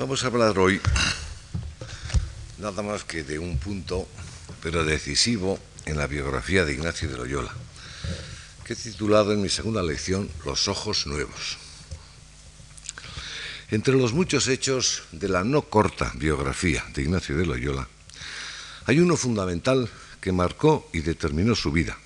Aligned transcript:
Vamos 0.00 0.24
a 0.24 0.28
hablar 0.28 0.58
hoy 0.58 0.80
nada 2.56 2.80
más 2.80 3.04
que 3.04 3.22
de 3.22 3.38
un 3.38 3.58
punto, 3.58 4.08
pero 4.62 4.82
decisivo 4.82 5.58
en 5.84 5.98
la 5.98 6.06
biografía 6.06 6.64
de 6.64 6.72
Ignacio 6.72 7.06
de 7.06 7.18
Loyola, 7.18 7.52
que 8.64 8.72
he 8.72 8.76
titulado 8.76 9.34
en 9.34 9.42
mi 9.42 9.50
segunda 9.50 9.82
lección 9.82 10.30
Los 10.46 10.68
ojos 10.68 11.06
nuevos. 11.06 11.58
Entre 13.70 13.92
los 13.92 14.14
muchos 14.14 14.48
hechos 14.48 15.02
de 15.12 15.28
la 15.28 15.44
no 15.44 15.68
corta 15.68 16.10
biografía 16.14 16.82
de 16.94 17.02
Ignacio 17.02 17.36
de 17.36 17.44
Loyola, 17.44 17.86
hay 18.86 19.00
uno 19.00 19.18
fundamental 19.18 19.90
que 20.22 20.32
marcó 20.32 20.88
y 20.94 21.00
determinó 21.00 21.54
su 21.54 21.72
vida. 21.72 21.98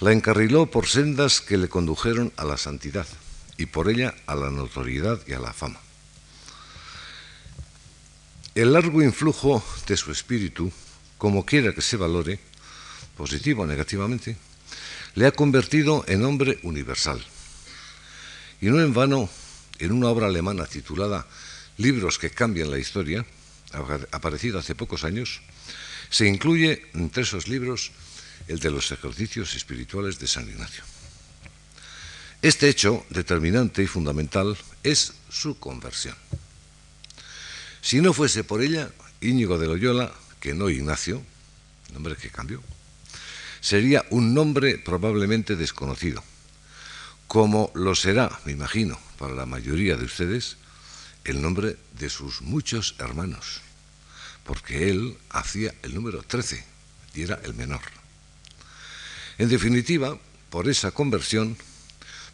La 0.00 0.10
encarriló 0.10 0.66
por 0.66 0.88
sendas 0.88 1.40
que 1.40 1.58
le 1.58 1.68
condujeron 1.68 2.32
a 2.36 2.44
la 2.44 2.56
santidad 2.56 3.06
y 3.56 3.66
por 3.66 3.88
ella 3.88 4.16
a 4.26 4.34
la 4.34 4.50
notoriedad 4.50 5.20
y 5.28 5.34
a 5.34 5.38
la 5.38 5.52
fama. 5.52 5.78
El 8.54 8.72
largo 8.72 9.02
influjo 9.02 9.62
de 9.86 9.96
su 9.96 10.10
espíritu, 10.10 10.72
como 11.16 11.44
quiera 11.44 11.74
que 11.74 11.82
se 11.82 11.96
valore, 11.96 12.40
positivo 13.16 13.62
o 13.62 13.66
negativamente, 13.66 14.36
le 15.14 15.26
ha 15.26 15.32
convertido 15.32 16.04
en 16.08 16.24
hombre 16.24 16.58
universal. 16.62 17.24
Y 18.60 18.66
no 18.66 18.80
en 18.80 18.94
vano, 18.94 19.28
en 19.78 19.92
una 19.92 20.08
obra 20.08 20.26
alemana 20.26 20.66
titulada 20.66 21.26
Libros 21.76 22.18
que 22.18 22.30
cambian 22.30 22.70
la 22.70 22.78
historia, 22.78 23.24
aparecida 24.10 24.58
hace 24.58 24.74
pocos 24.74 25.04
años, 25.04 25.40
se 26.10 26.26
incluye 26.26 26.86
entre 26.94 27.22
esos 27.22 27.46
libros 27.46 27.92
el 28.48 28.58
de 28.58 28.70
los 28.70 28.90
ejercicios 28.90 29.54
espirituales 29.54 30.18
de 30.18 30.26
San 30.26 30.48
Ignacio. 30.48 30.82
Este 32.40 32.68
hecho 32.68 33.04
determinante 33.10 33.82
y 33.82 33.86
fundamental 33.86 34.56
es 34.82 35.12
su 35.28 35.58
conversión. 35.58 36.16
Si 37.80 38.00
no 38.00 38.12
fuese 38.12 38.44
por 38.44 38.62
ella, 38.62 38.90
Íñigo 39.20 39.58
de 39.58 39.66
Loyola, 39.66 40.12
que 40.40 40.54
no 40.54 40.70
Ignacio, 40.70 41.22
nombre 41.92 42.16
que 42.16 42.30
cambió, 42.30 42.62
sería 43.60 44.04
un 44.10 44.34
nombre 44.34 44.78
probablemente 44.78 45.56
desconocido, 45.56 46.22
como 47.26 47.70
lo 47.74 47.94
será, 47.94 48.40
me 48.44 48.52
imagino, 48.52 48.98
para 49.18 49.34
la 49.34 49.46
mayoría 49.46 49.96
de 49.96 50.04
ustedes, 50.04 50.56
el 51.24 51.42
nombre 51.42 51.76
de 51.98 52.08
sus 52.08 52.40
muchos 52.40 52.94
hermanos, 52.98 53.60
porque 54.44 54.88
él 54.90 55.18
hacía 55.30 55.74
el 55.82 55.94
número 55.94 56.22
13 56.22 56.64
y 57.14 57.22
era 57.22 57.40
el 57.44 57.54
menor. 57.54 57.82
En 59.36 59.48
definitiva, 59.48 60.18
por 60.50 60.68
esa 60.68 60.90
conversión, 60.90 61.56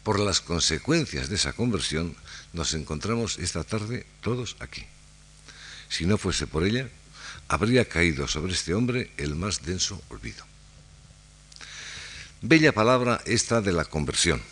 por 0.02 0.20
las 0.20 0.40
consecuencias 0.40 1.28
de 1.28 1.36
esa 1.36 1.52
conversión, 1.52 2.14
nos 2.52 2.74
encontramos 2.74 3.38
esta 3.38 3.64
tarde 3.64 4.06
todos 4.20 4.56
aquí. 4.60 4.84
Si 5.94 6.06
no 6.06 6.18
fuese 6.18 6.48
por 6.48 6.64
ella, 6.64 6.88
habría 7.46 7.84
caído 7.84 8.26
sobre 8.26 8.52
este 8.52 8.74
hombre 8.74 9.12
el 9.16 9.36
más 9.36 9.62
denso 9.62 10.02
olvido. 10.08 10.44
Bella 12.42 12.72
palabra 12.72 13.22
esta 13.26 13.60
de 13.60 13.70
la 13.70 13.84
conversión, 13.84 14.42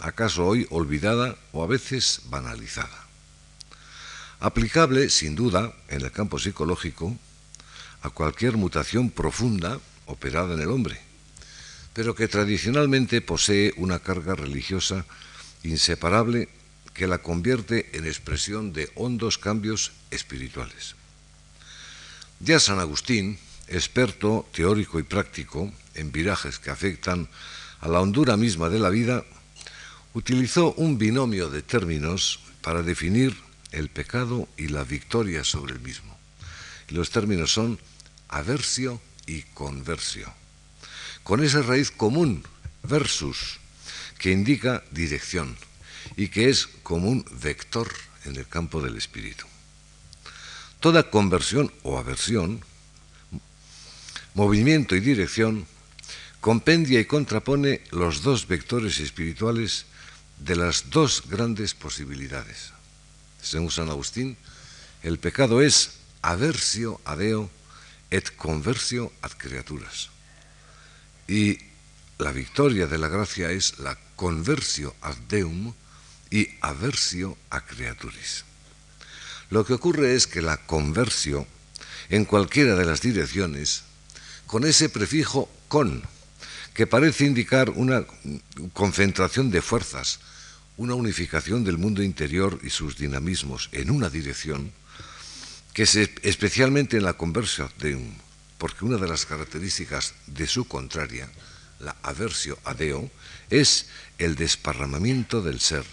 acaso 0.00 0.44
hoy 0.44 0.66
olvidada 0.68 1.36
o 1.52 1.64
a 1.64 1.66
veces 1.66 2.20
banalizada. 2.26 3.08
Aplicable, 4.40 5.08
sin 5.08 5.34
duda, 5.34 5.72
en 5.88 6.02
el 6.02 6.12
campo 6.12 6.38
psicológico, 6.38 7.16
a 8.02 8.10
cualquier 8.10 8.58
mutación 8.58 9.08
profunda 9.08 9.80
operada 10.04 10.52
en 10.52 10.60
el 10.60 10.68
hombre, 10.68 11.00
pero 11.94 12.14
que 12.14 12.28
tradicionalmente 12.28 13.22
posee 13.22 13.72
una 13.78 14.00
carga 14.00 14.34
religiosa 14.34 15.06
inseparable 15.62 16.50
que 16.94 17.06
la 17.06 17.18
convierte 17.18 17.90
en 17.92 18.06
expresión 18.06 18.72
de 18.72 18.90
hondos 18.94 19.36
cambios 19.36 19.92
espirituales. 20.10 20.94
Ya 22.40 22.60
San 22.60 22.78
Agustín, 22.78 23.38
experto 23.68 24.46
teórico 24.52 24.98
y 24.98 25.02
práctico 25.02 25.72
en 25.94 26.12
virajes 26.12 26.58
que 26.58 26.70
afectan 26.70 27.28
a 27.80 27.88
la 27.88 28.00
hondura 28.00 28.36
misma 28.36 28.68
de 28.68 28.78
la 28.78 28.90
vida, 28.90 29.24
utilizó 30.14 30.72
un 30.74 30.96
binomio 30.96 31.50
de 31.50 31.62
términos 31.62 32.40
para 32.62 32.82
definir 32.82 33.36
el 33.72 33.88
pecado 33.88 34.48
y 34.56 34.68
la 34.68 34.84
victoria 34.84 35.42
sobre 35.42 35.74
el 35.74 35.80
mismo. 35.80 36.16
Los 36.88 37.10
términos 37.10 37.52
son 37.52 37.78
aversio 38.28 39.00
y 39.26 39.42
conversio, 39.42 40.32
con 41.22 41.42
esa 41.42 41.62
raíz 41.62 41.90
común, 41.90 42.44
versus, 42.82 43.58
que 44.18 44.30
indica 44.30 44.84
dirección, 44.90 45.56
y 46.16 46.28
que 46.28 46.48
es 46.48 46.66
como 46.82 47.08
un 47.08 47.24
vector 47.42 47.90
en 48.24 48.36
el 48.36 48.46
campo 48.46 48.80
del 48.80 48.96
espíritu. 48.96 49.46
Toda 50.80 51.10
conversión 51.10 51.72
o 51.82 51.98
aversión, 51.98 52.60
movimiento 54.34 54.96
y 54.96 55.00
dirección, 55.00 55.66
compendia 56.40 57.00
y 57.00 57.06
contrapone 57.06 57.80
los 57.90 58.22
dos 58.22 58.46
vectores 58.46 59.00
espirituales 59.00 59.86
de 60.38 60.56
las 60.56 60.90
dos 60.90 61.22
grandes 61.28 61.74
posibilidades. 61.74 62.72
Según 63.40 63.70
San 63.70 63.88
Agustín, 63.88 64.36
el 65.02 65.18
pecado 65.18 65.62
es 65.62 66.00
aversio 66.22 67.00
a 67.04 67.16
Deo 67.16 67.50
et 68.10 68.36
conversio 68.36 69.12
ad 69.22 69.32
creaturas. 69.36 70.08
Y 71.28 71.58
la 72.18 72.32
victoria 72.32 72.86
de 72.86 72.98
la 72.98 73.08
gracia 73.08 73.50
es 73.50 73.78
la 73.78 73.98
conversio 74.16 74.94
ad 75.00 75.16
Deum, 75.28 75.74
y 76.34 76.50
aversio 76.62 77.38
a 77.48 77.64
creaturis. 77.64 78.42
Lo 79.50 79.64
que 79.64 79.74
ocurre 79.74 80.16
es 80.16 80.26
que 80.26 80.42
la 80.42 80.56
conversión, 80.56 81.46
en 82.10 82.24
cualquiera 82.24 82.74
de 82.74 82.84
las 82.84 83.00
direcciones, 83.00 83.84
con 84.48 84.64
ese 84.64 84.88
prefijo 84.88 85.48
con, 85.68 86.02
que 86.74 86.88
parece 86.88 87.24
indicar 87.24 87.70
una 87.70 88.04
concentración 88.72 89.52
de 89.52 89.62
fuerzas, 89.62 90.18
una 90.76 90.94
unificación 90.94 91.62
del 91.62 91.78
mundo 91.78 92.02
interior 92.02 92.58
y 92.64 92.70
sus 92.70 92.96
dinamismos 92.96 93.68
en 93.70 93.92
una 93.92 94.10
dirección, 94.10 94.72
que 95.72 95.84
es 95.84 95.94
especialmente 95.94 96.96
en 96.96 97.04
la 97.04 97.12
conversión 97.12 97.70
de 97.78 97.94
un, 97.94 98.16
porque 98.58 98.84
una 98.84 98.96
de 98.96 99.06
las 99.06 99.24
características 99.24 100.14
de 100.26 100.48
su 100.48 100.66
contraria, 100.66 101.30
la 101.78 101.94
aversio 102.02 102.58
a 102.64 102.74
Deo, 102.74 103.08
es 103.50 103.86
el 104.18 104.34
desparramamiento 104.34 105.40
del 105.40 105.60
ser, 105.60 105.84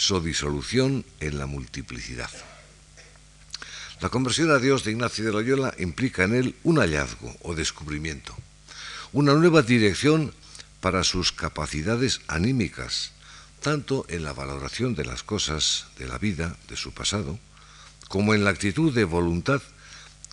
su 0.00 0.18
disolución 0.22 1.04
en 1.20 1.36
la 1.36 1.44
multiplicidad. 1.44 2.30
La 4.00 4.08
conversión 4.08 4.50
a 4.50 4.58
Dios 4.58 4.82
de 4.82 4.92
Ignacio 4.92 5.26
de 5.26 5.30
Loyola 5.30 5.74
implica 5.78 6.24
en 6.24 6.34
él 6.34 6.56
un 6.62 6.78
hallazgo 6.78 7.36
o 7.42 7.54
descubrimiento, 7.54 8.34
una 9.12 9.34
nueva 9.34 9.60
dirección 9.60 10.32
para 10.80 11.04
sus 11.04 11.32
capacidades 11.32 12.22
anímicas, 12.28 13.12
tanto 13.60 14.06
en 14.08 14.24
la 14.24 14.32
valoración 14.32 14.94
de 14.94 15.04
las 15.04 15.22
cosas, 15.22 15.88
de 15.98 16.08
la 16.08 16.16
vida, 16.16 16.56
de 16.70 16.76
su 16.76 16.92
pasado, 16.92 17.38
como 18.08 18.32
en 18.32 18.42
la 18.42 18.50
actitud 18.50 18.94
de 18.94 19.04
voluntad 19.04 19.60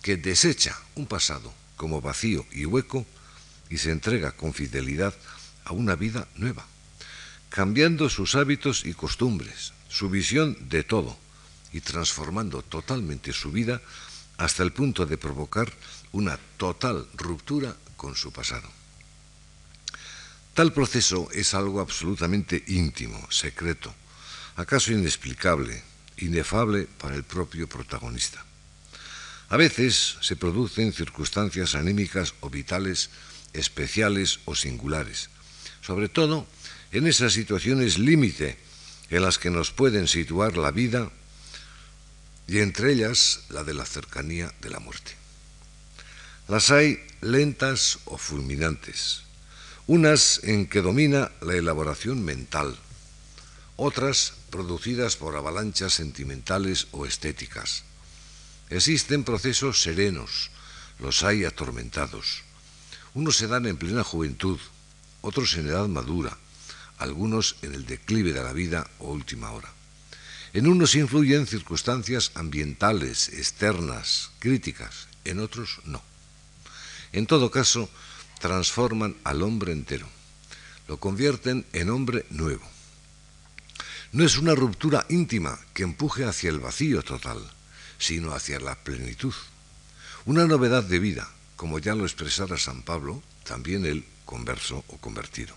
que 0.00 0.16
desecha 0.16 0.78
un 0.94 1.06
pasado 1.06 1.52
como 1.76 2.00
vacío 2.00 2.46
y 2.52 2.64
hueco 2.64 3.04
y 3.68 3.76
se 3.76 3.90
entrega 3.90 4.32
con 4.32 4.54
fidelidad 4.54 5.12
a 5.66 5.72
una 5.72 5.94
vida 5.94 6.26
nueva 6.36 6.64
cambiando 7.50 8.08
sus 8.08 8.34
hábitos 8.34 8.84
y 8.84 8.94
costumbres, 8.94 9.72
su 9.88 10.10
visión 10.10 10.56
de 10.68 10.82
todo 10.84 11.18
y 11.72 11.80
transformando 11.80 12.62
totalmente 12.62 13.32
su 13.32 13.52
vida 13.52 13.80
hasta 14.36 14.62
el 14.62 14.72
punto 14.72 15.06
de 15.06 15.18
provocar 15.18 15.72
una 16.12 16.38
total 16.56 17.06
ruptura 17.14 17.76
con 17.96 18.14
su 18.14 18.32
pasado. 18.32 18.68
Tal 20.54 20.72
proceso 20.72 21.28
es 21.32 21.54
algo 21.54 21.80
absolutamente 21.80 22.64
íntimo, 22.66 23.30
secreto, 23.30 23.94
acaso 24.56 24.92
inexplicable, 24.92 25.82
inefable 26.16 26.88
para 26.98 27.14
el 27.14 27.22
propio 27.22 27.68
protagonista. 27.68 28.44
A 29.50 29.56
veces 29.56 30.18
se 30.20 30.36
producen 30.36 30.92
circunstancias 30.92 31.74
anímicas 31.74 32.34
o 32.40 32.50
vitales 32.50 33.10
especiales 33.52 34.40
o 34.44 34.54
singulares, 34.54 35.30
sobre 35.80 36.08
todo 36.08 36.46
en 36.92 37.06
esas 37.06 37.32
situaciones 37.32 37.98
límite 37.98 38.58
en 39.10 39.22
las 39.22 39.38
que 39.38 39.50
nos 39.50 39.70
pueden 39.70 40.08
situar 40.08 40.56
la 40.56 40.70
vida 40.70 41.10
y 42.46 42.60
entre 42.60 42.92
ellas 42.92 43.40
la 43.50 43.64
de 43.64 43.74
la 43.74 43.84
cercanía 43.84 44.52
de 44.60 44.70
la 44.70 44.80
muerte. 44.80 45.12
Las 46.48 46.70
hay 46.70 46.98
lentas 47.20 47.98
o 48.06 48.16
fulminantes, 48.16 49.22
unas 49.86 50.40
en 50.44 50.66
que 50.66 50.80
domina 50.80 51.30
la 51.42 51.54
elaboración 51.54 52.24
mental, 52.24 52.78
otras 53.76 54.32
producidas 54.50 55.16
por 55.16 55.36
avalanchas 55.36 55.92
sentimentales 55.92 56.88
o 56.92 57.04
estéticas. 57.04 57.84
Existen 58.70 59.24
procesos 59.24 59.82
serenos, 59.82 60.50
los 60.98 61.22
hay 61.22 61.44
atormentados. 61.44 62.42
Unos 63.14 63.36
se 63.36 63.46
dan 63.46 63.66
en 63.66 63.76
plena 63.76 64.04
juventud, 64.04 64.58
otros 65.20 65.54
en 65.54 65.68
edad 65.68 65.86
madura, 65.88 66.36
algunos 66.98 67.56
en 67.62 67.74
el 67.74 67.86
declive 67.86 68.32
de 68.32 68.42
la 68.42 68.52
vida 68.52 68.88
o 68.98 69.12
última 69.12 69.50
hora. 69.52 69.72
En 70.52 70.66
unos 70.66 70.94
influyen 70.94 71.46
circunstancias 71.46 72.32
ambientales, 72.34 73.28
externas, 73.28 74.30
críticas, 74.38 75.08
en 75.24 75.40
otros 75.40 75.80
no. 75.84 76.02
En 77.12 77.26
todo 77.26 77.50
caso, 77.50 77.88
transforman 78.40 79.16
al 79.24 79.42
hombre 79.42 79.72
entero, 79.72 80.08
lo 80.86 80.98
convierten 80.98 81.66
en 81.72 81.90
hombre 81.90 82.24
nuevo. 82.30 82.66
No 84.12 84.24
es 84.24 84.38
una 84.38 84.54
ruptura 84.54 85.04
íntima 85.10 85.58
que 85.74 85.82
empuje 85.82 86.24
hacia 86.24 86.48
el 86.48 86.60
vacío 86.60 87.02
total, 87.02 87.38
sino 87.98 88.32
hacia 88.32 88.58
la 88.58 88.74
plenitud. 88.76 89.34
Una 90.24 90.46
novedad 90.46 90.82
de 90.82 90.98
vida, 90.98 91.28
como 91.56 91.78
ya 91.78 91.94
lo 91.94 92.04
expresara 92.04 92.56
San 92.56 92.82
Pablo, 92.82 93.22
también 93.44 93.84
el 93.84 94.04
converso 94.24 94.84
o 94.88 94.96
convertido. 94.96 95.54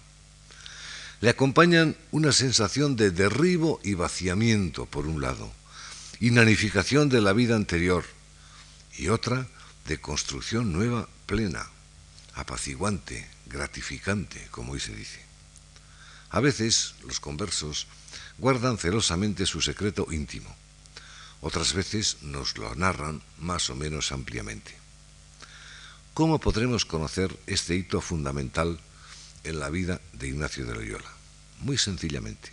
Le 1.22 1.30
acompañan 1.30 1.96
una 2.12 2.32
sensación 2.32 2.96
de 2.96 3.12
derribo 3.12 3.80
y 3.84 3.94
vaciamiento, 3.94 4.88
por 4.88 5.06
un 5.06 5.22
lado, 5.22 5.52
inanificación 6.20 7.10
de 7.10 7.22
la 7.22 7.32
vida 7.32 7.56
anterior, 7.56 8.04
y 8.98 9.10
otra 9.10 9.48
de 9.86 10.02
construcción 10.02 10.74
nueva 10.74 11.08
plena, 11.28 11.70
apaciguante, 12.34 13.28
gratificante, 13.46 14.48
como 14.50 14.74
hoy 14.74 14.80
se 14.80 14.96
dice. 14.96 15.22
A 16.32 16.40
veces 16.40 16.96
los 17.06 17.20
conversos 17.20 17.86
guardan 18.40 18.80
celosamente 18.80 19.46
su 19.46 19.62
secreto 19.62 20.08
íntimo, 20.12 20.56
otras 21.42 21.74
veces 21.74 22.18
nos 22.24 22.58
lo 22.58 22.74
narran 22.74 23.22
más 23.38 23.70
o 23.70 23.76
menos 23.76 24.12
ampliamente. 24.12 24.74
¿Cómo 26.16 26.40
podremos 26.40 26.84
conocer 26.84 27.38
este 27.46 27.76
hito 27.76 28.02
fundamental 28.02 28.80
en 29.44 29.60
la 29.60 29.70
vida 29.70 30.02
de 30.14 30.28
Ignacio 30.28 30.66
de 30.66 30.76
Loyola? 30.76 31.12
Muy 31.60 31.78
sencillamente, 31.78 32.52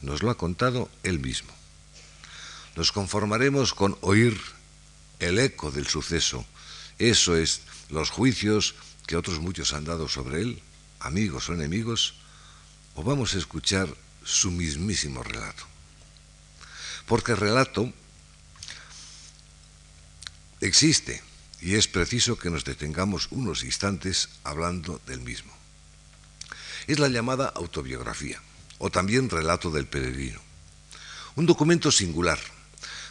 nos 0.00 0.22
lo 0.22 0.30
ha 0.30 0.36
contado 0.36 0.90
él 1.02 1.18
mismo. 1.18 1.52
Nos 2.76 2.92
conformaremos 2.92 3.74
con 3.74 3.96
oír 4.00 4.40
el 5.20 5.38
eco 5.38 5.70
del 5.70 5.86
suceso, 5.86 6.44
eso 6.98 7.36
es, 7.36 7.62
los 7.90 8.10
juicios 8.10 8.74
que 9.06 9.16
otros 9.16 9.40
muchos 9.40 9.72
han 9.72 9.84
dado 9.84 10.08
sobre 10.08 10.42
él, 10.42 10.62
amigos 11.00 11.48
o 11.48 11.54
enemigos, 11.54 12.14
o 12.94 13.02
vamos 13.02 13.34
a 13.34 13.38
escuchar 13.38 13.88
su 14.24 14.50
mismísimo 14.50 15.22
relato. 15.22 15.64
Porque 17.06 17.32
el 17.32 17.38
relato 17.38 17.92
existe 20.60 21.22
y 21.60 21.74
es 21.74 21.88
preciso 21.88 22.38
que 22.38 22.50
nos 22.50 22.64
detengamos 22.64 23.28
unos 23.30 23.64
instantes 23.64 24.28
hablando 24.44 25.00
del 25.06 25.20
mismo. 25.20 25.63
Es 26.86 26.98
la 26.98 27.08
llamada 27.08 27.48
autobiografía, 27.48 28.40
o 28.78 28.90
también 28.90 29.30
relato 29.30 29.70
del 29.70 29.86
peregrino. 29.86 30.40
Un 31.36 31.46
documento 31.46 31.90
singular, 31.90 32.38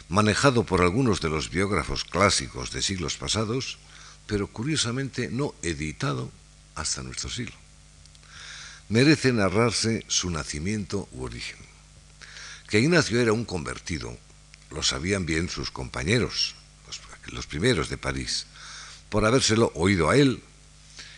manejado 0.08 0.64
por 0.64 0.80
algunos 0.80 1.20
de 1.20 1.28
los 1.28 1.50
biógrafos 1.50 2.04
clásicos 2.04 2.70
de 2.70 2.82
siglos 2.82 3.16
pasados, 3.16 3.78
pero 4.26 4.46
curiosamente 4.46 5.28
no 5.28 5.54
editado 5.62 6.30
hasta 6.74 7.02
nuestro 7.02 7.30
siglo. 7.30 7.54
Merece 8.88 9.32
narrarse 9.32 10.04
su 10.08 10.30
nacimiento 10.30 11.08
u 11.12 11.24
origen. 11.24 11.58
Que 12.68 12.80
Ignacio 12.80 13.20
era 13.20 13.32
un 13.32 13.44
convertido, 13.44 14.16
lo 14.70 14.82
sabían 14.82 15.26
bien 15.26 15.48
sus 15.48 15.70
compañeros, 15.70 16.54
los, 17.32 17.46
primeros 17.46 17.88
de 17.88 17.98
París, 17.98 18.46
por 19.08 19.24
habérselo 19.24 19.72
oído 19.74 20.10
a 20.10 20.16
él, 20.16 20.42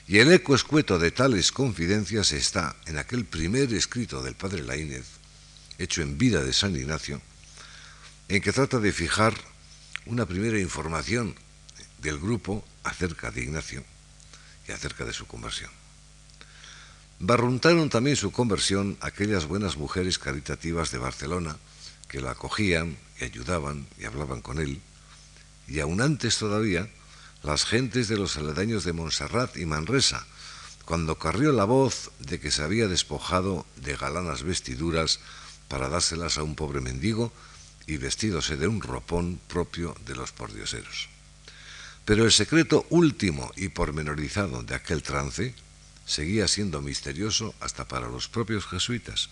y 0.08 0.18
el 0.18 0.32
eco 0.32 0.54
escueto 0.54 0.98
de 0.98 1.10
tales 1.10 1.50
confidencias 1.50 2.32
está 2.32 2.76
en 2.86 2.96
aquel 2.96 3.24
primer 3.24 3.72
escrito 3.74 4.22
del 4.22 4.36
padre 4.36 4.62
Laínez, 4.62 5.04
hecho 5.78 6.00
en 6.00 6.16
vida 6.16 6.44
de 6.44 6.52
San 6.52 6.76
Ignacio, 6.76 7.20
en 8.28 8.40
que 8.40 8.52
trata 8.52 8.78
de 8.78 8.92
fijar 8.92 9.34
una 10.06 10.24
primera 10.24 10.60
información 10.60 11.34
del 12.00 12.20
grupo 12.20 12.64
acerca 12.84 13.32
de 13.32 13.42
Ignacio 13.42 13.82
y 14.68 14.72
acerca 14.72 15.04
de 15.04 15.12
su 15.12 15.26
conversión. 15.26 15.70
Barruntaron 17.18 17.90
también 17.90 18.14
su 18.14 18.30
conversión 18.30 18.96
aquellas 19.00 19.46
buenas 19.46 19.76
mujeres 19.76 20.18
caritativas 20.18 20.92
de 20.92 20.98
Barcelona 20.98 21.56
que 22.08 22.20
lo 22.20 22.30
acogían 22.30 22.96
y 23.20 23.24
ayudaban 23.24 23.88
y 23.98 24.04
hablaban 24.04 24.40
con 24.40 24.60
él, 24.60 24.80
y 25.66 25.80
aún 25.80 26.00
antes 26.00 26.38
todavía 26.38 26.88
las 27.46 27.64
gentes 27.64 28.08
de 28.08 28.16
los 28.19 28.37
aledaños 28.37 28.82
de 28.82 28.93
Montserrat 28.93 29.56
y 29.56 29.66
Manresa, 29.66 30.26
cuando 30.84 31.16
corrió 31.16 31.52
la 31.52 31.64
voz 31.64 32.10
de 32.19 32.40
que 32.40 32.50
se 32.50 32.64
había 32.64 32.88
despojado 32.88 33.64
de 33.76 33.94
galanas 33.94 34.43
vestiduras 34.43 35.20
para 35.69 35.88
dárselas 35.88 36.38
a 36.38 36.43
un 36.43 36.56
pobre 36.56 36.81
mendigo 36.81 37.32
y 37.87 37.98
vestídose 37.98 38.56
de 38.56 38.66
un 38.66 38.81
ropón 38.81 39.38
propio 39.46 39.94
de 40.06 40.16
los 40.16 40.32
pordioseros. 40.32 41.08
Pero 42.04 42.25
el 42.25 42.32
secreto 42.32 42.84
último 42.90 43.52
y 43.54 43.69
pormenorizado 43.69 44.64
de 44.64 44.75
aquel 44.75 45.04
trance 45.04 45.54
seguía 46.04 46.49
siendo 46.49 46.82
misterioso 46.82 47.54
hasta 47.60 47.87
para 47.87 48.08
los 48.08 48.26
propios 48.26 48.66
jesuitas, 48.66 49.31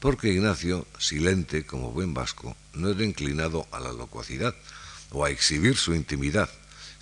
porque 0.00 0.32
Ignacio, 0.32 0.88
silente 0.98 1.64
como 1.64 1.92
buen 1.92 2.14
vasco, 2.14 2.56
no 2.72 2.90
era 2.90 3.04
inclinado 3.04 3.68
a 3.70 3.78
la 3.78 3.92
locuacidad 3.92 4.56
o 5.12 5.24
a 5.24 5.30
exhibir 5.30 5.76
su 5.76 5.94
intimidad, 5.94 6.50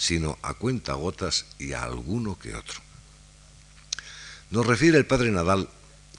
sino 0.02 0.36
a 0.42 0.54
cuenta 0.54 0.94
gotas 0.94 1.46
y 1.60 1.74
a 1.74 1.84
alguno 1.84 2.36
que 2.36 2.56
otro. 2.56 2.80
Nos 4.50 4.66
refiere 4.66 4.98
el 4.98 5.06
padre 5.06 5.30
Nadal 5.30 5.68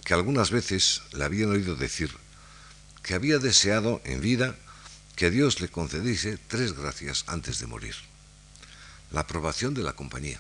que 0.06 0.14
algunas 0.14 0.52
veces 0.52 1.02
le 1.12 1.26
habían 1.26 1.52
oído 1.52 1.76
decir 1.76 2.10
que 3.04 3.14
había 3.14 3.40
deseado 3.40 4.00
en 4.06 4.22
vida 4.22 4.56
que 5.18 5.30
Dios 5.30 5.60
le 5.60 5.68
concediese 5.68 6.38
tres 6.48 6.72
gracias 6.72 7.26
antes 7.28 7.60
de 7.60 7.68
morir 7.68 7.96
la 9.12 9.20
aprobación 9.20 9.74
de 9.74 9.84
la 9.84 9.92
compañía, 9.92 10.40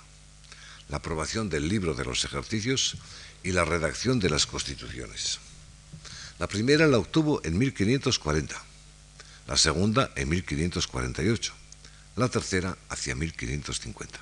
la 0.87 0.97
aprobación 0.97 1.49
del 1.49 1.67
libro 1.67 1.93
de 1.95 2.05
los 2.05 2.23
ejercicios 2.23 2.95
y 3.43 3.51
la 3.51 3.65
redacción 3.65 4.21
de 4.21 4.29
las 4.29 4.47
constituciones. 4.47 5.39
La 6.39 6.47
primera 6.47 6.87
la 6.87 6.97
obtuvo 6.97 7.41
en 7.43 7.57
1540, 7.57 8.55
la 9.47 9.57
segunda 9.57 10.11
en 10.15 10.29
1548, 10.29 11.53
la 12.15 12.29
tercera 12.29 12.77
hacia 12.89 13.15
1550. 13.15 14.19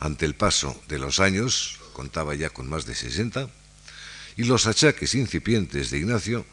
Ante 0.00 0.26
el 0.26 0.34
paso 0.34 0.80
de 0.88 0.98
los 0.98 1.18
años, 1.18 1.80
contaba 1.92 2.34
ya 2.34 2.50
con 2.50 2.68
más 2.68 2.86
de 2.86 2.94
60, 2.94 3.48
y 4.36 4.44
los 4.44 4.66
achaques 4.66 5.14
incipientes 5.14 5.90
de 5.90 5.98
Ignacio, 5.98 6.46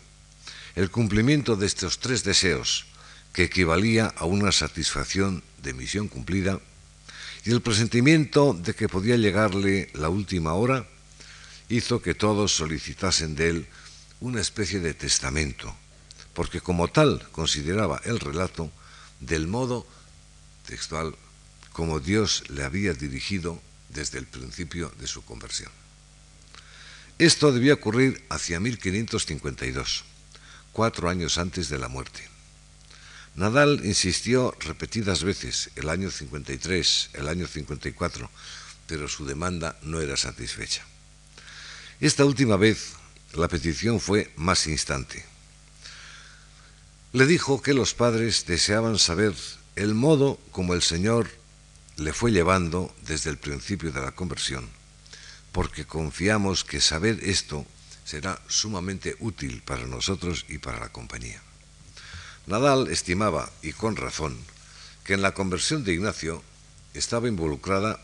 el 0.75 0.89
cumplimiento 0.89 1.55
de 1.55 1.67
estos 1.67 1.99
tres 1.99 2.23
deseos, 2.23 2.85
que 3.31 3.43
equivalía 3.43 4.07
a 4.17 4.25
una 4.25 4.51
satisfacción 4.51 5.43
de 5.61 5.73
misión 5.73 6.07
cumplida, 6.07 6.59
y 7.43 7.51
el 7.51 7.61
presentimiento 7.61 8.53
de 8.53 8.73
que 8.73 8.89
podía 8.89 9.17
llegarle 9.17 9.89
la 9.93 10.09
última 10.09 10.53
hora 10.53 10.87
hizo 11.69 12.01
que 12.01 12.15
todos 12.15 12.55
solicitasen 12.55 13.35
de 13.35 13.49
él 13.49 13.67
una 14.19 14.41
especie 14.41 14.79
de 14.79 14.95
testamento, 14.95 15.75
porque 16.33 16.61
como 16.61 16.87
tal 16.87 17.27
consideraba 17.31 18.01
el 18.05 18.19
relato 18.19 18.71
del 19.19 19.47
modo 19.47 19.85
textual 20.65 21.15
como 21.71 21.99
Dios 21.99 22.43
le 22.49 22.63
había 22.63 22.93
dirigido 22.93 23.61
desde 23.89 24.17
el 24.17 24.25
principio 24.25 24.91
de 24.99 25.07
su 25.07 25.23
conversión. 25.23 25.71
Esto 27.17 27.51
debía 27.51 27.75
ocurrir 27.75 28.25
hacia 28.29 28.59
1552, 28.59 30.03
cuatro 30.73 31.09
años 31.09 31.37
antes 31.37 31.69
de 31.69 31.77
la 31.77 31.87
muerte. 31.87 32.27
Nadal 33.35 33.81
insistió 33.83 34.55
repetidas 34.59 35.23
veces, 35.23 35.69
el 35.75 35.89
año 35.89 36.11
53, 36.11 37.09
el 37.13 37.27
año 37.27 37.47
54, 37.47 38.29
pero 38.87 39.07
su 39.07 39.25
demanda 39.25 39.77
no 39.81 39.99
era 39.99 40.15
satisfecha. 40.15 40.85
Esta 41.99 42.25
última 42.25 42.55
vez 42.55 42.93
la 43.33 43.47
petición 43.47 43.99
fue 43.99 44.31
más 44.35 44.67
instante. 44.67 45.25
Le 47.11 47.25
dijo 47.25 47.61
que 47.61 47.73
los 47.73 47.93
padres 47.93 48.45
deseaban 48.45 48.99
saber 48.99 49.33
el 49.75 49.93
modo 49.93 50.39
como 50.51 50.73
el 50.73 50.81
Señor 50.81 51.29
le 51.97 52.13
fue 52.13 52.31
llevando 52.31 52.93
desde 53.05 53.29
el 53.29 53.37
principio 53.37 53.91
de 53.91 54.01
la 54.01 54.11
conversión, 54.11 54.69
porque 55.51 55.85
confiamos 55.85 56.63
que 56.63 56.81
saber 56.81 57.19
esto 57.23 57.65
será 58.05 58.39
sumamente 58.47 59.15
útil 59.19 59.61
para 59.63 59.85
nosotros 59.85 60.45
y 60.47 60.59
para 60.59 60.79
la 60.79 60.89
compañía. 60.89 61.41
Nadal 62.47 62.87
estimaba, 62.89 63.51
y 63.61 63.73
con 63.73 63.95
razón, 63.95 64.37
que 65.03 65.13
en 65.13 65.21
la 65.21 65.33
conversión 65.33 65.83
de 65.83 65.93
Ignacio 65.93 66.43
estaba 66.93 67.27
involucrada 67.27 67.99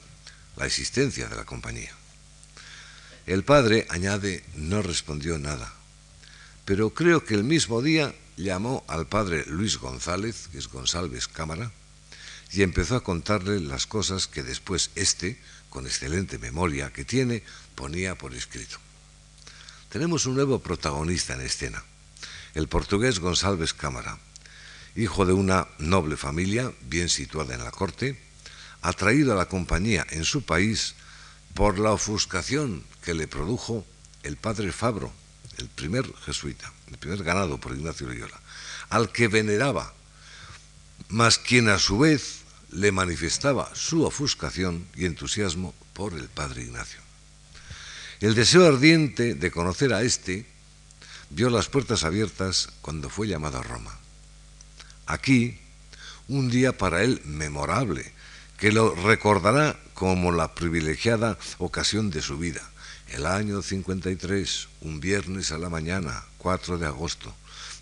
la 0.57 0.65
existencia 0.65 1.27
de 1.27 1.35
la 1.35 1.45
compañía. 1.45 1.91
El 3.27 3.43
padre, 3.43 3.85
añade, 3.89 4.43
no 4.55 4.81
respondió 4.81 5.37
nada, 5.37 5.73
pero 6.65 6.91
creo 6.93 7.23
que 7.23 7.35
el 7.35 7.43
mismo 7.43 7.81
día 7.81 8.13
llamó 8.37 8.83
al 8.87 9.07
padre 9.07 9.45
Luis 9.47 9.77
González, 9.77 10.49
que 10.51 10.57
es 10.57 10.67
González 10.67 11.27
Cámara, 11.27 11.71
y 12.51 12.63
empezó 12.63 12.95
a 12.95 13.03
contarle 13.03 13.59
las 13.59 13.87
cosas 13.87 14.27
que 14.27 14.43
después 14.43 14.91
éste, 14.95 15.39
con 15.69 15.85
excelente 15.85 16.37
memoria 16.37 16.91
que 16.91 17.05
tiene, 17.05 17.43
ponía 17.75 18.15
por 18.15 18.33
escrito. 18.33 18.77
Tenemos 19.89 20.25
un 20.25 20.35
nuevo 20.35 20.59
protagonista 20.59 21.33
en 21.33 21.41
escena, 21.41 21.83
el 22.53 22.67
portugués 22.67 23.19
González 23.19 23.73
Cámara, 23.73 24.19
hijo 24.95 25.25
de 25.25 25.33
una 25.33 25.67
noble 25.79 26.17
familia 26.17 26.71
bien 26.83 27.09
situada 27.09 27.55
en 27.55 27.63
la 27.63 27.71
corte, 27.71 28.19
atraído 28.81 29.33
a 29.33 29.37
la 29.37 29.47
compañía 29.47 30.05
en 30.09 30.25
su 30.25 30.43
país 30.43 30.95
por 31.53 31.79
la 31.79 31.91
ofuscación 31.91 32.83
que 33.03 33.13
le 33.13 33.27
produjo 33.27 33.85
el 34.23 34.37
padre 34.37 34.71
Fabro, 34.71 35.11
el 35.57 35.67
primer 35.67 36.11
jesuita, 36.25 36.71
el 36.91 36.97
primer 36.97 37.23
ganado 37.23 37.57
por 37.57 37.75
Ignacio 37.75 38.07
Loyola, 38.07 38.39
al 38.89 39.11
que 39.11 39.27
veneraba, 39.27 39.93
mas 41.09 41.37
quien 41.37 41.69
a 41.69 41.79
su 41.79 41.99
vez 41.99 42.41
le 42.71 42.91
manifestaba 42.91 43.69
su 43.73 44.03
ofuscación 44.03 44.87
y 44.95 45.05
entusiasmo 45.05 45.73
por 45.93 46.13
el 46.13 46.27
padre 46.29 46.63
Ignacio. 46.63 46.99
El 48.19 48.35
deseo 48.35 48.67
ardiente 48.67 49.33
de 49.33 49.51
conocer 49.51 49.93
a 49.93 50.03
éste 50.03 50.45
vio 51.31 51.49
las 51.49 51.67
puertas 51.67 52.03
abiertas 52.03 52.69
cuando 52.81 53.09
fue 53.09 53.27
llamado 53.27 53.57
a 53.57 53.63
Roma. 53.63 53.97
Aquí, 55.07 55.59
un 56.27 56.49
día 56.49 56.77
para 56.77 57.03
él 57.03 57.21
memorable, 57.25 58.13
que 58.57 58.71
lo 58.71 58.93
recordará 58.93 59.79
como 59.93 60.31
la 60.31 60.53
privilegiada 60.53 61.37
ocasión 61.57 62.11
de 62.11 62.21
su 62.21 62.37
vida. 62.37 62.70
El 63.11 63.25
año 63.25 63.61
53, 63.61 64.69
un 64.81 65.01
viernes 65.01 65.51
a 65.51 65.57
la 65.57 65.67
mañana, 65.67 66.23
4 66.37 66.77
de 66.77 66.85
agosto, 66.87 67.35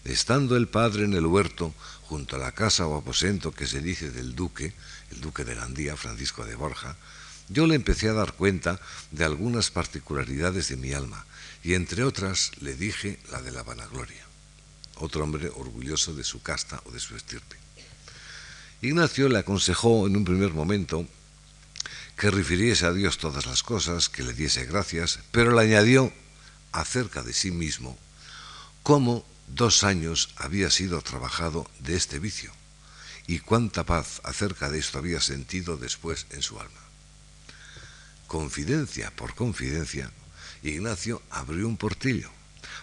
estando 0.04 0.58
el 0.58 0.68
padre 0.68 1.04
en 1.06 1.14
el 1.14 1.28
huerto, 1.28 1.72
junto 2.02 2.36
a 2.36 2.40
la 2.40 2.52
casa 2.52 2.88
o 2.88 2.98
aposento 2.98 3.52
que 3.52 3.68
se 3.68 3.80
dice 3.80 4.10
del 4.10 4.34
duque, 4.34 4.74
el 5.12 5.22
duque 5.22 5.46
de 5.46 5.54
Gandía, 5.54 5.96
Francisco 5.96 6.48
de 6.48 6.56
Borja, 6.56 6.98
yo 7.48 7.68
le 7.68 7.76
empecé 7.76 8.10
a 8.10 8.14
dar 8.14 8.34
cuenta 8.34 8.82
de 9.12 9.24
algunas 9.24 9.70
particularidades 9.70 10.70
de 10.70 10.78
mi 10.78 10.94
alma, 10.94 11.24
y 11.64 11.76
entre 11.76 12.04
otras 12.04 12.52
le 12.60 12.74
dije 12.76 13.20
la 13.32 13.40
de 13.44 13.52
la 13.52 13.62
vanagloria, 13.62 14.26
otro 14.96 15.24
hombre 15.24 15.50
orgulloso 15.50 16.16
de 16.16 16.24
su 16.24 16.42
casta 16.42 16.82
o 16.86 16.92
de 16.92 17.00
su 17.00 17.16
estirpe. 17.16 17.58
Ignacio 18.82 19.30
le 19.30 19.38
aconsejó 19.38 20.08
en 20.08 20.18
un 20.18 20.26
primer 20.26 20.54
momento 20.54 21.06
que 22.20 22.30
refiriese 22.30 22.86
a 22.86 22.92
Dios 22.92 23.18
todas 23.18 23.46
las 23.46 23.64
cosas, 23.64 24.10
que 24.10 24.24
le 24.24 24.34
diese 24.34 24.66
gracias, 24.66 25.20
pero 25.32 25.56
le 25.56 25.62
añadió 25.62 26.12
acerca 26.74 27.24
de 27.24 27.32
sí 27.32 27.50
mismo 27.50 27.98
cómo 28.84 29.26
dos 29.48 29.86
años 29.86 30.30
había 30.36 30.70
sido 30.70 31.02
trabajado 31.02 31.66
de 31.80 31.96
este 31.96 32.20
vicio 32.20 32.52
y 33.26 33.40
cuánta 33.40 33.86
paz 33.86 34.20
acerca 34.26 34.70
de 34.70 34.80
esto 34.80 34.98
había 34.98 35.22
sentido 35.22 35.78
después 35.78 36.28
en 36.32 36.42
su 36.42 36.60
alma. 36.60 36.82
Confidencia 38.28 39.16
por 39.16 39.34
confidencia, 39.34 40.12
Ignacio 40.62 41.22
abrió 41.30 41.70
un 41.70 41.78
portillo, 41.78 42.30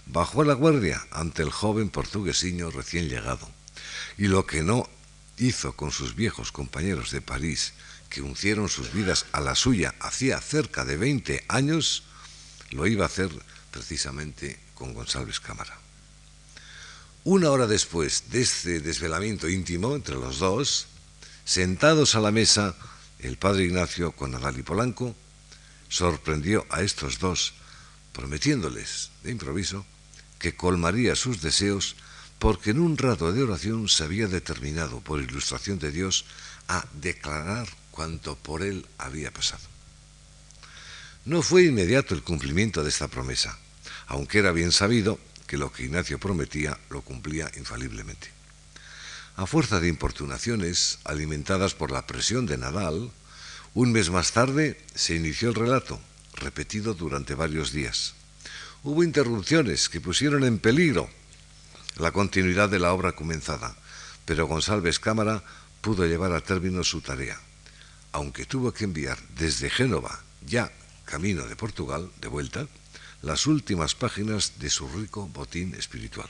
bajó 0.07 0.45
la 0.45 0.55
guardia 0.55 1.07
ante 1.11 1.43
el 1.43 1.51
joven 1.51 1.91
portuguesiño 1.91 2.71
recién 2.71 3.11
llegado, 3.11 3.51
y 4.17 4.29
lo 4.29 4.47
que 4.47 4.63
no 4.63 4.89
hizo 5.37 5.75
con 5.75 5.93
sus 5.93 6.15
viejos 6.15 6.53
compañeros 6.53 7.11
de 7.11 7.21
París, 7.21 7.75
que 8.09 8.23
uncieron 8.23 8.69
sus 8.69 8.93
vidas 8.93 9.27
a 9.33 9.41
la 9.41 9.55
suya 9.55 9.95
hacía 10.01 10.41
cerca 10.41 10.85
de 10.85 10.97
20 10.97 11.45
años, 11.49 12.05
lo 12.71 12.87
iba 12.87 13.05
a 13.05 13.09
hacer 13.09 13.31
precisamente 13.71 14.59
con 14.75 14.95
González 14.95 15.41
Cámara. 15.41 15.79
Una 17.25 17.51
hora 17.51 17.67
después 17.67 18.31
de 18.31 18.43
este 18.43 18.81
desvelamiento 18.81 19.49
íntimo 19.49 19.97
entre 19.97 20.15
los 20.15 20.39
dos, 20.39 20.87
sentados 21.45 22.15
a 22.15 22.21
la 22.21 22.31
mesa, 22.31 22.77
el 23.19 23.37
padre 23.37 23.65
Ignacio 23.65 24.13
con 24.13 24.31
Nadal 24.31 24.59
y 24.59 24.63
Polanco, 24.63 25.15
sorprendió 25.89 26.67
a 26.71 26.83
estos 26.83 27.19
dos, 27.19 27.55
prometiéndoles 28.13 29.11
de 29.23 29.33
improviso 29.33 29.85
que 30.39 30.55
colmaría 30.55 31.17
sus 31.17 31.43
deseos 31.43 31.97
porque 32.39 32.71
en 32.71 32.81
un 32.81 32.99
rato 32.99 33.33
de 33.33 33.43
oración 33.43 33.89
se 33.89 34.05
había 34.05 34.29
determinado, 34.29 35.01
por 35.01 35.21
ilustración 35.21 35.79
de 35.79 35.91
Dios, 35.91 36.27
a 36.69 36.85
declarar 37.01 37.67
cuanto 37.97 38.37
por 38.37 38.63
él 38.63 38.85
había 38.99 39.33
pasado. 39.33 39.65
No 41.25 41.41
fue 41.41 41.65
inmediato 41.65 42.15
el 42.15 42.23
cumplimiento 42.23 42.85
de 42.85 42.91
esta 42.91 43.09
promesa, 43.09 43.59
aunque 44.07 44.39
era 44.39 44.53
bien 44.53 44.71
sabido 44.71 45.19
que 45.47 45.57
lo 45.57 45.73
que 45.73 45.85
Ignacio 45.85 46.21
prometía 46.21 46.79
lo 46.91 47.01
cumplía 47.01 47.51
infaliblemente. 47.57 48.29
A 49.37 49.47
fuerza 49.47 49.81
de 49.81 49.89
importunaciones, 49.89 50.99
alimentadas 51.05 51.75
por 51.75 51.91
la 51.91 52.07
presión 52.07 52.45
de 52.45 52.59
Nadal, 52.59 53.11
un 53.73 53.93
mes 53.93 54.11
más 54.11 54.33
tarde 54.33 54.79
se 54.95 55.15
inició 55.15 55.49
el 55.49 55.55
relato, 55.55 55.99
repetido 56.35 56.93
durante 56.93 57.35
varios 57.35 57.73
días. 57.73 58.13
Hubo 58.83 59.05
interrupciones 59.05 59.89
que 59.89 60.03
pusieron 60.03 60.45
en 60.45 60.59
peligro 60.59 61.09
la 61.97 62.13
continuidad 62.13 62.69
de 62.69 62.79
la 62.79 62.93
obra 62.93 63.13
comenzada, 63.13 63.75
pero 64.27 64.47
González 64.47 64.99
Cámara 64.99 65.43
pudo 65.81 66.05
llevar 66.05 66.33
a 66.33 66.43
término 66.43 66.85
su 66.85 67.01
tarea, 67.01 67.41
aunque 68.13 68.47
tuvo 68.47 68.73
que 68.73 68.85
enviar 68.85 69.19
desde 69.37 69.71
Génova, 69.71 70.23
ya 70.47 70.73
camino 71.05 71.47
de 71.47 71.57
Portugal, 71.57 72.11
de 72.21 72.29
vuelta, 72.29 72.67
las 73.23 73.47
últimas 73.47 73.95
páginas 73.95 74.59
de 74.59 74.71
su 74.71 74.89
rico 74.89 75.29
botín 75.29 75.75
espiritual. 75.75 76.29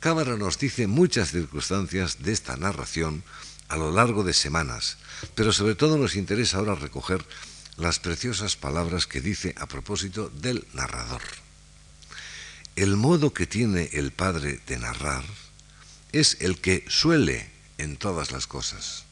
Cámara 0.00 0.36
nos 0.36 0.58
dice 0.58 0.86
muchas 0.86 1.30
circunstancias 1.30 2.22
de 2.22 2.32
esta 2.32 2.56
narración 2.56 3.24
a 3.68 3.76
lo 3.76 3.90
largo 3.90 4.22
de 4.22 4.34
semanas, 4.34 4.98
pero 5.34 5.52
sobre 5.52 5.74
todo 5.74 5.98
nos 5.98 6.14
interesa 6.14 6.58
ahora 6.58 6.74
recoger 6.74 7.24
las 7.76 7.98
preciosas 7.98 8.56
palabras 8.56 9.06
que 9.06 9.20
dice 9.20 9.54
a 9.58 9.66
propósito 9.66 10.28
del 10.28 10.66
narrador. 10.72 11.22
El 12.76 12.96
modo 12.96 13.32
que 13.32 13.46
tiene 13.46 13.88
el 13.94 14.12
Padre 14.12 14.60
de 14.66 14.78
narrar 14.78 15.24
es 16.12 16.36
el 16.40 16.60
que 16.60 16.84
suele 16.88 17.50
en 17.78 17.96
todas 17.96 18.32
las 18.32 18.46
cosas. 18.46 19.05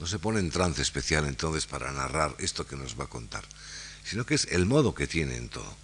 No 0.00 0.06
se 0.06 0.18
pone 0.18 0.40
en 0.40 0.50
trance 0.50 0.82
especial 0.82 1.26
entonces 1.26 1.66
para 1.66 1.92
narrar 1.92 2.34
esto 2.38 2.66
que 2.66 2.76
nos 2.76 2.98
va 2.98 3.04
a 3.04 3.08
contar, 3.08 3.44
sino 4.04 4.26
que 4.26 4.34
es 4.34 4.46
el 4.50 4.66
modo 4.66 4.94
que 4.94 5.06
tiene 5.06 5.36
en 5.36 5.48
todo, 5.48 5.76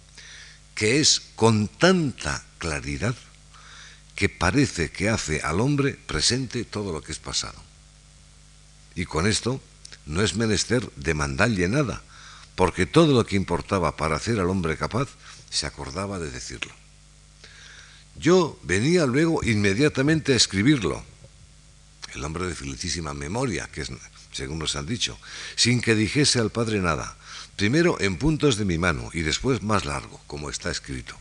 que 0.75 0.99
es 0.99 1.21
con 1.35 1.67
tanta 1.67 2.43
claridad 2.57 3.15
que 4.15 4.27
parece 4.27 4.91
que 4.91 5.09
hace 5.09 5.41
al 5.41 5.61
hombre 5.61 5.93
presente 5.93 6.65
todo 6.65 6.91
lo 6.91 7.01
que 7.01 7.13
es 7.13 7.19
pasado. 7.19 7.61
Y 8.93 9.05
con 9.05 9.27
esto 9.27 9.61
no 10.05 10.21
es 10.21 10.35
menester 10.35 10.91
demandarle 10.97 11.69
nada, 11.69 12.01
porque 12.55 12.85
todo 12.85 13.13
lo 13.13 13.25
que 13.25 13.37
importaba 13.37 13.95
para 13.95 14.17
hacer 14.17 14.39
al 14.39 14.49
hombre 14.49 14.75
capaz 14.75 15.07
se 15.49 15.65
acordaba 15.65 16.19
de 16.19 16.31
decirlo. 16.31 16.73
Yo 18.17 18.59
venía 18.63 19.05
luego 19.05 19.41
inmediatamente 19.43 20.33
a 20.33 20.35
escribirlo, 20.35 21.01
el 22.15 22.23
hombre 22.23 22.47
de 22.47 22.55
felicísima 22.55 23.13
memoria, 23.13 23.69
que 23.71 23.81
es, 23.81 23.91
según 24.31 24.59
nos 24.59 24.75
han 24.75 24.85
dicho, 24.85 25.17
sin 25.55 25.81
que 25.81 25.95
dijese 25.95 26.39
al 26.39 26.51
padre 26.51 26.79
nada, 26.79 27.17
primero 27.55 27.99
en 27.99 28.17
puntos 28.17 28.57
de 28.57 28.65
mi 28.65 28.77
mano 28.77 29.09
y 29.13 29.21
después 29.21 29.61
más 29.61 29.85
largo, 29.85 30.21
como 30.27 30.49
está 30.49 30.71
escrito. 30.71 31.15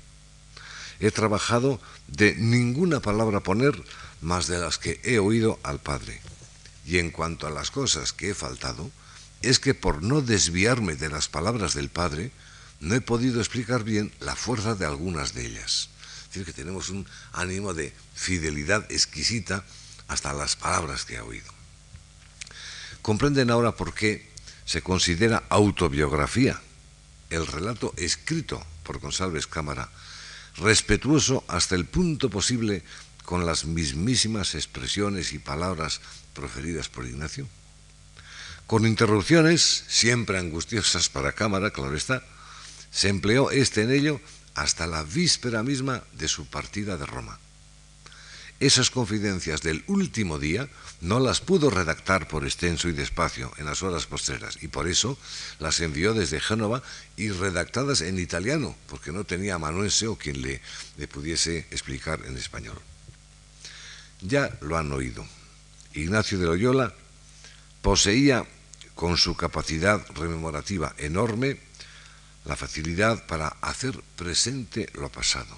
He 1.01 1.11
trabajado 1.11 1.81
de 2.09 2.35
ninguna 2.35 3.01
palabra 3.01 3.41
poner 3.41 3.83
más 4.21 4.47
de 4.49 4.59
las 4.59 4.79
que 4.79 5.01
he 5.05 5.19
oído 5.19 5.59
al 5.63 5.81
padre. 5.81 6.21
Y 6.85 6.99
en 6.99 7.11
cuanto 7.11 7.47
a 7.47 7.51
las 7.51 7.71
cosas 7.71 8.13
que 8.13 8.31
he 8.31 8.35
faltado, 8.35 8.91
es 9.43 9.61
que 9.61 9.75
por 9.75 10.03
no 10.03 10.21
desviarme 10.21 10.97
de 10.97 11.09
las 11.09 11.29
palabras 11.29 11.75
del 11.75 11.89
padre, 11.89 12.33
no 12.81 12.95
he 12.95 13.01
podido 13.01 13.41
explicar 13.41 13.85
bien 13.85 14.13
la 14.21 14.35
fuerza 14.35 14.75
de 14.75 14.87
algunas 14.87 15.35
de 15.35 15.47
ellas. 15.47 15.91
Es 16.23 16.29
decir, 16.29 16.45
que 16.45 16.53
tenemos 16.53 16.91
un 16.91 17.07
ánimo 17.33 17.75
de 17.75 17.93
fidelidad 18.15 18.91
exquisita 18.91 19.65
hasta 20.09 20.33
las 20.33 20.57
palabras 20.57 21.05
que 21.05 21.19
ha 21.19 21.25
oído. 21.25 21.53
Comprenden 23.03 23.51
ahora 23.51 23.77
por 23.77 23.95
qué 23.95 24.29
se 24.65 24.83
considera 24.83 25.45
autobiografía 25.49 26.61
el 27.31 27.47
relato 27.47 27.95
escrito 27.97 28.65
por 28.83 28.99
González 28.99 29.47
Cámara, 29.47 29.89
respetuoso 30.57 31.45
hasta 31.49 31.75
el 31.75 31.85
punto 31.85 32.31
posible 32.31 32.83
con 33.25 33.47
las 33.47 33.67
mismísimas 33.67 34.55
expresiones 34.55 35.33
y 35.33 35.39
palabras 35.39 36.01
proferidas 36.35 36.89
por 36.89 37.07
Ignacio. 37.07 37.47
Con 38.67 38.87
interrupciones, 38.87 39.85
siempre 39.89 40.39
angustiosas 40.39 41.09
para 41.09 41.33
Cámara, 41.33 41.71
claro 41.71 41.97
está, 41.97 42.23
se 42.91 43.09
empleó 43.09 43.51
este 43.51 43.83
en 43.83 43.91
ello 43.91 44.21
hasta 44.55 44.87
la 44.87 45.03
víspera 45.03 45.63
misma 45.63 46.03
de 46.13 46.29
su 46.29 46.47
partida 46.47 46.97
de 46.97 47.07
Roma. 47.07 47.39
Esas 48.61 48.91
confidencias 48.91 49.63
del 49.63 49.85
último 49.87 50.41
día 50.41 50.69
no 51.01 51.21
las 51.21 51.41
pudo 51.41 51.71
redactar 51.71 52.27
por 52.27 52.43
extenso 52.43 52.89
y 52.89 52.93
despacio 52.93 53.53
en 53.57 53.67
las 53.67 53.85
horas 53.85 54.07
postreras 54.07 54.59
y 54.61 54.67
por 54.67 54.89
eso 54.89 55.17
las 55.61 55.79
envió 55.79 56.13
desde 56.13 56.41
Génova 56.41 56.83
y 57.17 57.31
redactadas 57.31 58.01
en 58.01 58.19
italiano, 58.19 58.75
porque 58.89 59.13
no 59.13 59.23
tenía 59.23 59.55
amanuense 59.55 60.09
o 60.09 60.17
quien 60.17 60.43
le, 60.43 60.61
le 60.97 61.07
pudiese 61.07 61.69
explicar 61.71 62.21
en 62.27 62.37
español. 62.37 62.77
Ya 64.23 64.59
lo 64.61 64.77
han 64.77 64.91
oído. 64.91 65.25
Ignacio 65.95 66.37
de 66.41 66.47
Loyola 66.47 66.93
poseía, 67.81 68.45
con 68.97 69.17
su 69.19 69.37
capacidad 69.37 70.05
rememorativa 70.17 70.97
enorme, 70.99 71.61
la 72.45 72.57
facilidad 72.57 73.25
para 73.27 73.49
hacer 73.61 74.03
presente 74.17 74.91
lo 74.95 75.13
pasado, 75.13 75.57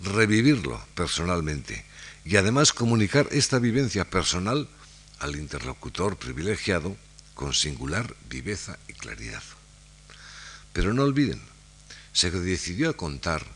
revivirlo 0.00 0.78
personalmente 0.94 1.87
y 2.28 2.36
además 2.36 2.74
comunicar 2.74 3.26
esta 3.30 3.58
vivencia 3.58 4.04
personal 4.04 4.68
al 5.18 5.36
interlocutor 5.36 6.18
privilegiado 6.18 6.94
con 7.32 7.54
singular 7.54 8.14
viveza 8.28 8.78
y 8.86 8.92
claridad. 8.92 9.42
Pero 10.74 10.92
no 10.92 11.04
olviden, 11.04 11.40
se 12.12 12.30
decidió 12.30 12.90
a 12.90 12.96
contar 12.98 13.46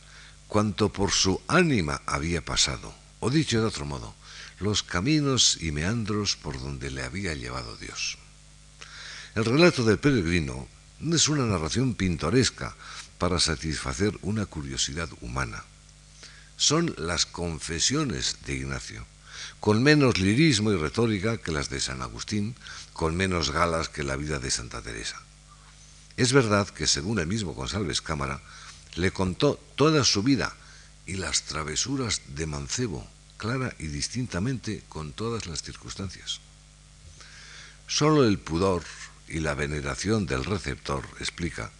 cuanto 0.48 0.90
por 0.90 1.10
su 1.10 1.42
ánima 1.48 2.00
había 2.06 2.42
pasado, 2.42 2.94
o 3.20 3.28
dicho 3.28 3.60
de 3.60 3.66
otro 3.66 3.84
modo, 3.84 4.14
los 4.58 4.82
caminos 4.82 5.58
y 5.60 5.70
meandros 5.70 6.36
por 6.36 6.58
donde 6.58 6.90
le 6.90 7.02
había 7.02 7.34
llevado 7.34 7.76
Dios. 7.76 8.16
El 9.34 9.44
relato 9.44 9.84
del 9.84 9.98
peregrino 9.98 10.66
no 10.98 11.14
es 11.14 11.28
una 11.28 11.44
narración 11.44 11.94
pintoresca 11.94 12.74
para 13.18 13.38
satisfacer 13.38 14.18
una 14.22 14.46
curiosidad 14.46 15.10
humana. 15.20 15.62
Son 16.62 16.94
las 16.96 17.26
confesiones 17.26 18.36
de 18.46 18.54
Ignacio, 18.54 19.04
con 19.58 19.82
menos 19.82 20.18
lirismo 20.20 20.70
y 20.70 20.76
retórica 20.76 21.36
que 21.36 21.50
las 21.50 21.70
de 21.70 21.80
San 21.80 22.02
Agustín, 22.02 22.54
con 22.92 23.16
menos 23.16 23.50
galas 23.50 23.88
que 23.88 24.04
la 24.04 24.14
vida 24.14 24.38
de 24.38 24.48
Santa 24.48 24.80
Teresa. 24.80 25.20
Es 26.16 26.32
verdad 26.32 26.68
que, 26.68 26.86
según 26.86 27.18
el 27.18 27.26
mismo 27.26 27.52
González 27.52 28.00
Cámara, 28.00 28.40
le 28.94 29.10
contó 29.10 29.58
toda 29.74 30.04
su 30.04 30.22
vida 30.22 30.54
y 31.04 31.14
las 31.14 31.42
travesuras 31.42 32.22
de 32.28 32.46
Mancebo, 32.46 33.10
clara 33.38 33.74
y 33.80 33.88
distintamente 33.88 34.84
con 34.88 35.12
todas 35.12 35.46
las 35.46 35.64
circunstancias. 35.64 36.38
Solo 37.88 38.22
el 38.24 38.38
pudor 38.38 38.84
y 39.26 39.40
la 39.40 39.56
veneración 39.56 40.26
del 40.26 40.44
receptor 40.44 41.04
explica 41.18 41.72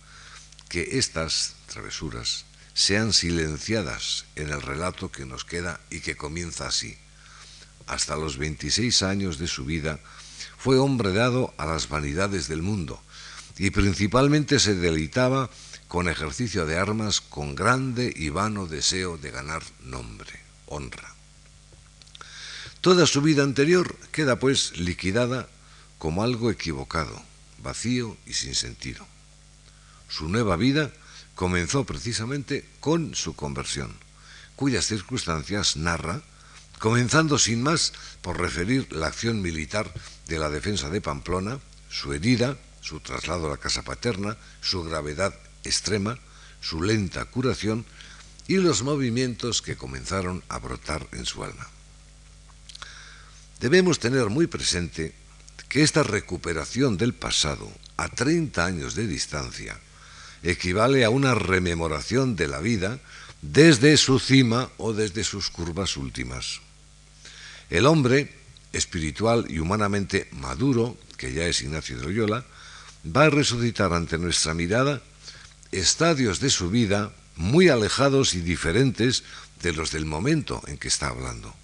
que 0.68 0.98
estas 0.98 1.54
travesuras 1.68 2.46
sean 2.74 3.12
silenciadas 3.12 4.24
en 4.36 4.50
el 4.50 4.62
relato 4.62 5.10
que 5.10 5.26
nos 5.26 5.44
queda 5.44 5.80
y 5.90 6.00
que 6.00 6.16
comienza 6.16 6.66
así. 6.66 6.96
Hasta 7.86 8.16
los 8.16 8.38
26 8.38 9.02
años 9.02 9.38
de 9.38 9.46
su 9.46 9.64
vida 9.64 10.00
fue 10.56 10.78
hombre 10.78 11.12
dado 11.12 11.52
a 11.58 11.66
las 11.66 11.88
vanidades 11.88 12.48
del 12.48 12.62
mundo 12.62 13.02
y 13.58 13.70
principalmente 13.70 14.58
se 14.58 14.74
deleitaba 14.74 15.50
con 15.88 16.08
ejercicio 16.08 16.64
de 16.64 16.78
armas 16.78 17.20
con 17.20 17.54
grande 17.54 18.12
y 18.16 18.30
vano 18.30 18.66
deseo 18.66 19.18
de 19.18 19.30
ganar 19.30 19.62
nombre, 19.84 20.40
honra. 20.66 21.14
Toda 22.80 23.06
su 23.06 23.20
vida 23.20 23.42
anterior 23.42 23.94
queda 24.10 24.38
pues 24.38 24.78
liquidada 24.78 25.48
como 25.98 26.22
algo 26.22 26.50
equivocado, 26.50 27.22
vacío 27.62 28.16
y 28.26 28.32
sin 28.32 28.54
sentido. 28.54 29.06
Su 30.08 30.28
nueva 30.28 30.56
vida 30.56 30.90
comenzó 31.34 31.84
precisamente 31.84 32.66
con 32.80 33.14
su 33.14 33.34
conversión, 33.34 33.94
cuyas 34.56 34.86
circunstancias 34.86 35.76
narra, 35.76 36.22
comenzando 36.78 37.38
sin 37.38 37.62
más 37.62 37.92
por 38.20 38.40
referir 38.40 38.92
la 38.92 39.06
acción 39.06 39.40
militar 39.40 39.92
de 40.26 40.38
la 40.38 40.50
defensa 40.50 40.90
de 40.90 41.00
Pamplona, 41.00 41.58
su 41.88 42.12
herida, 42.12 42.56
su 42.80 43.00
traslado 43.00 43.46
a 43.46 43.50
la 43.50 43.56
casa 43.56 43.82
paterna, 43.82 44.36
su 44.60 44.82
gravedad 44.82 45.34
extrema, 45.64 46.18
su 46.60 46.82
lenta 46.82 47.24
curación 47.26 47.84
y 48.48 48.56
los 48.56 48.82
movimientos 48.82 49.62
que 49.62 49.76
comenzaron 49.76 50.42
a 50.48 50.58
brotar 50.58 51.06
en 51.12 51.26
su 51.26 51.44
alma. 51.44 51.68
Debemos 53.60 54.00
tener 54.00 54.28
muy 54.28 54.48
presente 54.48 55.14
que 55.68 55.82
esta 55.82 56.02
recuperación 56.02 56.96
del 56.96 57.14
pasado 57.14 57.70
a 57.96 58.08
30 58.08 58.64
años 58.64 58.94
de 58.94 59.06
distancia 59.06 59.78
equivale 60.42 61.04
a 61.04 61.10
una 61.10 61.34
rememoración 61.34 62.36
de 62.36 62.48
la 62.48 62.60
vida 62.60 62.98
desde 63.42 63.96
su 63.96 64.18
cima 64.18 64.70
o 64.78 64.92
desde 64.92 65.24
sus 65.24 65.50
curvas 65.50 65.96
últimas. 65.96 66.60
El 67.70 67.86
hombre, 67.86 68.32
espiritual 68.72 69.46
y 69.48 69.58
humanamente 69.58 70.28
maduro, 70.32 70.96
que 71.16 71.32
ya 71.32 71.46
es 71.46 71.62
Ignacio 71.62 71.96
de 71.96 72.04
Loyola, 72.04 72.44
va 73.04 73.24
a 73.24 73.30
resucitar 73.30 73.92
ante 73.92 74.18
nuestra 74.18 74.54
mirada 74.54 75.02
estadios 75.72 76.40
de 76.40 76.50
su 76.50 76.70
vida 76.70 77.12
muy 77.36 77.68
alejados 77.68 78.34
y 78.34 78.40
diferentes 78.40 79.24
de 79.62 79.72
los 79.72 79.90
del 79.90 80.04
momento 80.04 80.62
en 80.66 80.78
que 80.78 80.88
está 80.88 81.08
hablando. 81.08 81.54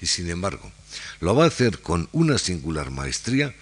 Y 0.00 0.06
sin 0.06 0.30
embargo, 0.30 0.72
lo 1.20 1.34
va 1.34 1.44
a 1.44 1.48
hacer 1.48 1.80
con 1.80 2.08
una 2.12 2.38
singular 2.38 2.90
maestría 2.90 3.54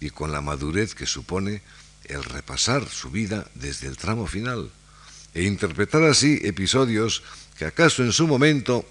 y 0.00 0.10
con 0.10 0.32
la 0.32 0.40
madurez 0.40 0.94
que 0.94 1.06
supone 1.06 1.62
el 2.08 2.24
repasar 2.24 2.88
su 2.88 3.10
vida 3.10 3.48
desde 3.54 3.88
el 3.88 3.96
tramo 3.96 4.26
final 4.26 4.70
e 5.34 5.44
interpretar 5.44 6.02
así 6.04 6.40
episodios 6.42 7.22
que 7.58 7.64
acaso 7.64 8.02
en 8.02 8.12
su 8.12 8.26
momento 8.26 8.84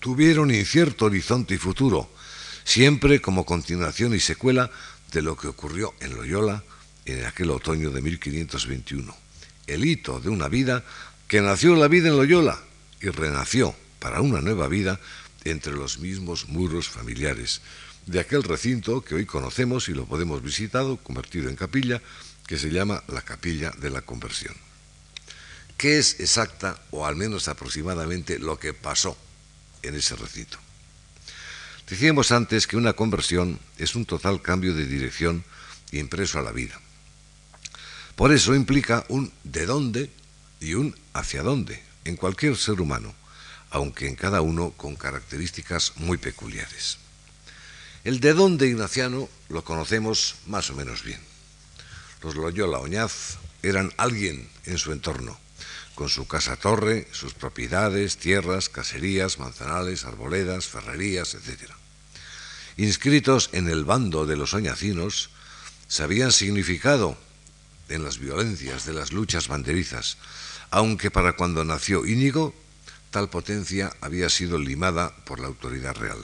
tuvieron 0.00 0.50
incierto 0.50 1.06
horizonte 1.06 1.54
y 1.54 1.58
futuro, 1.58 2.10
siempre 2.64 3.20
como 3.20 3.44
continuación 3.44 4.14
y 4.14 4.20
secuela 4.20 4.70
de 5.12 5.22
lo 5.22 5.36
que 5.36 5.48
ocurrió 5.48 5.94
en 6.00 6.16
Loyola 6.16 6.64
en 7.04 7.24
aquel 7.24 7.50
otoño 7.50 7.90
de 7.90 8.02
1521 8.02 9.22
el 9.66 9.84
hito 9.84 10.20
de 10.20 10.28
una 10.28 10.48
vida 10.48 10.84
que 11.28 11.40
nació 11.40 11.74
la 11.76 11.88
vida 11.88 12.08
en 12.08 12.16
Loyola 12.16 12.58
y 13.00 13.08
renació 13.08 13.74
para 13.98 14.20
una 14.20 14.40
nueva 14.40 14.68
vida 14.68 15.00
entre 15.44 15.72
los 15.72 15.98
mismos 15.98 16.48
muros 16.48 16.88
familiares 16.88 17.62
de 18.06 18.20
aquel 18.20 18.42
recinto 18.42 19.02
que 19.02 19.14
hoy 19.14 19.26
conocemos 19.26 19.88
y 19.88 19.94
lo 19.94 20.06
podemos 20.06 20.42
visitar, 20.42 20.84
convertido 21.02 21.48
en 21.48 21.56
capilla, 21.56 22.00
que 22.46 22.58
se 22.58 22.70
llama 22.70 23.02
la 23.08 23.22
Capilla 23.22 23.70
de 23.70 23.90
la 23.90 24.02
Conversión. 24.02 24.54
¿Qué 25.76 25.98
es 25.98 26.20
exacta 26.20 26.80
o 26.90 27.06
al 27.06 27.16
menos 27.16 27.48
aproximadamente 27.48 28.38
lo 28.38 28.58
que 28.58 28.74
pasó 28.74 29.16
en 29.82 29.94
ese 29.94 30.16
recinto? 30.16 30.58
Decíamos 31.88 32.32
antes 32.32 32.66
que 32.66 32.76
una 32.76 32.92
conversión 32.92 33.58
es 33.78 33.94
un 33.94 34.06
total 34.06 34.42
cambio 34.42 34.74
de 34.74 34.86
dirección 34.86 35.44
impreso 35.92 36.38
a 36.38 36.42
la 36.42 36.52
vida. 36.52 36.80
Por 38.16 38.32
eso 38.32 38.54
implica 38.54 39.04
un 39.08 39.32
de 39.44 39.66
dónde 39.66 40.10
y 40.60 40.74
un 40.74 40.96
hacia 41.12 41.42
dónde 41.42 41.82
en 42.04 42.16
cualquier 42.16 42.56
ser 42.56 42.80
humano, 42.80 43.14
aunque 43.70 44.08
en 44.08 44.14
cada 44.14 44.40
uno 44.40 44.70
con 44.70 44.96
características 44.96 45.94
muy 45.96 46.18
peculiares. 46.18 47.01
El 48.04 48.18
de 48.18 48.34
dónde 48.34 48.66
ignaciano 48.66 49.28
lo 49.48 49.62
conocemos 49.62 50.34
más 50.46 50.70
o 50.70 50.74
menos 50.74 51.04
bien. 51.04 51.20
Los 52.20 52.34
Loyola 52.34 52.78
Oñaz 52.78 53.38
eran 53.62 53.92
alguien 53.96 54.48
en 54.64 54.78
su 54.78 54.90
entorno, 54.90 55.38
con 55.94 56.08
su 56.08 56.26
casa-torre, 56.26 57.06
sus 57.12 57.34
propiedades, 57.34 58.16
tierras, 58.16 58.68
caserías, 58.68 59.38
manzanales, 59.38 60.04
arboledas, 60.04 60.66
ferrerías, 60.66 61.34
etc. 61.34 61.70
Inscritos 62.76 63.50
en 63.52 63.68
el 63.68 63.84
bando 63.84 64.26
de 64.26 64.36
los 64.36 64.52
oñacinos, 64.52 65.30
sabían 65.86 66.32
significado 66.32 67.16
en 67.88 68.02
las 68.02 68.18
violencias 68.18 68.84
de 68.84 68.94
las 68.94 69.12
luchas 69.12 69.46
banderizas, 69.46 70.16
aunque 70.70 71.12
para 71.12 71.34
cuando 71.34 71.64
nació 71.64 72.04
Íñigo, 72.04 72.52
tal 73.12 73.30
potencia 73.30 73.92
había 74.00 74.28
sido 74.28 74.58
limada 74.58 75.14
por 75.24 75.38
la 75.38 75.46
autoridad 75.46 75.94
real. 75.94 76.18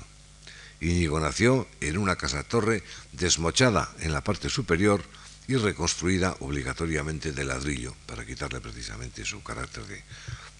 Íñigo 0.80 1.18
nació 1.18 1.66
en 1.80 1.98
una 1.98 2.16
casa-torre 2.16 2.84
desmochada 3.12 3.90
en 4.00 4.12
la 4.12 4.22
parte 4.22 4.48
superior 4.48 5.02
y 5.48 5.56
reconstruida 5.56 6.36
obligatoriamente 6.40 7.32
de 7.32 7.44
ladrillo, 7.44 7.94
para 8.06 8.24
quitarle 8.24 8.60
precisamente 8.60 9.24
su 9.24 9.42
carácter 9.42 9.84
de 9.86 10.04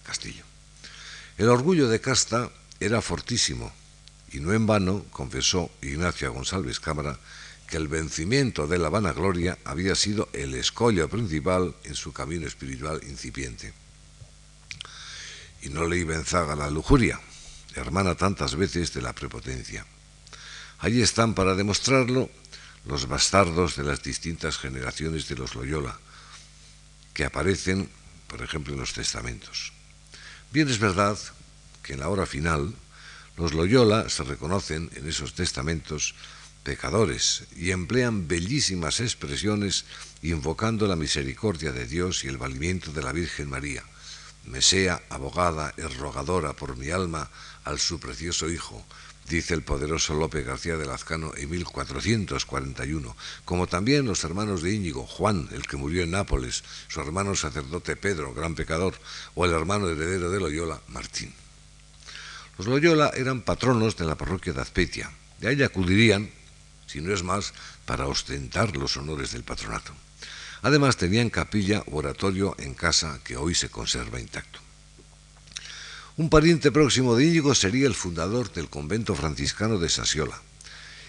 castillo. 0.03 0.43
El 1.37 1.47
orgullo 1.47 1.87
de 1.87 2.01
casta 2.01 2.49
era 2.79 3.01
fortísimo, 3.01 3.71
y 4.31 4.39
no 4.39 4.51
en 4.51 4.65
vano 4.65 5.05
confesó 5.11 5.71
Ignacio 5.81 6.33
González 6.33 6.79
Cámara 6.79 7.17
que 7.67 7.77
el 7.77 7.87
vencimiento 7.87 8.67
de 8.67 8.79
la 8.79 8.89
vanagloria 8.89 9.57
había 9.63 9.95
sido 9.95 10.27
el 10.33 10.55
escollo 10.55 11.07
principal 11.07 11.75
en 11.83 11.95
su 11.95 12.11
camino 12.11 12.47
espiritual 12.47 12.99
incipiente. 13.07 13.73
Y 15.61 15.69
no 15.69 15.87
le 15.87 15.97
iba 15.97 16.15
en 16.15 16.25
zaga 16.25 16.55
la 16.55 16.69
lujuria, 16.69 17.19
hermana 17.75 18.15
tantas 18.15 18.55
veces 18.55 18.91
de 18.93 19.03
la 19.03 19.13
prepotencia. 19.13 19.85
Allí 20.79 21.01
están 21.01 21.33
para 21.33 21.55
demostrarlo 21.55 22.29
los 22.85 23.07
bastardos 23.07 23.75
de 23.75 23.83
las 23.83 24.01
distintas 24.01 24.57
generaciones 24.57 25.27
de 25.27 25.35
los 25.35 25.55
Loyola, 25.55 25.99
que 27.13 27.25
aparecen, 27.25 27.89
por 28.27 28.41
ejemplo, 28.41 28.73
en 28.73 28.79
los 28.79 28.93
testamentos. 28.93 29.73
Bien 30.51 30.69
es 30.69 30.79
verdad 30.79 31.17
que 31.83 31.93
en 31.93 31.99
la 31.99 32.09
hora 32.09 32.25
final 32.25 32.73
los 33.35 33.53
Loyola 33.53 34.09
se 34.09 34.23
reconocen 34.23 34.89
en 34.95 35.07
esos 35.07 35.33
testamentos 35.33 36.15
pecadores 36.63 37.43
y 37.55 37.71
emplean 37.71 38.27
bellísimas 38.27 38.99
expresiones 38.99 39.85
invocando 40.21 40.87
la 40.87 40.95
misericordia 40.95 41.71
de 41.71 41.87
Dios 41.87 42.23
y 42.23 42.27
el 42.27 42.37
valimiento 42.37 42.91
de 42.91 43.01
la 43.01 43.11
Virgen 43.11 43.49
María. 43.49 43.83
Me 44.45 44.61
sea 44.61 45.01
abogada 45.09 45.73
y 45.77 45.81
rogadora 45.81 46.53
por 46.53 46.77
mi 46.77 46.89
alma 46.89 47.29
al 47.65 47.79
su 47.79 47.99
precioso 47.99 48.49
Hijo, 48.49 48.85
dice 49.29 49.53
el 49.53 49.61
poderoso 49.61 50.15
López 50.15 50.45
García 50.45 50.75
de 50.75 50.87
Lazcano 50.87 51.31
en 51.37 51.49
1441, 51.49 53.15
como 53.45 53.67
también 53.67 54.05
los 54.05 54.23
hermanos 54.23 54.63
de 54.63 54.73
Íñigo, 54.73 55.05
Juan, 55.05 55.47
el 55.51 55.67
que 55.67 55.77
murió 55.77 56.03
en 56.03 56.11
Nápoles, 56.11 56.63
su 56.87 56.99
hermano 56.99 57.35
sacerdote 57.35 57.95
Pedro, 57.95 58.33
gran 58.33 58.55
pecador, 58.55 58.95
o 59.35 59.45
el 59.45 59.53
hermano 59.53 59.87
heredero 59.87 60.31
de 60.31 60.39
Loyola, 60.39 60.81
Martín. 60.87 61.31
Los 62.57 62.67
Loyola 62.67 63.11
eran 63.15 63.41
patronos 63.41 63.95
de 63.95 64.05
la 64.05 64.15
parroquia 64.15 64.51
de 64.51 64.61
Azpeitia. 64.61 65.11
De 65.39 65.47
ahí 65.47 65.61
acudirían, 65.63 66.29
si 66.87 66.99
no 66.99 67.13
es 67.13 67.23
más, 67.23 67.53
para 67.85 68.07
ostentar 68.07 68.75
los 68.75 68.97
honores 68.97 69.31
del 69.31 69.43
patronato. 69.43 69.93
Además 70.63 70.97
tenían 70.97 71.29
capilla 71.29 71.83
u 71.85 71.97
oratorio 71.97 72.55
en 72.57 72.73
casa 72.73 73.19
que 73.23 73.37
hoy 73.37 73.55
se 73.55 73.69
conserva 73.69 74.19
intacto. 74.19 74.59
Un 76.19 76.29
pariente 76.29 76.69
próximo 76.69 77.15
de 77.15 77.23
Íñigo 77.27 77.55
sería 77.55 77.87
el 77.87 77.95
fundador 77.95 78.51
del 78.51 78.67
convento 78.69 79.15
franciscano 79.15 79.77
de 79.77 79.87
Sasiola, 79.87 80.37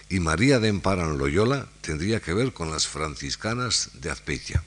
y 0.07 0.21
María 0.21 0.61
de 0.61 0.69
Emparan 0.69 1.17
Loyola 1.17 1.67
tendría 1.81 2.21
que 2.21 2.33
ver 2.33 2.53
con 2.53 2.71
las 2.71 2.87
franciscanas 2.87 3.89
de 3.95 4.09
Azpeitia. 4.09 4.63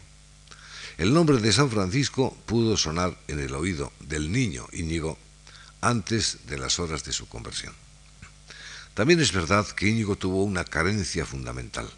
El 0.98 1.14
nombre 1.14 1.38
de 1.38 1.50
San 1.50 1.70
Francisco 1.70 2.36
pudo 2.44 2.76
sonar 2.76 3.18
en 3.26 3.40
el 3.40 3.54
oído 3.54 3.90
del 4.00 4.30
niño 4.30 4.66
Íñigo 4.74 5.16
antes 5.80 6.40
de 6.46 6.58
las 6.58 6.78
horas 6.78 7.04
de 7.04 7.14
su 7.14 7.26
conversión. 7.26 7.72
También 8.92 9.20
es 9.20 9.32
verdad 9.32 9.66
que 9.68 9.88
Íñigo 9.88 10.16
tuvo 10.16 10.44
una 10.44 10.66
carencia 10.66 11.24
fundamental, 11.24 11.88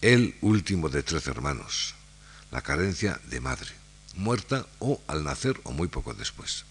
el 0.00 0.36
último 0.42 0.90
de 0.90 1.02
tres 1.02 1.26
hermanos, 1.26 1.96
la 2.52 2.62
carencia 2.62 3.20
de 3.30 3.40
madre, 3.40 3.72
muerta 4.14 4.64
o 4.78 5.02
al 5.08 5.24
nacer 5.24 5.60
o 5.64 5.72
muy 5.72 5.88
poco 5.88 6.14
después, 6.14 6.66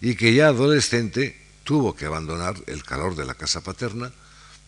y 0.00 0.14
que 0.14 0.34
ya 0.34 0.48
adolescente 0.48 1.40
tuvo 1.64 1.94
que 1.94 2.06
abandonar 2.06 2.56
el 2.66 2.82
calor 2.84 3.16
de 3.16 3.24
la 3.24 3.34
casa 3.34 3.60
paterna 3.60 4.12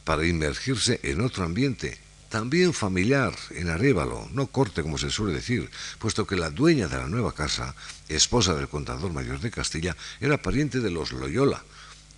para 0.04 0.26
inmergirse 0.26 1.00
en 1.02 1.20
otro 1.20 1.44
ambiente, 1.44 1.98
también 2.28 2.72
familiar, 2.72 3.34
en 3.50 3.68
Arévalo, 3.68 4.28
no 4.32 4.46
corte 4.46 4.82
como 4.82 4.98
se 4.98 5.10
suele 5.10 5.34
decir, 5.34 5.70
puesto 5.98 6.26
que 6.26 6.36
la 6.36 6.50
dueña 6.50 6.88
de 6.88 6.96
la 6.96 7.06
nueva 7.06 7.34
casa, 7.34 7.74
esposa 8.08 8.54
del 8.54 8.68
contador 8.68 9.12
mayor 9.12 9.40
de 9.40 9.50
Castilla, 9.50 9.96
era 10.20 10.40
pariente 10.40 10.80
de 10.80 10.90
los 10.90 11.12
Loyola, 11.12 11.62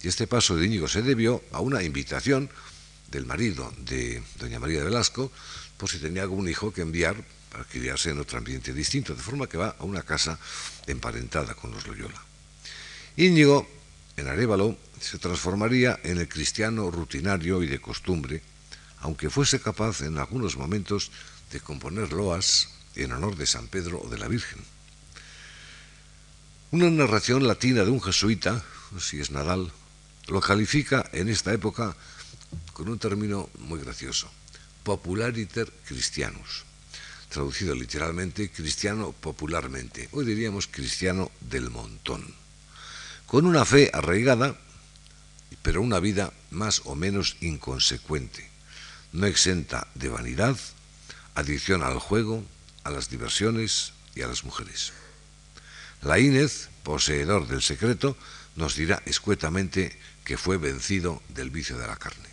y 0.02 0.08
este 0.08 0.26
paso 0.26 0.56
de 0.56 0.66
Íñigo 0.66 0.86
se 0.86 1.02
debió 1.02 1.42
a 1.50 1.60
una 1.60 1.82
invitación 1.82 2.48
del 3.10 3.26
marido 3.26 3.72
de 3.78 4.22
doña 4.38 4.60
María 4.60 4.78
de 4.78 4.84
Velasco, 4.84 5.32
por 5.76 5.88
si 5.88 5.98
tenía 5.98 6.22
algún 6.22 6.48
hijo 6.48 6.72
que 6.72 6.82
enviar 6.82 7.16
para 7.50 7.64
criarse 7.64 8.10
en 8.10 8.20
otro 8.20 8.38
ambiente 8.38 8.72
distinto, 8.72 9.14
de 9.14 9.22
forma 9.22 9.48
que 9.48 9.56
va 9.56 9.76
a 9.78 9.84
una 9.84 10.02
casa 10.02 10.38
emparentada 10.86 11.54
con 11.54 11.70
los 11.70 11.86
Loyola. 11.86 12.33
Íñigo, 13.16 13.68
en 14.16 14.26
Arévalo, 14.26 14.76
se 15.00 15.18
transformaría 15.18 16.00
en 16.02 16.18
el 16.18 16.28
cristiano 16.28 16.90
rutinario 16.90 17.62
y 17.62 17.66
de 17.66 17.80
costumbre, 17.80 18.42
aunque 18.98 19.30
fuese 19.30 19.60
capaz 19.60 20.00
en 20.00 20.18
algunos 20.18 20.56
momentos 20.56 21.12
de 21.52 21.60
componer 21.60 22.12
loas 22.12 22.70
en 22.96 23.12
honor 23.12 23.36
de 23.36 23.46
San 23.46 23.68
Pedro 23.68 24.00
o 24.02 24.08
de 24.08 24.18
la 24.18 24.28
Virgen. 24.28 24.58
Una 26.72 26.90
narración 26.90 27.46
latina 27.46 27.84
de 27.84 27.90
un 27.90 28.02
jesuita, 28.02 28.64
si 28.98 29.20
es 29.20 29.30
Nadal, 29.30 29.70
lo 30.26 30.40
califica 30.40 31.08
en 31.12 31.28
esta 31.28 31.52
época 31.52 31.94
con 32.72 32.88
un 32.88 32.98
término 32.98 33.48
muy 33.58 33.78
gracioso, 33.78 34.28
populariter 34.82 35.72
christianus 35.86 36.64
traducido 37.34 37.74
literalmente 37.74 38.48
cristiano 38.48 39.10
popularmente, 39.10 40.08
hoy 40.12 40.24
diríamos 40.24 40.68
cristiano 40.68 41.32
del 41.40 41.68
montón, 41.68 42.32
con 43.34 43.46
una 43.46 43.64
fe 43.64 43.90
arraigada, 43.92 44.54
pero 45.60 45.82
una 45.82 45.98
vida 45.98 46.32
más 46.52 46.82
o 46.84 46.94
menos 46.94 47.36
inconsecuente, 47.40 48.48
no 49.10 49.26
exenta 49.26 49.88
de 49.96 50.08
vanidad, 50.08 50.56
adicción 51.34 51.82
al 51.82 51.98
juego, 51.98 52.44
a 52.84 52.92
las 52.92 53.10
diversiones 53.10 53.92
y 54.14 54.22
a 54.22 54.28
las 54.28 54.44
mujeres. 54.44 54.92
La 56.02 56.20
Inez, 56.20 56.68
poseedor 56.84 57.48
del 57.48 57.60
secreto, 57.60 58.16
nos 58.54 58.76
dirá 58.76 59.02
escuetamente 59.04 59.98
que 60.24 60.38
fue 60.38 60.56
vencido 60.56 61.20
del 61.30 61.50
vicio 61.50 61.76
de 61.76 61.88
la 61.88 61.96
carne. 61.96 62.28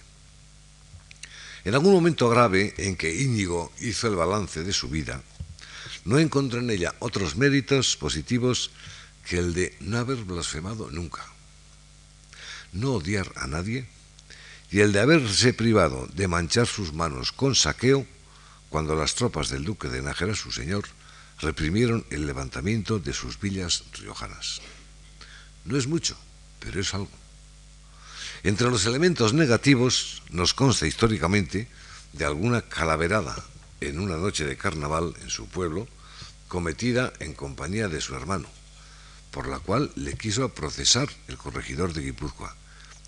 En 1.66 1.74
algún 1.74 1.94
momento 1.94 2.30
grave 2.30 2.76
en 2.78 2.96
que 2.96 3.24
Íñigo 3.24 3.74
hizo 3.80 4.08
el 4.08 4.16
balance 4.16 4.64
de 4.64 4.72
su 4.72 4.88
vida, 4.88 5.20
no 6.06 6.20
encontró 6.20 6.60
en 6.60 6.70
ella 6.70 6.94
otros 7.00 7.38
méritos 7.38 7.98
positivos 7.98 8.70
que 9.26 9.38
el 9.38 9.54
de 9.54 9.76
no 9.80 9.98
haber 9.98 10.24
blasfemado 10.24 10.90
nunca, 10.92 11.26
no 12.74 12.94
odiar 12.94 13.32
a 13.36 13.48
nadie 13.48 13.88
y 14.72 14.80
el 14.80 14.94
de 14.94 15.02
haberse 15.02 15.54
privado 15.54 16.08
de 16.14 16.28
manchar 16.28 16.66
sus 16.66 16.94
manos 16.94 17.32
con 17.32 17.56
saqueo 17.56 18.08
cuando 18.70 18.96
las 18.96 19.16
tropas 19.16 19.50
del 19.50 19.66
duque 19.66 19.90
de 19.90 20.02
Nájera, 20.02 20.34
su 20.34 20.52
señor, 20.52 20.86
reprimieron 21.42 22.06
el 22.10 22.26
levantamiento 22.26 23.00
de 23.00 23.14
sus 23.14 23.40
villas 23.40 23.84
riojanas. 23.94 24.62
No 25.66 25.78
es 25.78 25.88
mucho, 25.88 26.16
pero 26.60 26.80
es 26.80 26.94
algo. 26.94 27.12
Entre 28.44 28.70
los 28.70 28.86
elementos 28.86 29.34
negativos 29.34 30.24
nos 30.30 30.54
consta 30.54 30.88
históricamente 30.88 31.68
de 32.14 32.26
alguna 32.26 32.62
calaverada 32.62 33.36
en 33.82 34.00
una 34.00 34.16
noche 34.16 34.46
de 34.46 34.58
carnaval 34.58 35.14
en 35.22 35.30
su 35.30 35.48
pueblo, 35.48 35.88
cometida 36.48 37.12
en 37.20 37.34
compañía 37.34 37.88
de 37.88 38.02
su 38.02 38.16
hermano, 38.16 38.48
por 39.32 39.48
la 39.48 39.60
cual 39.60 39.92
le 39.96 40.16
quiso 40.16 40.54
procesar 40.54 41.10
el 41.28 41.38
corregidor 41.38 41.94
de 41.94 42.02
Guipúzcoa. 42.02 42.56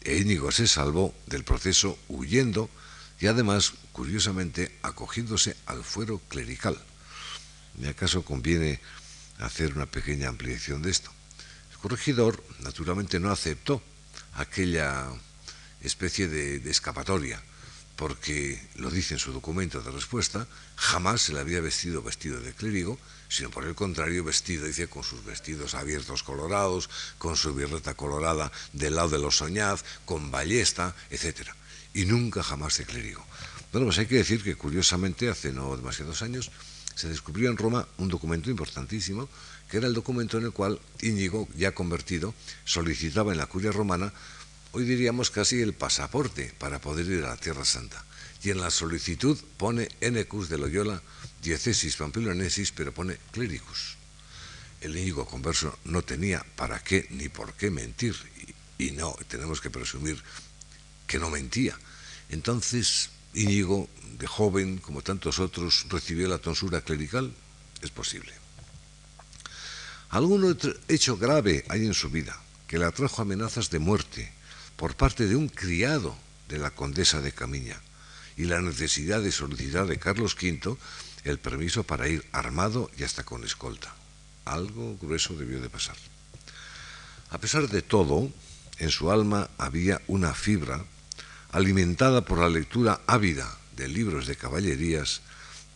E 0.01 0.17
Íñigo 0.17 0.51
se 0.51 0.67
salvó 0.67 1.13
del 1.27 1.43
proceso 1.43 1.97
huyendo 2.09 2.69
y 3.19 3.27
además, 3.27 3.73
curiosamente, 3.91 4.77
acogiéndose 4.81 5.55
al 5.65 5.83
fuero 5.83 6.19
clerical. 6.27 6.77
¿Y 7.81 7.87
acaso 7.87 8.23
conviene 8.23 8.79
hacer 9.39 9.75
una 9.75 9.85
pequeña 9.85 10.29
ampliación 10.29 10.81
de 10.81 10.91
esto? 10.91 11.11
El 11.71 11.77
corregidor, 11.77 12.43
naturalmente, 12.59 13.19
no 13.19 13.31
aceptó 13.31 13.81
aquella 14.35 15.07
especie 15.81 16.27
de, 16.27 16.69
escapatoria, 16.69 17.41
porque 18.03 18.59
lo 18.75 18.91
dice 18.91 19.13
en 19.13 19.19
su 19.21 19.31
documento 19.31 19.79
de 19.79 19.89
respuesta, 19.89 20.45
jamás 20.75 21.21
se 21.21 21.31
le 21.31 21.39
había 21.39 21.61
vestido 21.61 22.03
vestido 22.03 22.41
de 22.41 22.51
clérigo, 22.51 22.99
sino 23.29 23.49
por 23.49 23.63
el 23.63 23.75
contrario 23.75 24.25
vestido, 24.25 24.65
dice, 24.65 24.89
con 24.89 25.03
sus 25.03 25.23
vestidos 25.23 25.73
abiertos 25.73 26.21
colorados, 26.21 26.89
con 27.17 27.37
su 27.37 27.55
birreta 27.55 27.93
colorada 27.93 28.51
del 28.73 28.95
lado 28.95 29.07
de 29.07 29.19
los 29.19 29.37
soñaz, 29.37 29.85
con 30.03 30.31
ballesta, 30.31 30.93
etc. 31.11 31.47
Y 31.93 32.03
nunca 32.03 32.43
jamás 32.43 32.77
de 32.77 32.83
clérigo. 32.83 33.25
Bueno, 33.71 33.87
pues 33.87 33.99
hay 33.99 34.05
que 34.07 34.15
decir 34.15 34.43
que 34.43 34.57
curiosamente, 34.57 35.29
hace 35.29 35.53
no 35.53 35.73
demasiados 35.77 36.23
años, 36.23 36.51
se 36.95 37.07
descubrió 37.07 37.49
en 37.49 37.55
Roma 37.55 37.87
un 37.99 38.09
documento 38.09 38.49
importantísimo 38.49 39.29
que 39.71 39.77
era 39.77 39.87
el 39.87 39.93
documento 39.93 40.37
en 40.37 40.43
el 40.43 40.51
cual 40.51 40.77
Íñigo, 41.01 41.47
ya 41.55 41.71
convertido, 41.71 42.33
solicitaba 42.65 43.31
en 43.31 43.37
la 43.37 43.45
curia 43.45 43.71
romana, 43.71 44.11
hoy 44.73 44.85
diríamos 44.85 45.29
casi 45.29 45.61
el 45.61 45.73
pasaporte 45.73 46.51
para 46.57 46.81
poder 46.81 47.05
ir 47.05 47.23
a 47.23 47.29
la 47.29 47.37
Tierra 47.37 47.63
Santa. 47.63 48.03
Y 48.43 48.49
en 48.49 48.59
la 48.59 48.71
solicitud 48.71 49.37
pone 49.57 49.87
Enecus 50.01 50.49
de 50.49 50.57
Loyola, 50.57 51.01
diecesis 51.41 51.95
pampilonesis, 51.95 52.71
pero 52.71 52.93
pone 52.93 53.17
cléricus. 53.31 53.95
El 54.81 54.97
Íñigo 54.97 55.25
converso 55.25 55.77
no 55.85 56.01
tenía 56.01 56.45
para 56.57 56.83
qué 56.83 57.07
ni 57.11 57.29
por 57.29 57.53
qué 57.53 57.69
mentir, 57.71 58.15
y, 58.77 58.87
y 58.87 58.91
no, 58.91 59.15
tenemos 59.29 59.61
que 59.61 59.69
presumir 59.69 60.21
que 61.07 61.19
no 61.19 61.29
mentía. 61.29 61.77
Entonces, 62.29 63.11
Íñigo, 63.33 63.87
de 64.17 64.27
joven, 64.27 64.79
como 64.79 65.01
tantos 65.01 65.39
otros, 65.39 65.85
recibió 65.89 66.27
la 66.27 66.39
tonsura 66.39 66.81
clerical, 66.81 67.33
es 67.81 67.91
posible. 67.91 68.33
Algún 70.09 70.43
otro 70.43 70.73
hecho 70.87 71.17
grave 71.17 71.63
hay 71.69 71.85
en 71.85 71.93
su 71.93 72.09
vida 72.09 72.39
que 72.67 72.77
le 72.77 72.85
atrajo 72.85 73.21
amenazas 73.21 73.69
de 73.69 73.79
muerte 73.79 74.33
por 74.83 74.97
parte 74.97 75.27
de 75.27 75.37
un 75.37 75.47
criado 75.47 76.13
de 76.49 76.57
la 76.57 76.69
condesa 76.69 77.21
de 77.21 77.31
Camiña 77.31 77.79
y 78.35 78.43
la 78.43 78.59
necesidad 78.59 79.21
de 79.21 79.31
solicitar 79.31 79.87
de 79.87 79.97
Carlos 79.97 80.35
V 80.35 80.75
el 81.23 81.39
permiso 81.39 81.83
para 81.83 82.09
ir 82.09 82.25
armado 82.33 82.91
y 82.97 83.03
hasta 83.03 83.23
con 83.23 83.45
escolta. 83.45 83.95
Algo 84.43 84.97
grueso 84.97 85.35
debió 85.35 85.61
de 85.61 85.69
pasar. 85.69 85.95
A 87.29 87.37
pesar 87.37 87.69
de 87.69 87.81
todo, 87.81 88.29
en 88.77 88.89
su 88.89 89.09
alma 89.09 89.49
había 89.57 90.01
una 90.07 90.33
fibra 90.33 90.83
alimentada 91.53 92.25
por 92.25 92.39
la 92.39 92.49
lectura 92.49 92.99
ávida 93.07 93.57
de 93.77 93.87
libros 93.87 94.27
de 94.27 94.35
caballerías 94.35 95.21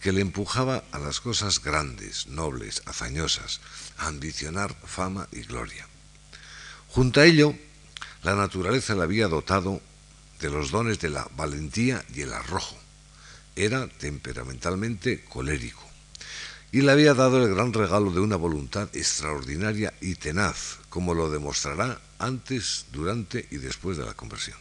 que 0.01 0.11
le 0.11 0.19
empujaba 0.19 0.83
a 0.91 0.99
las 0.99 1.21
cosas 1.21 1.63
grandes, 1.63 2.27
nobles, 2.27 2.81
hazañosas, 2.85 3.61
a 3.99 4.07
ambicionar 4.07 4.75
fama 4.83 5.29
y 5.31 5.43
gloria. 5.43 5.87
Junto 6.89 7.21
a 7.21 7.25
ello, 7.25 7.55
la 8.23 8.35
naturaleza 8.35 8.95
le 8.95 9.03
había 9.03 9.27
dotado 9.27 9.81
de 10.39 10.49
los 10.49 10.71
dones 10.71 10.99
de 10.99 11.09
la 11.09 11.27
valentía 11.35 12.03
y 12.13 12.21
el 12.21 12.33
arrojo. 12.33 12.77
Era 13.55 13.87
temperamentalmente 13.87 15.23
colérico 15.25 15.87
y 16.71 16.81
le 16.81 16.91
había 16.91 17.13
dado 17.13 17.43
el 17.43 17.53
gran 17.53 17.73
regalo 17.73 18.11
de 18.11 18.19
una 18.19 18.35
voluntad 18.35 18.89
extraordinaria 18.93 19.93
y 20.01 20.15
tenaz, 20.15 20.79
como 20.89 21.13
lo 21.13 21.29
demostrará 21.29 21.99
antes, 22.19 22.85
durante 22.91 23.47
y 23.51 23.57
después 23.57 23.97
de 23.97 24.05
la 24.05 24.13
conversión. 24.13 24.57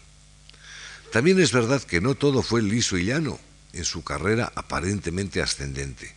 También 1.13 1.41
es 1.41 1.53
verdad 1.53 1.83
que 1.83 2.01
no 2.01 2.15
todo 2.15 2.43
fue 2.43 2.63
liso 2.63 2.97
y 2.97 3.07
llano 3.07 3.39
en 3.73 3.85
su 3.85 4.05
carrera 4.05 4.53
aparentemente 4.55 5.43
ascendente, 5.43 6.15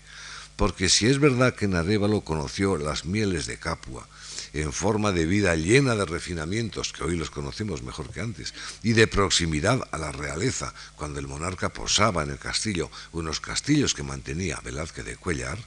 porque 0.60 0.89
si 0.89 1.08
es 1.08 1.19
verdad 1.19 1.56
que 1.56 1.63
en 1.63 1.76
Arévalo 1.76 2.19
conoció 2.19 2.76
las 2.76 3.06
mieles 3.06 3.45
de 3.45 3.58
Capua, 3.58 4.10
en 4.52 4.74
forma 4.74 5.13
de 5.13 5.26
vida 5.26 5.56
llena 5.56 5.95
de 5.95 6.04
refinamientos, 6.04 6.91
que 6.91 7.06
hoy 7.06 7.15
los 7.15 7.30
conocemos 7.32 7.82
mejor 7.82 8.10
que 8.10 8.19
antes, 8.19 8.54
y 8.84 8.91
de 8.91 9.08
proximidad 9.08 9.80
a 9.89 9.98
la 9.98 10.12
realeza, 10.12 10.74
cuando 10.98 11.22
el 11.22 11.30
monarca 11.30 11.69
posaba 11.69 12.24
en 12.24 12.32
el 12.32 12.39
castillo, 12.39 12.91
unos 13.13 13.39
castillos 13.39 13.93
que 13.93 14.04
mantenía 14.04 14.60
Velázquez 14.62 15.06
de 15.06 15.15
Cuellar, 15.15 15.58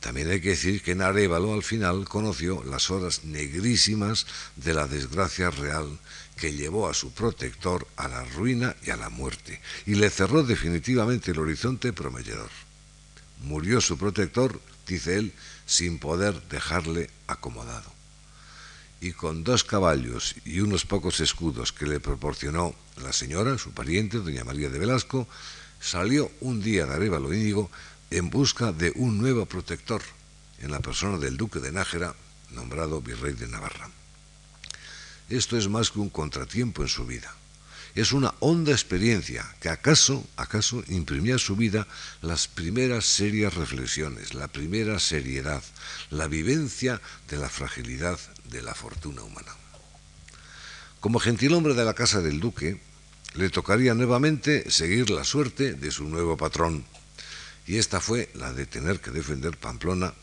también 0.00 0.28
hay 0.32 0.40
que 0.40 0.50
decir 0.50 0.82
que 0.82 0.92
en 0.92 1.02
Arevalo 1.02 1.54
al 1.54 1.62
final 1.62 2.04
conoció 2.08 2.64
las 2.64 2.90
horas 2.90 3.22
negrísimas 3.22 4.26
de 4.56 4.74
la 4.74 4.88
desgracia 4.88 5.50
real 5.50 5.96
que 6.36 6.54
llevó 6.54 6.88
a 6.88 6.94
su 6.94 7.12
protector 7.12 7.86
a 7.94 8.08
la 8.08 8.24
ruina 8.24 8.74
y 8.84 8.90
a 8.90 8.96
la 8.96 9.10
muerte, 9.10 9.60
y 9.86 9.94
le 9.94 10.10
cerró 10.10 10.42
definitivamente 10.42 11.30
el 11.30 11.38
horizonte 11.38 11.92
prometedor. 11.92 12.50
Murió 13.40 13.80
su 13.80 13.96
protector, 13.98 14.60
dice 14.86 15.16
él, 15.16 15.32
sin 15.66 15.98
poder 15.98 16.42
dejarle 16.48 17.10
acomodado. 17.26 17.92
Y 19.00 19.12
con 19.12 19.44
dos 19.44 19.62
caballos 19.62 20.34
y 20.44 20.60
unos 20.60 20.84
pocos 20.84 21.20
escudos 21.20 21.72
que 21.72 21.86
le 21.86 22.00
proporcionó 22.00 22.74
la 22.96 23.12
señora, 23.12 23.58
su 23.58 23.70
pariente, 23.70 24.18
doña 24.18 24.44
María 24.44 24.70
de 24.70 24.78
Velasco, 24.78 25.28
salió 25.80 26.30
un 26.40 26.60
día 26.60 26.86
de 26.86 26.94
Arevalo 26.94 27.32
Íñigo 27.32 27.70
en 28.10 28.30
busca 28.30 28.72
de 28.72 28.92
un 28.96 29.18
nuevo 29.18 29.46
protector 29.46 30.02
en 30.60 30.72
la 30.72 30.80
persona 30.80 31.18
del 31.18 31.36
duque 31.36 31.60
de 31.60 31.70
Nájera, 31.70 32.14
nombrado 32.50 33.00
virrey 33.00 33.34
de 33.34 33.46
Navarra. 33.46 33.88
Esto 35.28 35.56
es 35.56 35.68
más 35.68 35.90
que 35.90 36.00
un 36.00 36.08
contratiempo 36.08 36.82
en 36.82 36.88
su 36.88 37.04
vida. 37.04 37.32
Es 37.98 38.12
una 38.12 38.32
honda 38.38 38.70
experiencia 38.70 39.44
que 39.58 39.68
acaso, 39.68 40.24
acaso 40.36 40.84
imprimía 40.86 41.34
a 41.34 41.40
su 41.40 41.56
vida 41.56 41.88
las 42.22 42.46
primeras 42.46 43.04
serias 43.04 43.54
reflexiones, 43.54 44.34
la 44.34 44.46
primera 44.46 45.00
seriedad, 45.00 45.64
la 46.10 46.28
vivencia 46.28 47.00
de 47.28 47.38
la 47.38 47.48
fragilidad 47.48 48.16
de 48.50 48.62
la 48.62 48.76
fortuna 48.76 49.24
humana. 49.24 49.50
Como 51.00 51.18
gentilhombre 51.18 51.74
de 51.74 51.84
la 51.84 51.94
casa 51.94 52.20
del 52.20 52.38
duque, 52.38 52.80
le 53.34 53.50
tocaría 53.50 53.94
nuevamente 53.94 54.70
seguir 54.70 55.10
la 55.10 55.24
suerte 55.24 55.74
de 55.74 55.90
su 55.90 56.04
nuevo 56.04 56.36
patrón, 56.36 56.84
y 57.66 57.78
esta 57.78 58.00
fue 58.00 58.30
la 58.34 58.52
de 58.52 58.66
tener 58.66 59.00
que 59.00 59.10
defender 59.10 59.56
Pamplona 59.56 60.14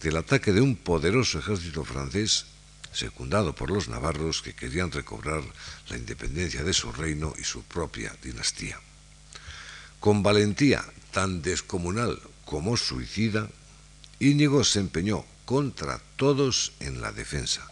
del 0.00 0.16
ataque 0.16 0.54
de 0.54 0.62
un 0.62 0.74
poderoso 0.74 1.38
ejército 1.38 1.84
francés 1.84 2.46
secundado 2.92 3.54
por 3.54 3.70
los 3.70 3.88
navarros 3.88 4.42
que 4.42 4.54
querían 4.54 4.90
recobrar 4.90 5.42
la 5.88 5.96
independencia 5.96 6.64
de 6.64 6.72
su 6.72 6.92
reino 6.92 7.34
y 7.38 7.44
su 7.44 7.62
propia 7.62 8.14
dinastía. 8.22 8.80
Con 10.00 10.22
valentía 10.22 10.84
tan 11.12 11.42
descomunal 11.42 12.20
como 12.44 12.76
suicida, 12.76 13.48
Íñigo 14.18 14.64
se 14.64 14.80
empeñó 14.80 15.24
contra 15.44 16.00
todos 16.16 16.72
en 16.80 17.00
la 17.00 17.12
defensa. 17.12 17.66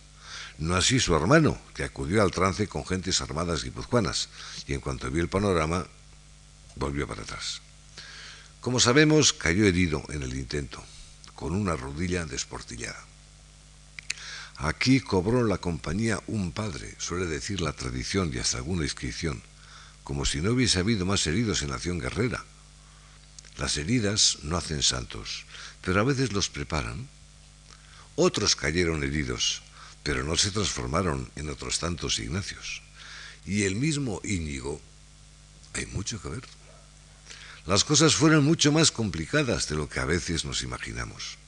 No 0.59 0.74
así 0.74 0.98
su 0.98 1.14
hermano, 1.14 1.59
que 1.74 1.85
acudió 1.85 2.22
al 2.22 2.33
trance 2.33 2.66
con 2.66 2.85
gentes 2.85 3.20
armadas 3.20 3.62
guipuzcoanas, 3.62 4.28
y 4.66 4.74
en 4.74 4.81
cuanto 4.81 5.11
vio 5.11 5.22
el 5.22 5.28
panorama, 5.28 5.87
volvió 6.74 7.07
para 7.07 7.22
atrás. 7.22 7.61
Como 8.61 8.81
sabemos, 8.81 9.33
cayó 9.33 9.66
herido 9.66 10.02
en 10.09 10.22
el 10.22 10.37
intento, 10.37 10.83
con 11.35 11.54
una 11.54 11.76
rodilla 11.76 12.24
desportillada. 12.24 12.98
Aquí 14.61 14.99
cobró 14.99 15.44
la 15.44 15.59
compañía 15.59 16.21
un 16.27 16.51
padre, 16.51 16.92
suele 16.99 17.27
decir 17.27 17.61
la 17.61 17.73
tradición 17.73 18.33
y 18.35 18.38
hasta 18.38 18.57
alguna 18.57 18.83
inscripción, 18.83 19.40
como 20.03 20.25
si 20.25 20.40
no 20.40 20.51
hubiese 20.51 20.81
habido 20.81 21.07
más 21.07 21.25
heridos 21.29 21.62
en 21.62 21.71
la 21.71 21.77
acción 21.77 22.01
guerrera. 22.01 22.44
Las 23.57 23.77
heridas 23.77 24.38
no 24.42 24.57
hacen 24.57 24.83
santos, 24.83 25.44
pero 25.81 26.01
a 26.01 26.05
veces 26.05 26.33
los 26.33 26.49
preparan. 26.49 27.09
Otros 28.16 28.57
cayeron 28.57 29.05
heridos, 29.05 29.62
pero 30.03 30.25
no 30.25 30.37
se 30.37 30.51
transformaron 30.51 31.31
en 31.37 31.51
otros 31.51 31.79
tantos 31.79 32.18
Ignacios. 32.18 32.83
Y 33.47 33.62
el 33.62 33.77
mismo 33.77 34.21
Íñigo, 34.25 34.81
hay 35.75 35.87
mucho 35.87 36.21
que 36.21 36.31
ver. 36.31 36.42
Las 37.64 37.85
cosas 37.85 38.16
fueron 38.16 38.44
mucho 38.44 38.73
más 38.73 38.90
complicadas 38.90 39.68
de 39.68 39.77
lo 39.77 39.88
que 39.88 40.01
a 40.01 40.05
veces 40.05 40.44
nos 40.44 40.64
imaginamos. 40.64 41.38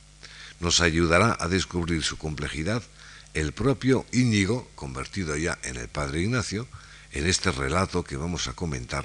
Nos 0.60 0.80
ayudará 0.80 1.36
a 1.40 1.48
descubrir 1.48 2.04
su 2.04 2.16
complejidad 2.16 2.84
el 3.34 3.52
propio 3.52 4.06
Íñigo, 4.12 4.70
convertido 4.74 5.36
ya 5.36 5.58
en 5.62 5.76
el 5.76 5.88
Padre 5.88 6.22
Ignacio, 6.22 6.66
en 7.12 7.26
este 7.26 7.50
relato 7.50 8.04
que 8.04 8.16
vamos 8.16 8.48
a 8.48 8.52
comentar, 8.52 9.04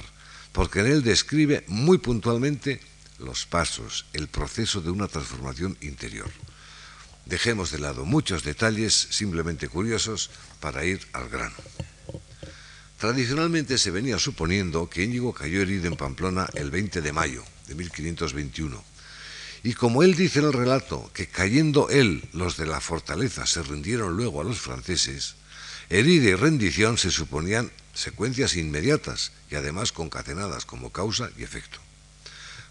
porque 0.52 0.80
en 0.80 0.88
él 0.88 1.04
describe 1.04 1.64
muy 1.68 1.98
puntualmente 1.98 2.80
los 3.20 3.46
pasos, 3.46 4.06
el 4.14 4.28
proceso 4.28 4.82
de 4.82 4.90
una 4.90 5.08
transformación 5.08 5.78
interior. 5.82 6.30
Dejemos 7.26 7.72
de 7.72 7.80
lado 7.80 8.06
muchos 8.06 8.44
detalles 8.44 8.94
simplemente 9.10 9.68
curiosos 9.68 10.30
para 10.60 10.86
ir 10.86 11.00
al 11.14 11.30
grano. 11.30 11.56
Tradicionalmente 13.00 13.78
se 13.78 13.92
venía 13.92 14.20
suponiendo 14.20 14.90
que 14.90 15.04
Íñigo 15.04 15.34
cayó 15.34 15.62
herido 15.62 15.88
en 15.88 15.98
Pamplona 15.98 16.48
el 16.54 16.72
20 16.72 17.02
de 17.02 17.14
mayo 17.14 17.44
de 17.68 17.76
1521 17.76 18.95
y 19.66 19.74
como 19.74 20.04
él 20.04 20.14
dice 20.14 20.38
en 20.38 20.46
el 20.46 20.54
relato 20.54 21.10
que 21.12 21.26
cayendo 21.26 21.90
él, 21.90 22.24
los 22.34 22.56
de 22.56 22.68
la 22.68 22.80
fortaleza 22.80 23.48
se 23.48 23.64
rindieron 23.64 24.16
luego 24.16 24.40
a 24.40 24.44
los 24.44 24.60
franceses, 24.62 25.34
herida 25.90 26.30
y 26.30 26.36
rendición 26.36 27.00
se 27.00 27.10
suponían 27.10 27.72
secuencias 27.96 28.58
inmediatas 28.58 29.32
y 29.50 29.56
además 29.56 29.92
concatenadas 29.92 30.66
como 30.66 30.92
causa 30.92 31.32
y 31.36 31.42
efecto. 31.42 31.80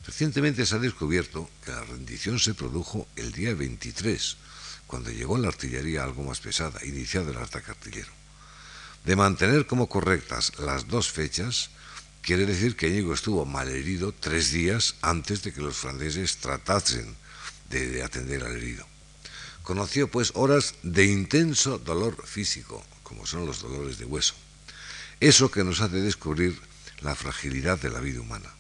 Recientemente 0.07 0.65
se 0.65 0.77
ha 0.77 0.79
descubierto 0.79 1.51
que 1.65 1.73
la 1.73 1.83
rendición 1.83 2.39
se 2.39 2.55
produjo 2.55 3.09
el 3.17 3.33
día 3.33 3.55
23, 3.55 4.37
cuando 4.87 5.11
llegó 5.11 5.37
la 5.37 5.49
artillería 5.49 6.05
algo 6.05 6.23
más 6.23 6.39
pesada, 6.39 6.79
iniciado 6.85 7.33
el 7.33 7.39
ataque 7.39 7.73
artillero. 7.73 8.13
De 9.05 9.17
mantener 9.17 9.67
como 9.67 9.89
correctas 9.89 10.53
las 10.61 10.87
dos 10.87 11.11
fechas, 11.11 11.71
Quiere 12.25 12.47
decir 12.47 12.75
que 12.75 12.89
Íñigo 12.89 13.13
estuvo 13.13 13.45
malherido 13.45 14.11
tres 14.19 14.51
días 14.51 14.97
antes 15.03 15.43
de 15.43 15.53
que 15.53 15.61
los 15.61 15.77
franceses 15.77 16.39
tratasen 16.39 17.15
de, 17.69 18.03
atender 18.03 18.43
al 18.45 18.57
herido. 18.57 18.87
Conoció 19.63 20.09
pues 20.09 20.33
horas 20.35 20.75
de 20.83 21.05
intenso 21.05 21.79
dolor 21.79 22.27
físico, 22.27 22.83
como 23.03 23.27
son 23.27 23.45
los 23.45 23.61
dolores 23.61 23.99
de 23.99 24.07
hueso. 24.07 24.33
Eso 25.21 25.51
que 25.51 25.65
nos 25.65 25.83
hace 25.83 26.01
descubrir 26.01 26.59
la 27.03 27.15
fragilidad 27.15 27.79
de 27.79 27.91
la 27.91 28.01
vida 28.01 28.23
humana. 28.23 28.55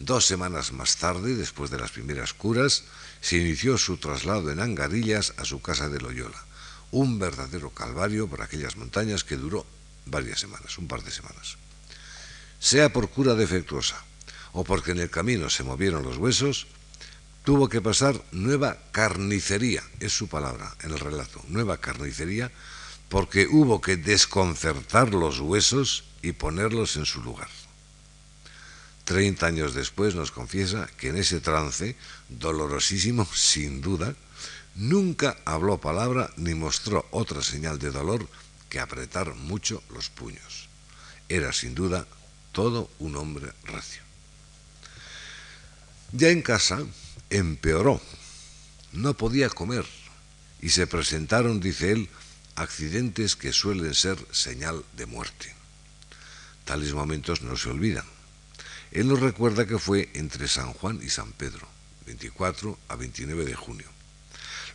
Dos 0.00 0.26
semanas 0.26 0.72
más 0.72 0.96
tarde, 0.96 1.36
después 1.36 1.70
de 1.70 1.78
las 1.78 1.92
primeras 1.92 2.34
curas, 2.34 2.82
se 3.20 3.36
inició 3.36 3.78
su 3.78 3.98
traslado 3.98 4.50
en 4.50 4.58
Angarillas 4.58 5.32
a 5.36 5.44
su 5.44 5.62
casa 5.62 5.88
de 5.88 6.00
Loyola, 6.00 6.44
un 6.90 7.20
verdadero 7.20 7.70
calvario 7.70 8.26
por 8.26 8.42
aquellas 8.42 8.76
montañas 8.76 9.22
que 9.22 9.36
duró 9.36 9.64
varias 10.06 10.40
semanas, 10.40 10.76
un 10.76 10.88
par 10.88 11.04
de 11.04 11.12
semanas 11.12 11.56
sea 12.64 12.88
por 12.88 13.10
cura 13.10 13.34
defectuosa 13.34 14.00
o 14.56 14.64
porque 14.64 14.92
en 14.92 15.00
el 15.00 15.10
camino 15.10 15.50
se 15.50 15.64
movieron 15.64 16.02
los 16.02 16.16
huesos, 16.16 16.66
tuvo 17.44 17.68
que 17.68 17.82
pasar 17.82 18.16
nueva 18.32 18.78
carnicería, 18.90 19.82
es 20.00 20.16
su 20.16 20.28
palabra 20.28 20.74
en 20.80 20.92
el 20.92 20.98
relato, 20.98 21.44
nueva 21.48 21.76
carnicería, 21.76 22.50
porque 23.10 23.46
hubo 23.46 23.82
que 23.82 23.98
desconcertar 23.98 25.12
los 25.12 25.40
huesos 25.40 26.04
y 26.22 26.32
ponerlos 26.32 26.96
en 26.96 27.04
su 27.04 27.20
lugar. 27.20 27.48
Treinta 29.04 29.46
años 29.48 29.74
después 29.74 30.14
nos 30.14 30.32
confiesa 30.32 30.88
que 30.96 31.08
en 31.08 31.18
ese 31.18 31.40
trance, 31.40 31.96
dolorosísimo 32.30 33.28
sin 33.34 33.82
duda, 33.82 34.14
nunca 34.74 35.36
habló 35.44 35.82
palabra 35.82 36.30
ni 36.38 36.54
mostró 36.54 37.06
otra 37.10 37.42
señal 37.42 37.78
de 37.78 37.90
dolor 37.90 38.26
que 38.70 38.80
apretar 38.80 39.34
mucho 39.34 39.82
los 39.90 40.08
puños. 40.08 40.70
Era 41.28 41.52
sin 41.52 41.74
duda 41.74 42.06
todo 42.54 42.88
un 43.00 43.16
hombre 43.16 43.52
recio. 43.64 44.00
Ya 46.12 46.30
en 46.30 46.40
casa 46.40 46.78
empeoró, 47.28 48.00
no 48.92 49.14
podía 49.14 49.50
comer 49.50 49.84
y 50.62 50.70
se 50.70 50.86
presentaron, 50.86 51.60
dice 51.60 51.92
él, 51.92 52.08
accidentes 52.54 53.34
que 53.36 53.52
suelen 53.52 53.92
ser 53.92 54.16
señal 54.30 54.84
de 54.96 55.06
muerte. 55.06 55.52
Tales 56.64 56.94
momentos 56.94 57.42
no 57.42 57.56
se 57.56 57.68
olvidan. 57.68 58.06
Él 58.92 59.08
nos 59.08 59.20
recuerda 59.20 59.66
que 59.66 59.78
fue 59.78 60.08
entre 60.14 60.46
San 60.46 60.72
Juan 60.72 61.00
y 61.02 61.10
San 61.10 61.32
Pedro, 61.32 61.66
24 62.06 62.78
a 62.88 62.94
29 62.94 63.44
de 63.44 63.54
junio. 63.56 63.88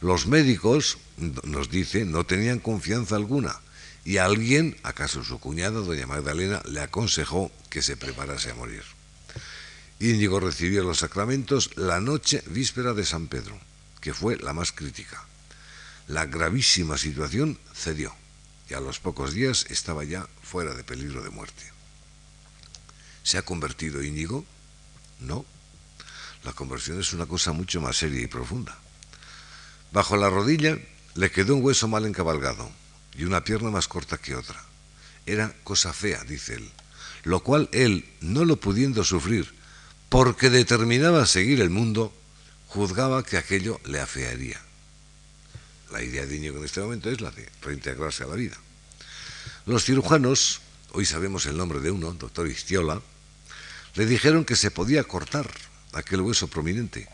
Los 0.02 0.28
médicos, 0.28 0.98
nos 1.44 1.70
dice, 1.70 2.04
no 2.04 2.26
tenían 2.26 2.60
confianza 2.60 3.16
alguna 3.16 3.60
y 4.06 4.18
alguien, 4.18 4.78
acaso 4.84 5.24
su 5.24 5.40
cuñada, 5.40 5.82
doña 5.82 6.08
Magdalena, 6.08 6.62
le 6.66 6.82
aconsejó 6.82 7.52
que 7.70 7.82
se 7.82 7.98
preparase 7.98 8.52
a 8.52 8.56
morir. 8.56 8.84
Íñigo 10.00 10.40
recibió 10.40 10.84
los 10.84 11.00
sacramentos 11.00 11.72
la 11.76 12.00
noche 12.00 12.42
víspera 12.48 12.94
de 12.94 13.06
San 13.06 13.28
Pedro, 13.28 13.60
que 14.00 14.14
fue 14.14 14.38
la 14.38 14.54
más 14.54 14.72
crítica. 14.72 15.26
La 16.08 16.26
gravísima 16.26 16.98
situación 16.98 17.60
cedió 17.74 18.16
y 18.70 18.74
a 18.74 18.80
los 18.80 19.00
pocos 19.00 19.34
días 19.34 19.66
estaba 19.70 20.04
ya 20.04 20.28
fuera 20.42 20.74
de 20.74 20.84
peligro 20.84 21.22
de 21.22 21.30
muerte. 21.30 21.64
¿Se 23.24 23.38
ha 23.38 23.42
convertido 23.42 24.02
Íñigo? 24.02 24.46
No. 25.20 25.46
La 26.44 26.54
conversión 26.54 27.00
es 27.00 27.12
una 27.12 27.26
cosa 27.26 27.52
mucho 27.52 27.82
más 27.82 27.98
seria 27.98 28.22
y 28.22 28.28
profunda. 28.28 28.78
Bajo 29.92 30.16
la 30.16 30.30
rodilla 30.30 30.78
le 31.16 31.32
quedó 31.32 31.56
un 31.56 31.64
hueso 31.66 31.88
mal 31.88 32.06
encabalgado 32.06 32.72
y 33.18 33.24
una 33.24 33.44
pierna 33.44 33.70
más 33.70 33.88
corta 33.88 34.18
que 34.18 34.36
otra. 34.36 34.64
Era 35.26 35.54
cosa 35.64 35.94
fea, 35.94 36.24
dice 36.24 36.56
él, 36.56 36.72
lo 37.24 37.42
cual 37.42 37.70
él, 37.72 38.06
no 38.22 38.46
lo 38.46 38.58
pudiendo 38.58 39.04
sufrir, 39.04 39.54
porque 40.10 40.50
determinaba 40.50 41.26
seguir 41.26 41.62
el 41.62 41.70
mundo, 41.70 42.14
juzgaba 42.68 43.24
que 43.24 43.38
aquello 43.38 43.80
le 43.86 44.00
afearía. 44.00 44.60
La 45.92 46.04
idea 46.04 46.26
de 46.26 46.36
Íñigo 46.36 46.58
en 46.58 46.66
este 46.66 46.82
momento 46.82 47.10
es 47.10 47.22
la 47.22 47.32
de 47.32 47.50
reintegrarse 47.62 48.24
a 48.24 48.28
la 48.28 48.36
vida. 48.36 48.58
Los 49.66 49.86
cirujanos, 49.86 50.62
hoy 50.94 51.06
sabemos 51.06 51.46
el 51.46 51.58
nombre 51.58 51.80
de 51.80 51.92
uno, 51.92 52.14
doctor 52.14 52.48
Istiola, 52.48 53.02
le 53.96 54.06
dijeron 54.06 54.46
que 54.46 54.56
se 54.56 54.72
podía 54.72 55.04
cortar 55.04 55.50
aquel 55.94 56.22
hueso 56.22 56.48
prominente, 56.48 57.08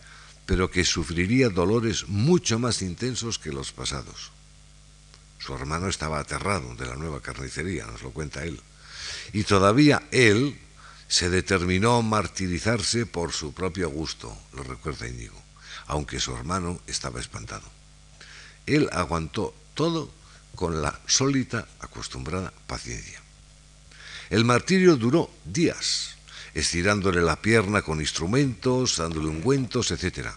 pero 0.45 0.69
que 0.69 0.83
sufriría 0.83 1.49
dolores 1.49 2.07
mucho 2.07 2.59
más 2.59 2.81
intensos 2.81 3.39
que 3.39 3.51
los 3.51 3.71
pasados. 3.71 4.31
Su 5.39 5.53
hermano 5.53 5.87
estaba 5.87 6.19
aterrado 6.19 6.75
de 6.75 6.85
la 6.85 6.95
nueva 6.95 7.21
carnicería, 7.21 7.85
nos 7.85 8.01
lo 8.01 8.11
cuenta 8.11 8.43
él. 8.43 8.59
Y 9.33 9.43
todavía 9.43 10.03
él 10.11 10.59
se 11.07 11.29
determinó 11.29 12.01
martirizarse 12.01 13.05
por 13.05 13.31
su 13.31 13.53
propio 13.53 13.89
gusto, 13.89 14.35
lo 14.53 14.63
recuerda 14.63 15.07
Íñigo, 15.07 15.41
aunque 15.87 16.19
su 16.19 16.35
hermano 16.35 16.81
estaba 16.87 17.19
espantado. 17.19 17.63
Él 18.65 18.89
aguantó 18.91 19.53
todo 19.75 20.11
con 20.55 20.81
la 20.81 20.99
sólita, 21.05 21.67
acostumbrada 21.79 22.51
paciencia. 22.65 23.21
El 24.29 24.45
martirio 24.45 24.95
duró 24.95 25.29
días, 25.45 26.15
estirándole 26.55 27.21
la 27.21 27.35
pierna 27.35 27.83
con 27.83 28.01
instrumentos, 28.01 28.97
dándole 28.97 29.27
ungüentos, 29.27 29.91
etc. 29.91 30.29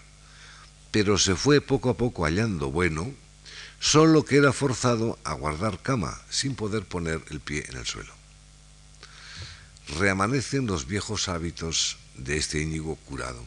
Pero 0.91 1.17
se 1.17 1.35
fue 1.35 1.61
poco 1.61 1.89
a 1.89 1.97
poco 1.97 2.25
hallando 2.25 2.69
bueno, 2.71 3.11
solo 3.79 4.25
que 4.25 4.37
era 4.37 4.53
forzado 4.53 5.17
a 5.23 5.33
guardar 5.33 5.81
cama 5.81 6.19
sin 6.29 6.55
poder 6.55 6.85
poner 6.85 7.21
el 7.29 7.39
pie 7.39 7.65
en 7.69 7.77
el 7.77 7.85
suelo. 7.85 8.13
Reamanecen 9.97 10.67
los 10.67 10.85
viejos 10.85 11.29
hábitos 11.29 11.97
de 12.15 12.37
este 12.37 12.61
Íñigo 12.61 12.95
curado 12.95 13.43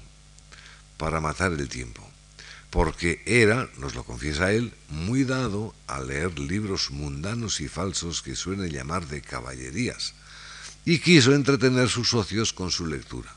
para 0.96 1.20
matar 1.20 1.52
el 1.52 1.68
tiempo 1.68 2.12
porque 2.72 3.20
era, 3.26 3.68
nos 3.76 3.94
lo 3.94 4.02
confiesa 4.02 4.50
él, 4.50 4.72
muy 4.88 5.24
dado 5.24 5.74
a 5.86 6.00
leer 6.00 6.38
libros 6.38 6.90
mundanos 6.90 7.60
y 7.60 7.68
falsos 7.68 8.22
que 8.22 8.34
suelen 8.34 8.70
llamar 8.70 9.06
de 9.08 9.20
caballerías, 9.20 10.14
y 10.86 10.98
quiso 10.98 11.34
entretener 11.34 11.90
sus 11.90 12.08
socios 12.08 12.54
con 12.54 12.70
su 12.70 12.86
lectura. 12.86 13.30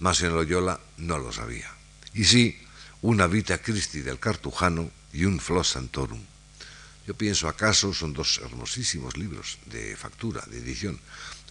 Mas 0.00 0.22
en 0.22 0.34
Loyola 0.34 0.80
no 0.96 1.18
lo 1.18 1.30
sabía. 1.30 1.70
Y 2.14 2.24
sí, 2.24 2.60
una 3.00 3.28
Vita 3.28 3.58
Christi 3.58 4.00
del 4.00 4.18
Cartujano 4.18 4.90
y 5.12 5.24
un 5.24 5.40
Flos 5.40 5.70
Santorum. 5.70 6.20
Yo 7.06 7.14
pienso, 7.14 7.48
acaso 7.48 7.94
son 7.94 8.12
dos 8.12 8.40
hermosísimos 8.44 9.16
libros 9.16 9.58
de 9.66 9.96
factura, 9.96 10.44
de 10.46 10.58
edición, 10.58 11.00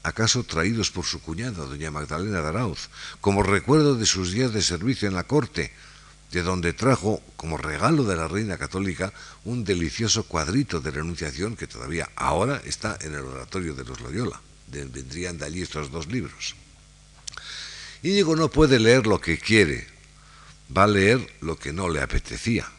acaso 0.04 0.44
traídos 0.44 0.92
por 0.92 1.06
su 1.06 1.20
cuñada, 1.20 1.66
doña 1.66 1.90
Magdalena 1.90 2.42
de 2.42 2.48
Arauz, 2.48 2.90
como 3.22 3.42
recuerdo 3.42 3.96
de 3.96 4.06
sus 4.06 4.32
días 4.32 4.54
de 4.54 4.62
servicio 4.62 5.08
en 5.08 5.16
la 5.16 5.24
corte, 5.26 5.74
de 6.32 6.44
donde 6.44 6.74
trajo 6.74 7.24
como 7.36 7.58
regalo 7.58 8.04
de 8.04 8.16
la 8.16 8.28
Reina 8.28 8.58
Católica 8.58 9.14
un 9.46 9.64
delicioso 9.64 10.24
cuadrito 10.24 10.80
de 10.80 10.92
renunciación 10.92 11.56
que 11.56 11.68
todavía 11.68 12.10
ahora 12.16 12.62
está 12.66 12.98
en 13.02 13.14
el 13.14 13.22
oratorio 13.22 13.74
de 13.74 13.86
los 13.86 14.02
Loyola. 14.02 14.40
vendrían 14.68 15.38
de 15.38 15.46
allí 15.46 15.62
estos 15.62 15.90
dos 15.90 16.08
libros. 16.08 16.56
Íñigo 18.04 18.36
no 18.36 18.50
puede 18.50 18.80
leer 18.80 19.08
lo 19.08 19.20
que 19.20 19.40
quiere, 19.40 19.88
va 20.76 20.84
a 20.84 20.88
leer 20.88 21.34
lo 21.42 21.58
que 21.58 21.74
no 21.74 21.90
le 21.90 22.02
apetecía. 22.02 22.70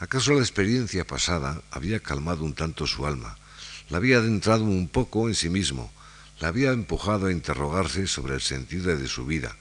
¿Acaso 0.00 0.32
la 0.32 0.40
experiencia 0.40 1.04
pasada 1.04 1.60
había 1.72 1.98
calmado 1.98 2.44
un 2.44 2.54
tanto 2.54 2.86
su 2.86 3.04
alma? 3.04 3.36
La 3.90 3.96
había 3.96 4.18
adentrado 4.18 4.62
un 4.62 4.86
poco 4.86 5.28
en 5.28 5.34
sí 5.34 5.48
mismo, 5.48 5.90
la 6.38 6.48
había 6.48 6.70
empujado 6.70 7.26
a 7.26 7.32
interrogarse 7.32 8.06
sobre 8.06 8.34
el 8.34 8.40
sentido 8.40 8.96
de 8.96 9.08
su 9.08 9.26
vida, 9.26 9.56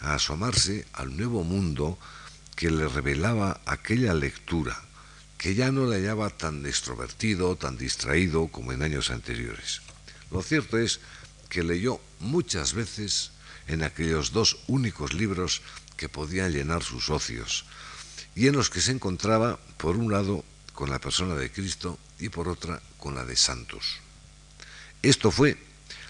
a 0.00 0.14
asomarse 0.14 0.86
al 0.92 1.16
nuevo 1.16 1.44
mundo 1.44 1.98
que 2.56 2.70
le 2.70 2.88
revelaba 2.88 3.62
aquella 3.64 4.12
lectura, 4.12 4.78
que 5.38 5.54
ya 5.54 5.72
no 5.72 5.86
le 5.86 5.96
hallaba 5.96 6.28
tan 6.28 6.66
extrovertido, 6.66 7.56
tan 7.56 7.78
distraído 7.78 8.48
como 8.48 8.72
en 8.72 8.82
años 8.82 9.08
anteriores. 9.08 9.80
Lo 10.30 10.42
cierto 10.42 10.76
es 10.76 11.00
que 11.48 11.62
leyó 11.62 12.02
muchas 12.18 12.74
veces 12.74 13.30
en 13.66 13.82
aquellos 13.82 14.32
dos 14.32 14.58
únicos 14.66 15.14
libros 15.14 15.62
que 15.96 16.10
podían 16.10 16.52
llenar 16.52 16.82
sus 16.82 17.08
ocios, 17.08 17.64
y 18.40 18.48
en 18.48 18.56
los 18.56 18.70
que 18.70 18.80
se 18.80 18.92
encontraba, 18.92 19.58
por 19.76 19.98
un 19.98 20.10
lado, 20.10 20.46
con 20.72 20.88
la 20.88 20.98
persona 20.98 21.34
de 21.34 21.52
Cristo 21.52 21.98
y 22.18 22.30
por 22.30 22.48
otra, 22.48 22.80
con 22.96 23.14
la 23.14 23.26
de 23.26 23.36
Santos. 23.36 23.98
Esto 25.02 25.30
fue 25.30 25.58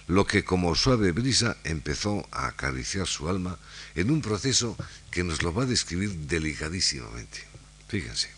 lo 0.07 0.25
que 0.29 0.45
como 0.45 0.77
suave 0.77 1.11
brisa 1.11 1.57
empezó 1.65 2.25
a 2.31 2.47
acariciar 2.47 3.09
su 3.09 3.29
alma 3.29 3.59
en 3.97 4.13
un 4.13 4.23
proceso 4.23 4.77
que 5.11 5.25
nos 5.25 5.43
lo 5.43 5.53
va 5.53 5.65
a 5.65 5.67
describir 5.67 6.15
delicadísimamente. 6.29 7.43
Fíjense, 7.89 8.31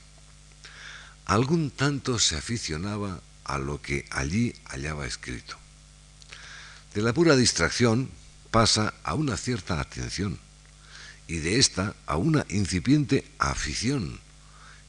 algún 1.26 1.70
tanto 1.70 2.18
se 2.18 2.38
aficionaba 2.38 3.20
a 3.44 3.58
lo 3.58 3.82
que 3.82 4.06
allí 4.08 4.54
hallaba 4.70 5.06
escrito. 5.06 5.58
De 6.94 7.02
la 7.02 7.12
pura 7.12 7.36
distracción 7.36 8.10
pasa 8.50 8.94
a 9.04 9.12
una 9.12 9.36
cierta 9.36 9.82
atención 9.82 10.38
y 11.26 11.38
de 11.38 11.58
esta 11.58 11.94
a 12.06 12.16
una 12.16 12.44
incipiente 12.48 13.24
afición, 13.38 14.20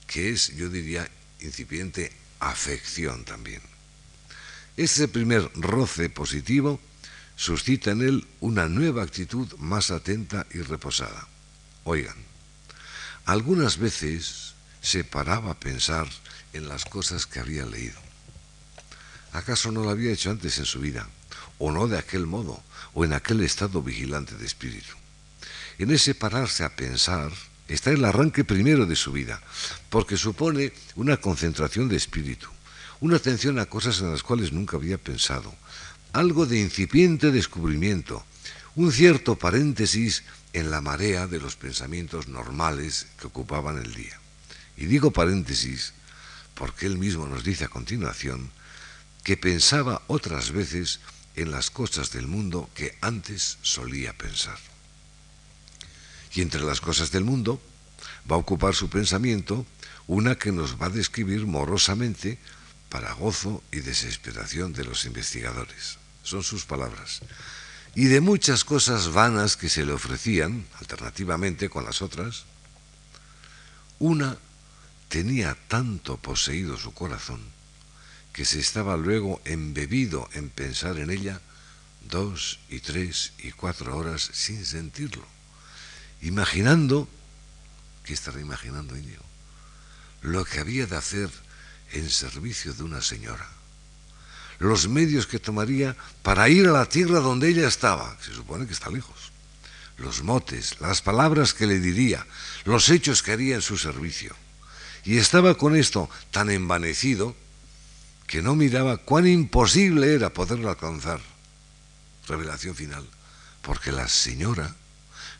que 0.07 0.31
es, 0.31 0.55
yo 0.55 0.69
diría, 0.69 1.09
incipiente 1.39 2.11
afección 2.39 3.23
también. 3.25 3.61
Ese 4.75 5.07
primer 5.07 5.51
roce 5.53 6.09
positivo 6.09 6.79
suscita 7.35 7.91
en 7.91 8.01
él 8.01 8.27
una 8.39 8.67
nueva 8.67 9.03
actitud 9.03 9.51
más 9.57 9.91
atenta 9.91 10.45
y 10.53 10.59
reposada. 10.61 11.27
Oigan, 11.83 12.15
algunas 13.25 13.77
veces 13.77 14.53
se 14.81 15.03
paraba 15.03 15.51
a 15.51 15.59
pensar 15.59 16.07
en 16.53 16.67
las 16.67 16.85
cosas 16.85 17.25
que 17.25 17.39
había 17.39 17.65
leído. 17.65 17.99
¿Acaso 19.31 19.71
no 19.71 19.83
lo 19.83 19.89
había 19.89 20.11
hecho 20.11 20.29
antes 20.29 20.57
en 20.59 20.65
su 20.65 20.79
vida? 20.79 21.07
¿O 21.57 21.71
no 21.71 21.87
de 21.87 21.97
aquel 21.97 22.27
modo? 22.27 22.61
¿O 22.93 23.05
en 23.05 23.13
aquel 23.13 23.41
estado 23.41 23.81
vigilante 23.81 24.35
de 24.35 24.45
espíritu? 24.45 24.93
En 25.79 25.91
ese 25.91 26.13
pararse 26.15 26.63
a 26.63 26.75
pensar 26.75 27.31
está 27.67 27.91
el 27.91 28.05
arranque 28.05 28.43
primero 28.43 28.85
de 28.85 28.95
su 28.95 29.11
vida, 29.11 29.41
porque 29.89 30.17
supone 30.17 30.73
una 30.95 31.17
concentración 31.17 31.89
de 31.89 31.95
espíritu, 31.95 32.47
una 32.99 33.17
atención 33.17 33.57
a 33.59 33.65
cosas 33.65 33.99
en 33.99 34.11
las 34.11 34.23
cuales 34.23 34.51
nunca 34.51 34.77
había 34.77 34.97
pensado, 34.97 35.53
algo 36.13 36.45
de 36.45 36.59
incipiente 36.59 37.31
descubrimiento, 37.31 38.23
un 38.75 38.91
cierto 38.91 39.35
paréntesis 39.35 40.23
en 40.53 40.69
la 40.69 40.81
marea 40.81 41.25
de 41.27 41.39
los 41.39 41.55
pensamientos 41.55 42.27
normales 42.27 43.07
que 43.19 43.27
ocupaban 43.27 43.77
el 43.77 43.93
día. 43.93 44.19
Y 44.77 44.85
digo 44.85 45.11
paréntesis 45.11 45.93
porque 46.53 46.85
él 46.85 46.97
mismo 46.97 47.27
nos 47.27 47.43
dice 47.43 47.65
a 47.65 47.69
continuación 47.69 48.51
que 49.23 49.37
pensaba 49.37 50.03
otras 50.07 50.51
veces 50.51 50.99
en 51.35 51.51
las 51.51 51.71
cosas 51.71 52.11
del 52.11 52.27
mundo 52.27 52.69
que 52.75 52.95
antes 53.01 53.57
solía 53.61 54.13
pensar. 54.13 54.72
Y 56.33 56.41
entre 56.41 56.61
las 56.61 56.81
cosas 56.81 57.11
del 57.11 57.23
mundo 57.23 57.61
va 58.29 58.35
a 58.35 58.39
ocupar 58.39 58.75
su 58.75 58.89
pensamiento 58.89 59.65
una 60.07 60.35
que 60.35 60.51
nos 60.51 60.81
va 60.81 60.87
a 60.87 60.89
describir 60.89 61.45
morosamente 61.45 62.39
para 62.89 63.13
gozo 63.13 63.63
y 63.71 63.79
desesperación 63.79 64.73
de 64.73 64.83
los 64.83 65.05
investigadores. 65.05 65.97
Son 66.23 66.43
sus 66.43 66.65
palabras. 66.65 67.21
Y 67.95 68.05
de 68.05 68.21
muchas 68.21 68.63
cosas 68.63 69.13
vanas 69.13 69.55
que 69.55 69.69
se 69.69 69.85
le 69.85 69.93
ofrecían, 69.93 70.65
alternativamente 70.79 71.69
con 71.69 71.85
las 71.85 72.01
otras, 72.01 72.45
una 73.99 74.37
tenía 75.09 75.55
tanto 75.67 76.17
poseído 76.17 76.77
su 76.77 76.93
corazón 76.93 77.41
que 78.33 78.45
se 78.45 78.59
estaba 78.59 78.97
luego 78.97 79.41
embebido 79.45 80.27
en 80.33 80.49
pensar 80.49 80.97
en 80.97 81.11
ella 81.11 81.39
dos 82.09 82.59
y 82.67 82.79
tres 82.79 83.33
y 83.37 83.51
cuatro 83.51 83.95
horas 83.95 84.29
sin 84.33 84.65
sentirlo, 84.65 85.25
imaginando, 86.23 87.07
¿qué 88.03 88.13
estará 88.13 88.39
imaginando 88.39 88.97
Íñigo? 88.97 89.23
Lo 90.21 90.45
que 90.45 90.59
había 90.59 90.87
de 90.87 90.95
hacer 90.95 91.29
en 91.91 92.09
servicio 92.09 92.73
de 92.73 92.83
una 92.83 93.01
señora. 93.01 93.47
Los 94.59 94.87
medios 94.87 95.27
que 95.27 95.39
tomaría 95.39 95.95
para 96.21 96.47
ir 96.47 96.67
a 96.67 96.71
la 96.71 96.87
tierra 96.87 97.19
donde 97.19 97.49
ella 97.49 97.67
estaba, 97.67 98.17
se 98.21 98.33
supone 98.33 98.65
que 98.65 98.73
está 98.73 98.89
lejos. 98.89 99.31
Los 99.97 100.23
motes, 100.23 100.79
las 100.79 101.01
palabras 101.01 101.53
que 101.53 101.67
le 101.67 101.79
diría, 101.79 102.25
los 102.63 102.89
hechos 102.89 103.21
que 103.21 103.33
haría 103.33 103.55
en 103.55 103.61
su 103.61 103.77
servicio. 103.77 104.35
Y 105.03 105.17
estaba 105.17 105.55
con 105.55 105.75
esto 105.75 106.09
tan 106.31 106.49
envanecido 106.49 107.35
que 108.25 108.41
no 108.41 108.55
miraba 108.55 108.97
cuán 108.97 109.27
imposible 109.27 110.15
era 110.15 110.33
poderlo 110.33 110.69
alcanzar. 110.69 111.19
Revelación 112.27 112.75
final. 112.75 113.05
Porque 113.61 113.91
la 113.91 114.07
señora 114.07 114.73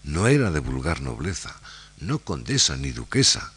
no 0.04 0.28
era 0.28 0.52
de 0.52 0.60
vulgar 0.60 1.02
nobleza, 1.02 1.56
no 2.00 2.20
condesa 2.20 2.76
ni 2.78 2.92
duquesa, 2.92 3.52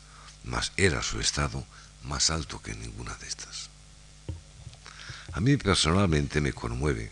mas 0.44 0.72
era 0.76 1.02
su 1.02 1.20
estado 1.20 1.66
más 2.04 2.30
alto 2.30 2.62
que 2.62 2.74
ninguna 2.74 3.14
de 3.16 3.26
estas. 3.26 3.68
A 5.32 5.40
mí 5.40 5.56
personalmente 5.56 6.40
me 6.40 6.52
conmueve 6.52 7.10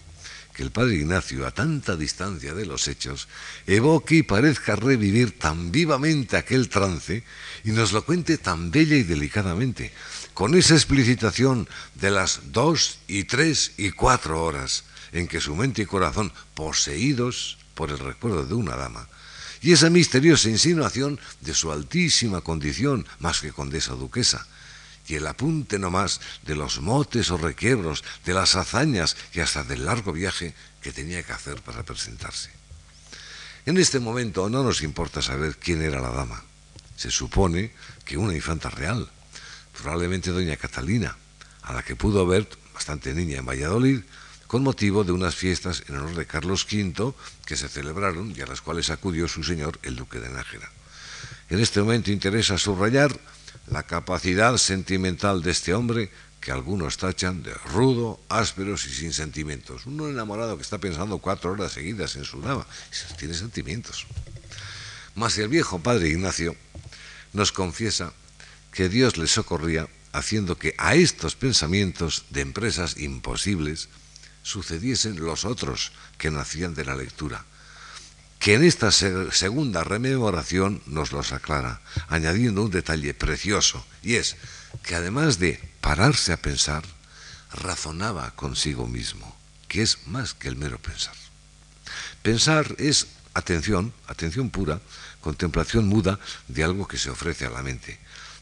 que 0.55 0.63
el 0.63 0.71
padre 0.71 0.95
Ignacio, 0.95 1.47
a 1.47 1.51
tanta 1.51 1.97
distancia 1.97 2.55
de 2.55 2.65
los 2.65 2.87
hechos, 2.87 3.27
evoque 3.67 4.17
y 4.17 4.23
parezca 4.23 4.77
revivir 4.77 5.37
tan 5.37 5.73
vivamente 5.73 6.37
aquel 6.37 6.69
trance 6.69 7.25
y 7.65 7.73
nos 7.73 7.93
lo 7.93 8.05
cuente 8.05 8.39
tan 8.39 8.71
bella 8.71 8.97
y 8.97 9.03
delicadamente, 9.03 9.93
con 10.33 10.55
esa 10.55 10.75
explicitación 10.75 11.69
de 11.97 12.13
las 12.13 12.53
dos 12.53 12.99
y 13.09 13.25
tres 13.25 13.73
y 13.77 13.91
cuatro 13.91 14.43
horas 14.43 14.85
en 15.13 15.27
que 15.27 15.41
su 15.41 15.57
mente 15.57 15.83
y 15.83 15.87
corazón, 15.87 16.33
poseídos 16.55 17.59
por 17.75 17.91
el 17.91 17.99
recuerdo 17.99 18.47
de 18.47 18.55
una 18.55 18.77
dama, 18.77 19.09
y 19.65 19.73
esa 19.73 19.89
misteriosa 19.89 20.51
insinuación 20.51 21.19
de 21.41 21.55
su 21.55 21.73
altísima 21.73 22.43
condición, 22.43 23.07
más 23.19 23.41
que 23.41 23.51
condesa 23.51 23.95
duquesa, 23.95 24.47
y 25.09 25.15
el 25.15 25.27
apunte 25.27 25.79
no 25.79 25.91
más 25.91 26.21
de 26.43 26.55
los 26.55 26.83
motes 26.83 27.31
o 27.31 27.39
requiebros, 27.39 28.05
de 28.27 28.35
las 28.35 28.57
hazañas 28.57 29.17
y 29.33 29.41
hasta 29.41 29.65
del 29.65 29.87
largo 29.87 30.13
viaje 30.13 30.55
que 30.83 30.93
tenía 30.93 31.23
que 31.23 31.33
hacer 31.33 31.63
para 31.63 31.83
presentarse. 31.83 32.51
En 33.65 33.79
este 33.79 34.01
momento 34.01 34.51
no 34.51 34.63
nos 34.63 34.83
importa 34.83 35.23
saber 35.23 35.57
quién 35.57 35.81
era 35.81 36.03
la 36.03 36.11
dama. 36.11 36.45
Se 36.99 37.11
supone 37.11 37.73
que 38.05 38.19
una 38.19 38.35
infanta 38.35 38.69
real, 38.69 39.09
probablemente 39.73 40.31
doña 40.31 40.59
Catalina, 40.59 41.17
a 41.63 41.73
la 41.73 41.83
que 41.83 41.97
pudo 41.97 42.27
ver 42.27 42.47
bastante 42.75 43.15
niña 43.15 43.39
en 43.39 43.47
Valladolid, 43.47 44.03
con 44.55 44.63
motivo 44.63 45.03
de 45.03 45.11
unas 45.11 45.35
fiestas 45.35 45.83
en 45.89 45.97
honor 45.97 46.15
de 46.15 46.27
Carlos 46.27 46.65
V 46.71 47.13
que 47.45 47.57
se 47.57 47.69
celebraron 47.69 48.33
y 48.37 48.41
a 48.41 48.47
las 48.47 48.61
cuales 48.61 48.89
acudió 48.89 49.27
su 49.27 49.43
señor, 49.43 49.81
el 49.83 49.97
duque 49.97 50.21
de 50.21 50.31
Nájera. 50.31 50.71
En 51.51 51.59
este 51.59 51.81
momento 51.81 52.13
interesa 52.13 52.57
subrayar 52.57 53.19
la 53.67 53.83
capacidad 53.83 54.57
sentimental 54.57 55.43
de 55.43 55.51
este 55.51 55.75
hombre 55.75 56.09
que 56.41 56.53
algunos 56.53 56.99
tachan 56.99 57.43
de 57.43 57.53
rudo, 57.53 58.21
ásperos 58.29 58.87
y 58.87 58.91
sin 58.91 59.13
sentimientos. 59.13 59.87
Uno 59.87 60.09
enamorado 60.09 60.55
que 60.55 60.63
está 60.63 60.79
pensando 60.79 61.19
cuatro 61.19 61.51
horas 61.51 61.73
seguidas 61.73 62.15
en 62.15 62.25
su 62.25 62.41
dama, 62.41 62.65
tiene 63.19 63.35
sentimientos. 63.35 64.07
Mas 65.17 65.37
el 65.39 65.49
viejo 65.49 65.81
padre 65.81 66.11
Ignacio 66.11 66.55
nos 67.33 67.51
confiesa 67.51 68.13
que 68.71 68.89
Dios 68.89 69.17
le 69.17 69.27
socorría 69.27 69.89
haciendo 70.13 70.57
que 70.57 70.77
a 70.79 70.95
estos 70.95 71.35
pensamientos 71.35 72.27
de 72.31 72.43
empresas 72.43 72.99
imposibles 72.99 73.89
sucediesen 74.45 75.19
los 75.19 75.45
otros 75.45 75.91
que 76.19 76.31
nacían 76.31 76.75
de 76.75 76.85
la 76.85 76.95
lectura, 76.95 77.45
que 78.39 78.55
en 78.55 78.63
esta 78.63 78.93
segunda 78.93 79.83
rememoración 79.83 80.83
nos 80.87 81.11
los 81.11 81.33
aclara, 81.33 81.81
añadiendo 82.09 82.63
un 82.63 82.71
detalle 82.71 83.15
precioso, 83.15 83.85
y 84.03 84.15
es 84.15 84.37
que 84.85 84.95
además 84.95 85.39
de 85.39 85.59
pararse 85.81 86.33
a 86.33 86.37
pensar, 86.37 86.85
razonaba 87.53 88.33
consigo 88.37 88.87
mismo, 88.87 89.35
que 89.67 89.83
es 89.83 90.07
más 90.07 90.35
que 90.35 90.49
el 90.49 90.57
mero 90.57 90.79
pensar. 90.79 91.15
Pensar 92.23 92.77
es 92.79 93.07
atención, 93.33 93.95
atención 94.07 94.51
pura, 94.51 94.81
contemplación 95.21 95.89
muda 95.89 96.21
de 96.49 96.65
algo 96.65 96.87
que 96.87 96.99
se 96.99 97.11
ofrece 97.11 97.47
a 97.47 97.51
la 97.51 97.63
mente, 97.63 97.99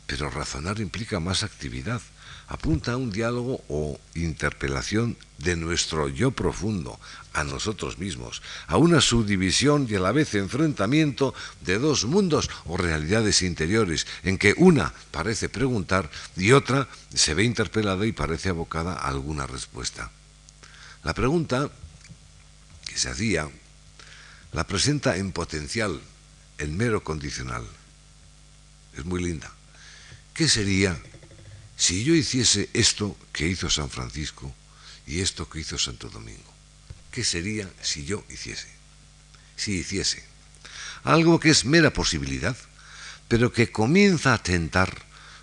pero 0.07 0.30
razonar 0.30 0.80
implica 0.80 1.20
más 1.20 1.44
actividad, 1.44 2.00
apunta 2.53 2.92
a 2.92 3.00
un 3.00 3.09
diálogo 3.09 3.64
o 3.72 3.96
interpelación 4.14 5.16
de 5.40 5.57
nuestro 5.57 6.12
yo 6.12 6.32
profundo, 6.32 7.00
a 7.32 7.44
nosotros 7.44 7.96
mismos, 7.96 8.42
a 8.68 8.76
una 8.76 9.00
subdivisión 9.00 9.88
y 9.88 9.96
a 9.96 10.00
la 10.00 10.12
vez 10.12 10.34
enfrentamiento 10.34 11.32
de 11.64 11.78
dos 11.78 12.05
mundos 12.05 12.50
o 12.66 12.76
realidades 12.76 13.40
interiores, 13.40 14.07
en 14.22 14.36
que 14.36 14.53
una 14.59 14.92
parece 15.11 15.48
preguntar 15.48 16.11
y 16.36 16.53
otra 16.53 16.88
se 17.14 17.32
ve 17.32 17.44
interpelada 17.44 18.05
y 18.05 18.12
parece 18.12 18.50
abocada 18.50 19.00
a 19.00 19.09
alguna 19.09 19.46
respuesta. 19.46 20.12
La 21.05 21.14
pregunta 21.14 21.70
que 22.84 22.98
se 22.98 23.09
hacía 23.09 23.48
la 24.53 24.66
presenta 24.66 25.16
en 25.16 25.32
potencial, 25.32 25.98
en 26.59 26.76
mero 26.76 27.03
condicional. 27.03 27.64
Es 28.94 29.07
muy 29.07 29.24
linda. 29.24 29.50
¿Qué 30.34 30.48
sería 30.48 31.00
si 31.82 32.04
yo 32.04 32.14
hiciese 32.14 32.70
esto 32.74 33.18
que 33.32 33.48
hizo 33.48 33.68
San 33.68 33.90
Francisco 33.90 34.54
y 35.04 35.18
esto 35.18 35.50
que 35.50 35.58
hizo 35.58 35.76
Santo 35.78 36.08
Domingo, 36.08 36.54
¿qué 37.10 37.24
sería 37.24 37.68
si 37.82 38.04
yo 38.04 38.22
hiciese? 38.30 38.68
Si 39.56 39.72
hiciese 39.72 40.22
algo 41.02 41.40
que 41.40 41.50
es 41.50 41.64
mera 41.64 41.92
posibilidad, 41.92 42.56
pero 43.26 43.52
que 43.52 43.72
comienza 43.72 44.32
a 44.32 44.40
tentar 44.40 44.94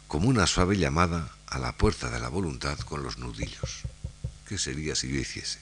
como 0.08 0.30
una 0.30 0.48
suave 0.48 0.78
llamada 0.78 1.30
a 1.48 1.60
la 1.60 1.76
puerta 1.76 2.10
de 2.10 2.22
la 2.22 2.30
voluntad 2.30 2.80
con 2.80 3.04
los 3.04 3.18
nudillos. 3.18 3.82
¿Qué 4.48 4.58
sería 4.58 4.96
si 4.96 5.10
yo 5.10 5.20
hiciese? 5.20 5.60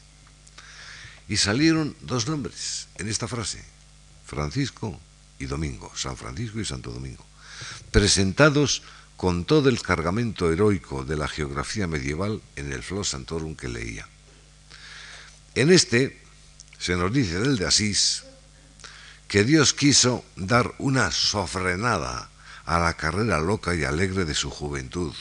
Y 1.28 1.38
salieron 1.38 1.98
dos 2.02 2.28
nombres 2.28 2.88
en 3.00 3.10
esta 3.10 3.28
frase, 3.28 3.66
Francisco 4.28 5.02
y 5.40 5.48
Domingo, 5.48 5.92
San 5.96 6.16
Francisco 6.18 6.60
y 6.60 6.66
Santo 6.66 6.92
Domingo, 6.92 7.26
presentados 7.90 8.84
con 9.18 9.46
todo 9.46 9.68
el 9.68 9.82
cargamento 9.82 10.52
heroico 10.52 11.04
de 11.04 11.18
la 11.18 11.28
geografía 11.28 11.88
medieval 11.88 12.42
en 12.56 12.72
el 12.72 12.84
Flos 12.84 13.10
Santorum 13.10 13.56
que 13.56 13.68
leía. 13.68 14.08
En 15.56 15.72
este 15.72 16.22
se 16.78 16.96
nos 16.96 17.12
dice 17.12 17.40
del 17.40 17.58
de 17.58 17.66
Asís 17.66 18.24
que 19.28 19.44
Dios 19.44 19.74
quiso 19.74 20.24
dar 20.36 20.74
una 20.78 21.12
sofrenada 21.12 22.30
a 22.66 22.80
la 22.80 22.94
carrera 22.94 23.40
loca 23.40 23.74
y 23.74 23.84
alegre 23.84 24.24
de 24.24 24.36
su 24.36 24.52
juventud, 24.52 25.14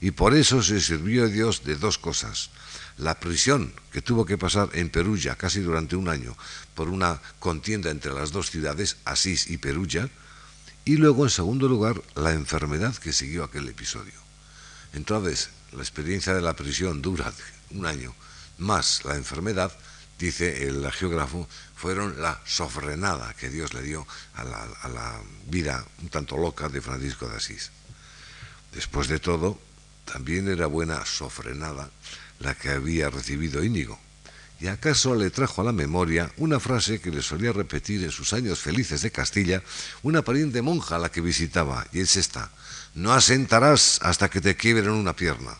y 0.00 0.12
por 0.12 0.34
eso 0.34 0.62
se 0.62 0.80
sirvió 0.80 1.28
Dios 1.28 1.62
de 1.62 1.76
dos 1.76 1.98
cosas. 1.98 2.50
La 2.96 3.20
prisión 3.20 3.72
que 3.92 4.02
tuvo 4.02 4.24
que 4.24 4.38
pasar 4.38 4.70
en 4.72 4.88
Perugia 4.88 5.36
casi 5.36 5.60
durante 5.60 5.94
un 5.94 6.08
año 6.08 6.36
por 6.74 6.88
una 6.88 7.20
contienda 7.38 7.90
entre 7.90 8.14
las 8.14 8.32
dos 8.32 8.50
ciudades, 8.50 8.96
Asís 9.04 9.50
y 9.50 9.58
Perugia, 9.58 10.08
y 10.86 10.98
luego, 10.98 11.24
en 11.24 11.30
segundo 11.30 11.66
lugar, 11.68 12.00
la 12.14 12.30
enfermedad 12.30 12.94
que 12.94 13.12
siguió 13.12 13.42
aquel 13.42 13.68
episodio. 13.68 14.14
Entonces, 14.92 15.50
la 15.72 15.82
experiencia 15.82 16.32
de 16.32 16.40
la 16.40 16.54
prisión 16.54 17.02
dura 17.02 17.32
un 17.70 17.86
año, 17.86 18.14
más 18.58 19.04
la 19.04 19.16
enfermedad, 19.16 19.72
dice 20.16 20.68
el 20.68 20.88
geógrafo, 20.92 21.48
fueron 21.74 22.22
la 22.22 22.40
sofrenada 22.46 23.34
que 23.34 23.50
Dios 23.50 23.74
le 23.74 23.82
dio 23.82 24.06
a 24.34 24.44
la, 24.44 25.20
vida 25.48 25.84
un 26.02 26.08
tanto 26.08 26.36
loca 26.36 26.68
de 26.68 26.80
Francisco 26.80 27.28
de 27.28 27.36
Asís. 27.36 27.72
Después 28.72 29.08
de 29.08 29.18
todo, 29.18 29.58
también 30.04 30.48
era 30.48 30.66
buena 30.66 31.04
sofrenada 31.04 31.90
la 32.38 32.54
que 32.54 32.70
había 32.70 33.10
recibido 33.10 33.64
Íñigo, 33.64 33.98
¿Y 34.58 34.68
acaso 34.68 35.14
le 35.14 35.30
trajo 35.30 35.60
a 35.60 35.64
la 35.64 35.72
memoria 35.72 36.32
una 36.38 36.58
frase 36.58 37.00
que 37.00 37.10
le 37.10 37.20
solía 37.22 37.52
repetir 37.52 38.02
en 38.04 38.10
sus 38.10 38.32
años 38.32 38.58
felices 38.58 39.02
de 39.02 39.10
Castilla 39.10 39.62
una 40.02 40.22
pariente 40.22 40.62
monja 40.62 40.96
a 40.96 40.98
la 40.98 41.10
que 41.10 41.20
visitaba? 41.20 41.86
Y 41.92 42.00
es 42.00 42.16
esta, 42.16 42.50
no 42.94 43.12
asentarás 43.12 43.98
hasta 44.02 44.30
que 44.30 44.40
te 44.40 44.56
quiebren 44.56 44.90
una 44.90 45.14
pierna. 45.14 45.58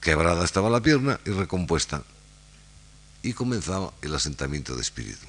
Quebrada 0.00 0.44
estaba 0.44 0.68
la 0.68 0.80
pierna 0.80 1.20
y 1.24 1.30
recompuesta. 1.30 2.02
Y 3.22 3.32
comenzaba 3.32 3.94
el 4.02 4.14
asentamiento 4.14 4.74
de 4.74 4.82
espíritu. 4.82 5.26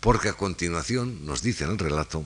Porque 0.00 0.28
a 0.28 0.34
continuación 0.34 1.26
nos 1.26 1.42
dice 1.42 1.64
en 1.64 1.70
el 1.70 1.78
relato 1.78 2.24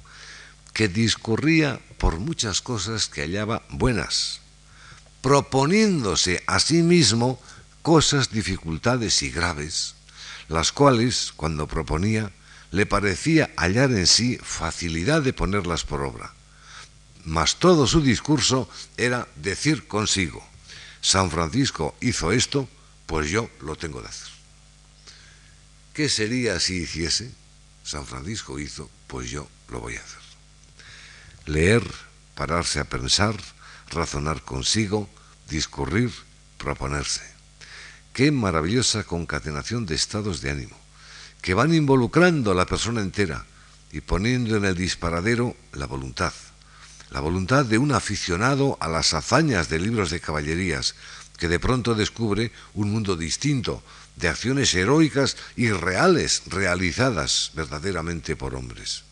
que 0.75 0.89
discurría 0.89 1.81
por 1.97 2.19
muchas 2.19 2.61
cosas 2.61 3.09
que 3.09 3.23
hallaba 3.23 3.63
buenas, 3.71 4.41
proponiéndose 5.23 6.45
a 6.47 6.61
sí 6.61 6.83
mismo 6.83 7.41
cosas, 7.83 8.31
dificultades 8.31 9.23
y 9.23 9.31
graves, 9.31 9.95
las 10.49 10.73
cuales, 10.73 11.33
cuando 11.37 11.67
proponía, 11.67 12.33
le 12.71 12.87
parecía 12.87 13.51
hallar 13.57 13.91
en 13.91 14.07
sí 14.07 14.39
facilidad 14.43 15.23
de 15.23 15.33
ponerlas 15.33 15.85
por 15.85 16.03
obra. 16.03 16.33
Mas 17.25 17.57
todo 17.57 17.87
su 17.87 18.01
discurso 18.01 18.69
era 18.97 19.29
decir 19.37 19.87
consigo, 19.87 20.47
San 21.01 21.31
Francisco 21.31 21.95
hizo 22.01 22.33
esto, 22.33 22.69
pues 23.07 23.31
yo 23.31 23.51
lo 23.61 23.77
tengo 23.77 24.01
de 24.03 24.09
hacer. 24.09 24.29
¿Qué 25.95 26.09
sería 26.09 26.61
si 26.61 26.83
hiciese? 26.83 27.33
San 27.83 28.07
Francisco 28.07 28.59
hizo, 28.59 28.91
pues 29.07 29.31
yo 29.31 29.49
lo 29.71 29.81
voy 29.81 29.97
a 29.97 30.01
hacer. 30.01 30.19
Leer, 31.47 31.83
pararse 32.35 32.81
a 32.81 32.85
pensar, 32.85 33.35
razonar 33.91 34.43
consigo, 34.43 35.09
discurrir, 35.49 36.13
proponerse. 36.59 37.38
Qué 38.19 38.33
maravillosa 38.33 39.05
concatenación 39.05 39.87
de 39.87 39.95
estados 39.95 40.41
de 40.41 40.51
ánimo, 40.51 40.77
que 41.41 41.55
van 41.55 41.73
involucrando 41.73 42.51
a 42.51 42.55
la 42.57 42.67
persona 42.67 43.01
entera 43.01 43.47
y 43.93 44.01
poniendo 44.01 44.57
en 44.57 44.65
el 44.65 44.75
disparadero 44.75 45.55
la 45.73 45.87
voluntad, 45.87 46.33
la 47.11 47.21
voluntad 47.21 47.65
de 47.65 47.79
un 47.79 47.93
aficionado 47.93 48.77
a 48.81 48.89
las 48.89 49.15
hazañas 49.15 49.69
de 49.69 49.79
libros 49.79 50.11
de 50.11 50.19
caballerías, 50.19 50.97
que 51.37 51.47
de 51.47 51.61
pronto 51.61 51.95
descubre 51.95 52.51
un 52.75 52.91
mundo 52.91 53.15
distinto, 53.15 53.85
de 54.17 54.27
acciones 54.27 54.75
heroicas 54.75 55.37
y 55.55 55.71
reales, 55.71 56.43
realizadas 56.47 57.53
verdaderamente 57.55 58.35
por 58.35 58.57
hombres. 58.57 59.05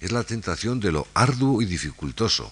Es 0.00 0.12
la 0.12 0.24
tentación 0.24 0.80
de 0.80 0.92
lo 0.92 1.06
arduo 1.12 1.60
y 1.60 1.66
dificultoso, 1.66 2.50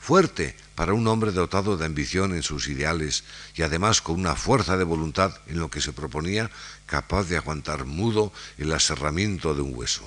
fuerte 0.00 0.56
para 0.76 0.92
un 0.92 1.08
hombre 1.08 1.32
dotado 1.32 1.76
de 1.76 1.86
ambición 1.86 2.34
en 2.34 2.42
sus 2.42 2.68
ideales 2.68 3.24
y 3.56 3.62
además 3.62 4.02
con 4.02 4.20
una 4.20 4.36
fuerza 4.36 4.76
de 4.76 4.84
voluntad 4.84 5.34
en 5.48 5.58
lo 5.58 5.70
que 5.70 5.80
se 5.80 5.92
proponía, 5.92 6.50
capaz 6.84 7.24
de 7.24 7.38
aguantar 7.38 7.86
mudo 7.86 8.30
el 8.58 8.70
aserramiento 8.72 9.54
de 9.54 9.62
un 9.62 9.74
hueso. 9.74 10.06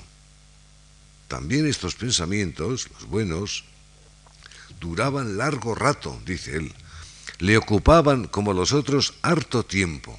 También 1.26 1.66
estos 1.66 1.96
pensamientos, 1.96 2.88
los 2.92 3.06
buenos, 3.06 3.64
duraban 4.80 5.36
largo 5.36 5.74
rato, 5.74 6.18
dice 6.24 6.56
él, 6.56 6.72
le 7.40 7.56
ocupaban 7.56 8.28
como 8.28 8.52
los 8.52 8.72
otros 8.72 9.14
harto 9.22 9.64
tiempo. 9.64 10.18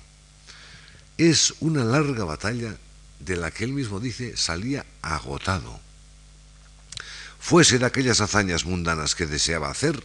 Es 1.17 1.53
una 1.61 1.85
larga 1.85 2.25
batalla 2.25 2.75
de 3.19 3.37
la 3.37 3.51
que 3.51 3.63
él 3.63 3.71
mismo 3.71 4.01
dice 4.01 4.35
salía 4.35 4.85
agotado. 5.01 5.79
Fuese 7.39 7.79
de 7.79 7.85
aquellas 7.85 8.19
hazañas 8.19 8.65
mundanas 8.65 9.15
que 9.15 9.25
deseaba 9.25 9.69
hacer, 9.69 10.03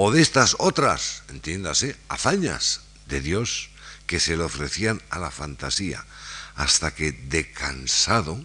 o 0.00 0.12
de 0.12 0.22
estas 0.22 0.54
otras, 0.60 1.24
entiéndase, 1.26 1.96
hazañas 2.08 2.82
de 3.08 3.20
Dios 3.20 3.70
que 4.06 4.20
se 4.20 4.36
le 4.36 4.44
ofrecían 4.44 5.02
a 5.10 5.18
la 5.18 5.32
fantasía, 5.32 6.06
hasta 6.54 6.94
que 6.94 7.10
de 7.10 7.50
cansado 7.50 8.38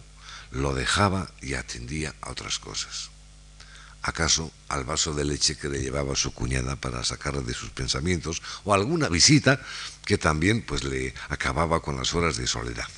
lo 0.50 0.74
dejaba 0.74 1.30
y 1.42 1.54
atendía 1.54 2.16
a 2.22 2.32
otras 2.32 2.58
cosas 2.58 3.14
acaso 4.04 4.52
al 4.68 4.84
vaso 4.84 5.14
de 5.14 5.24
leche 5.24 5.56
que 5.56 5.70
le 5.70 5.80
llevaba 5.80 6.14
su 6.16 6.34
cuñada 6.34 6.76
para 6.76 7.06
sacarle 7.06 7.42
de 7.42 7.54
sus 7.54 7.70
pensamientos, 7.70 8.42
o 8.66 8.74
alguna 8.74 9.08
visita 9.08 9.62
que 10.04 10.18
también 10.18 10.62
pues 10.62 10.84
le 10.84 11.14
acababa 11.30 11.82
con 11.82 11.96
las 11.96 12.14
horas 12.14 12.36
de 12.36 12.46
soledad. 12.46 12.90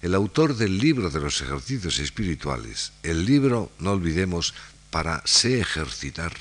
El 0.00 0.14
autor 0.14 0.56
del 0.56 0.78
libro 0.78 1.10
de 1.10 1.20
los 1.20 1.42
ejercicios 1.42 1.98
espirituales, 1.98 2.92
el 3.02 3.26
libro, 3.26 3.70
no 3.78 3.92
olvidemos, 3.92 4.54
para 4.90 5.22
se 5.26 5.60
ejercitar, 5.60 6.32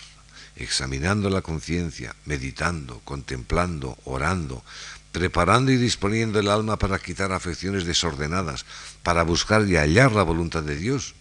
examinando 0.56 1.30
la 1.30 1.42
conciencia, 1.42 2.16
meditando, 2.26 3.02
contemplando, 3.04 3.98
orando, 4.06 4.64
preparando 5.12 5.72
y 5.72 5.78
disponiendo 5.78 6.40
el 6.40 6.50
alma 6.50 6.78
para 6.78 7.00
quitar 7.00 7.32
afecciones 7.32 7.86
desordenadas, 7.86 8.66
para 9.04 9.24
buscar 9.24 9.68
y 9.68 9.76
hallar 9.76 10.12
la 10.12 10.24
voluntad 10.24 10.64
de 10.64 10.76
Dios, 10.76 11.16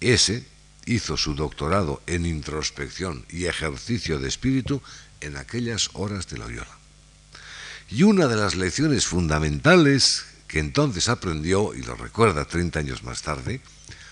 ese 0.00 0.46
hizo 0.86 1.16
su 1.16 1.34
doctorado 1.34 2.02
en 2.06 2.26
introspección 2.26 3.24
y 3.30 3.46
ejercicio 3.46 4.18
de 4.18 4.28
espíritu 4.28 4.82
en 5.20 5.36
aquellas 5.36 5.90
horas 5.94 6.28
de 6.28 6.38
Loyola. 6.38 6.78
Y 7.90 8.02
una 8.02 8.26
de 8.26 8.36
las 8.36 8.54
lecciones 8.54 9.06
fundamentales 9.06 10.24
que 10.48 10.58
entonces 10.58 11.08
aprendió, 11.08 11.74
y 11.74 11.82
lo 11.82 11.94
recuerda 11.94 12.44
30 12.44 12.78
años 12.78 13.02
más 13.02 13.22
tarde, 13.22 13.60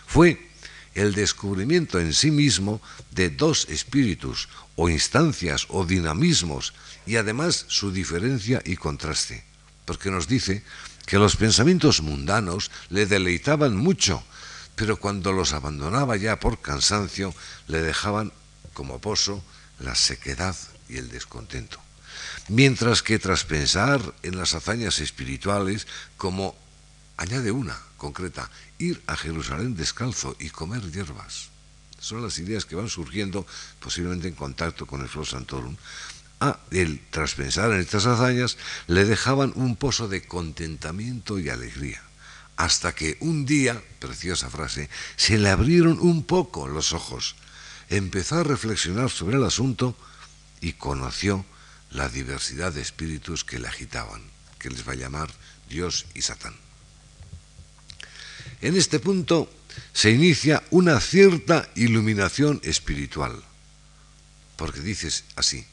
fue 0.07 0.50
el 0.95 1.14
descubrimiento 1.14 1.99
en 1.99 2.12
sí 2.12 2.30
mismo 2.30 2.80
de 3.11 3.30
dos 3.30 3.66
espíritus 3.68 4.49
o 4.76 4.88
instancias 4.88 5.66
o 5.68 5.84
dinamismos 5.84 6.74
y 7.07 7.16
además 7.16 7.64
su 7.68 7.93
diferencia 7.93 8.62
y 8.64 8.76
contraste, 8.76 9.45
porque 9.84 10.11
nos 10.11 10.28
dice 10.28 10.62
que 11.07 11.18
los 11.18 11.36
pensamientos 11.36 12.01
mundanos 12.01 12.70
le 12.90 13.07
deleitaban 13.07 13.76
mucho 13.76 14.22
pero 14.74 14.97
cuando 14.97 15.32
los 15.32 15.53
abandonaba 15.53 16.16
ya 16.16 16.40
por 16.40 16.61
cansancio, 16.61 17.34
le 17.68 17.82
dejaban 17.82 18.32
como 18.72 19.01
pozo 19.01 19.45
la 19.78 19.95
sequedad 19.95 20.57
y 20.88 20.97
el 20.97 21.11
descontento. 21.11 21.78
Mientras 22.49 23.03
que 23.03 23.18
tras 23.18 23.45
pensar 23.45 24.01
en 24.22 24.36
las 24.36 24.55
hazañas 24.55 24.99
espirituales, 24.99 25.86
como 26.16 26.57
añade 27.16 27.53
una 27.53 27.78
concreta, 28.03 28.50
ir 28.78 29.00
a 29.07 29.14
Jerusalén 29.16 29.78
descalzo 29.78 30.34
y 30.42 30.50
comer 30.50 30.82
hierbas. 30.90 31.55
Son 32.00 32.20
las 32.20 32.36
ideas 32.42 32.66
que 32.66 32.74
van 32.74 32.90
surgiendo 32.90 33.46
posiblemente 33.78 34.26
en 34.26 34.34
contacto 34.34 34.86
con 34.90 35.03
el 35.03 35.09
Flo 35.09 35.24
Santorum. 35.24 35.76
A 36.40 36.59
él, 36.72 37.00
tras 37.11 37.38
pensar 37.38 37.70
en 37.70 37.78
estas 37.78 38.07
hazañas, 38.07 38.59
le 38.88 39.05
dejaban 39.05 39.53
un 39.55 39.76
pozo 39.76 40.09
de 40.09 40.26
contentamiento 40.26 41.38
y 41.38 41.48
alegría 41.48 42.03
hasta 42.57 42.94
que 42.94 43.16
un 43.20 43.46
día, 43.46 43.82
preciosa 43.98 44.50
frase, 44.50 44.90
se 45.16 45.38
le 45.38 45.48
abrieron 45.48 45.98
un 46.00 46.22
poco 46.22 46.68
los 46.68 46.92
ojos, 46.92 47.34
empezó 47.88 48.38
a 48.38 48.44
reflexionar 48.44 49.11
sobre 49.11 49.36
el 49.36 49.44
asunto 49.44 49.96
y 50.61 50.74
conoció 50.74 51.44
la 51.90 52.09
diversidad 52.09 52.72
de 52.72 52.82
espíritus 52.82 53.44
que 53.44 53.59
le 53.59 53.68
agitaban, 53.68 54.22
que 54.59 54.70
les 54.70 54.86
va 54.86 54.92
a 54.92 54.96
llamar 54.96 55.30
Dios 55.68 56.07
y 56.14 56.22
Satán. 56.22 56.55
En 58.62 58.76
este 58.76 59.00
punto 59.00 59.50
se 59.92 60.12
inicia 60.12 60.62
una 60.70 61.00
cierta 61.00 61.68
iluminación 61.74 62.60
espiritual, 62.62 63.42
porque 64.56 64.80
dices 64.80 65.24
así, 65.34 65.66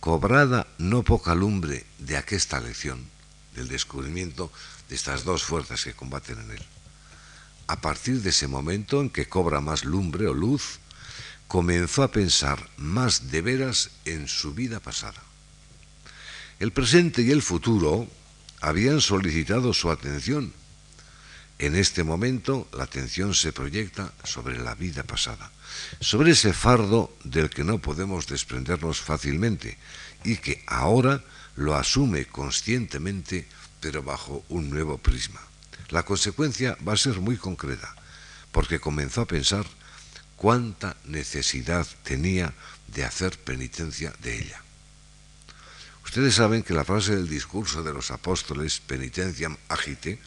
cobrada 0.00 0.66
no 0.78 1.04
poca 1.04 1.36
lumbre 1.36 1.86
de 1.98 2.16
aquesta 2.16 2.60
lección, 2.60 3.06
del 3.54 3.68
descubrimiento 3.68 4.50
de 4.88 4.96
estas 4.96 5.22
dos 5.22 5.44
fuerzas 5.44 5.84
que 5.84 5.94
combaten 5.94 6.40
en 6.40 6.50
él. 6.50 6.62
A 7.68 7.80
partir 7.80 8.20
de 8.22 8.30
ese 8.30 8.48
momento 8.48 9.00
en 9.00 9.10
que 9.10 9.28
cobra 9.28 9.60
más 9.60 9.84
lumbre 9.84 10.26
o 10.26 10.34
luz, 10.34 10.80
comenzó 11.46 12.02
a 12.02 12.10
pensar 12.10 12.68
más 12.76 13.30
de 13.30 13.40
veras 13.40 13.90
en 14.04 14.26
su 14.26 14.52
vida 14.52 14.80
pasada. 14.80 15.22
El 16.58 16.72
presente 16.72 17.22
y 17.22 17.30
el 17.30 17.42
futuro 17.42 18.08
habían 18.60 19.00
solicitado 19.00 19.72
su 19.72 19.90
atención. 19.90 20.52
En 21.58 21.74
este 21.74 22.04
momento 22.04 22.68
la 22.72 22.84
atención 22.84 23.34
se 23.34 23.52
proyecta 23.52 24.12
sobre 24.24 24.58
la 24.58 24.74
vida 24.74 25.04
pasada, 25.04 25.50
sobre 26.00 26.32
ese 26.32 26.52
fardo 26.52 27.16
del 27.24 27.48
que 27.48 27.64
no 27.64 27.78
podemos 27.78 28.26
desprendernos 28.26 29.00
fácilmente 29.00 29.78
y 30.24 30.36
que 30.36 30.62
ahora 30.66 31.24
lo 31.56 31.74
asume 31.74 32.26
conscientemente 32.26 33.48
pero 33.80 34.02
bajo 34.02 34.44
un 34.48 34.68
nuevo 34.68 34.98
prisma. 34.98 35.40
La 35.88 36.02
consecuencia 36.02 36.76
va 36.86 36.94
a 36.94 36.98
ser 36.98 37.20
muy 37.20 37.36
concreta, 37.36 37.94
porque 38.52 38.80
comenzó 38.80 39.22
a 39.22 39.26
pensar 39.26 39.64
cuánta 40.36 40.96
necesidad 41.04 41.86
tenía 42.02 42.52
de 42.88 43.04
hacer 43.04 43.38
penitencia 43.38 44.12
de 44.20 44.40
ella. 44.40 44.60
Ustedes 46.04 46.34
saben 46.34 46.62
que 46.62 46.74
la 46.74 46.84
frase 46.84 47.16
del 47.16 47.28
discurso 47.28 47.82
de 47.82 47.92
los 47.92 48.10
apóstoles, 48.10 48.80
penitenciam 48.80 49.56
agite, 49.68 50.18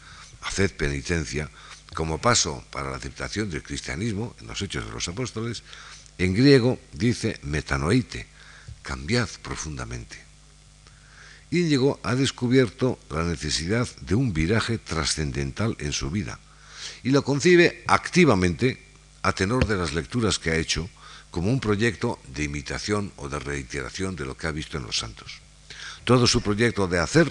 haced 0.42 0.72
penitencia, 0.72 1.50
como 1.94 2.18
paso 2.18 2.64
para 2.70 2.90
la 2.90 2.96
aceptación 2.96 3.50
del 3.50 3.62
cristianismo 3.62 4.36
en 4.40 4.46
los 4.46 4.62
hechos 4.62 4.86
de 4.86 4.92
los 4.92 5.08
apóstoles, 5.08 5.62
en 6.18 6.34
griego 6.34 6.78
dice 6.92 7.40
metanoite, 7.42 8.26
cambiad 8.82 9.28
profundamente. 9.42 10.30
Íñigo 11.50 11.98
ha 12.04 12.14
descubierto 12.14 12.98
la 13.10 13.24
necesidad 13.24 13.88
de 14.02 14.14
un 14.14 14.32
viraje 14.32 14.78
trascendental 14.78 15.76
en 15.80 15.92
su 15.92 16.10
vida 16.10 16.38
y 17.02 17.10
lo 17.10 17.24
concibe 17.24 17.82
activamente 17.88 18.78
a 19.22 19.32
tenor 19.32 19.66
de 19.66 19.76
las 19.76 19.92
lecturas 19.92 20.38
que 20.38 20.50
ha 20.50 20.56
hecho 20.56 20.88
como 21.30 21.50
un 21.50 21.60
proyecto 21.60 22.18
de 22.34 22.44
imitación 22.44 23.12
o 23.16 23.28
de 23.28 23.38
reiteración 23.38 24.14
de 24.14 24.24
lo 24.24 24.36
que 24.36 24.46
ha 24.46 24.52
visto 24.52 24.78
en 24.78 24.84
los 24.84 24.98
santos. 24.98 25.40
Todo 26.04 26.26
su 26.26 26.40
proyecto 26.40 26.86
de 26.86 26.98
hacer 26.98 27.30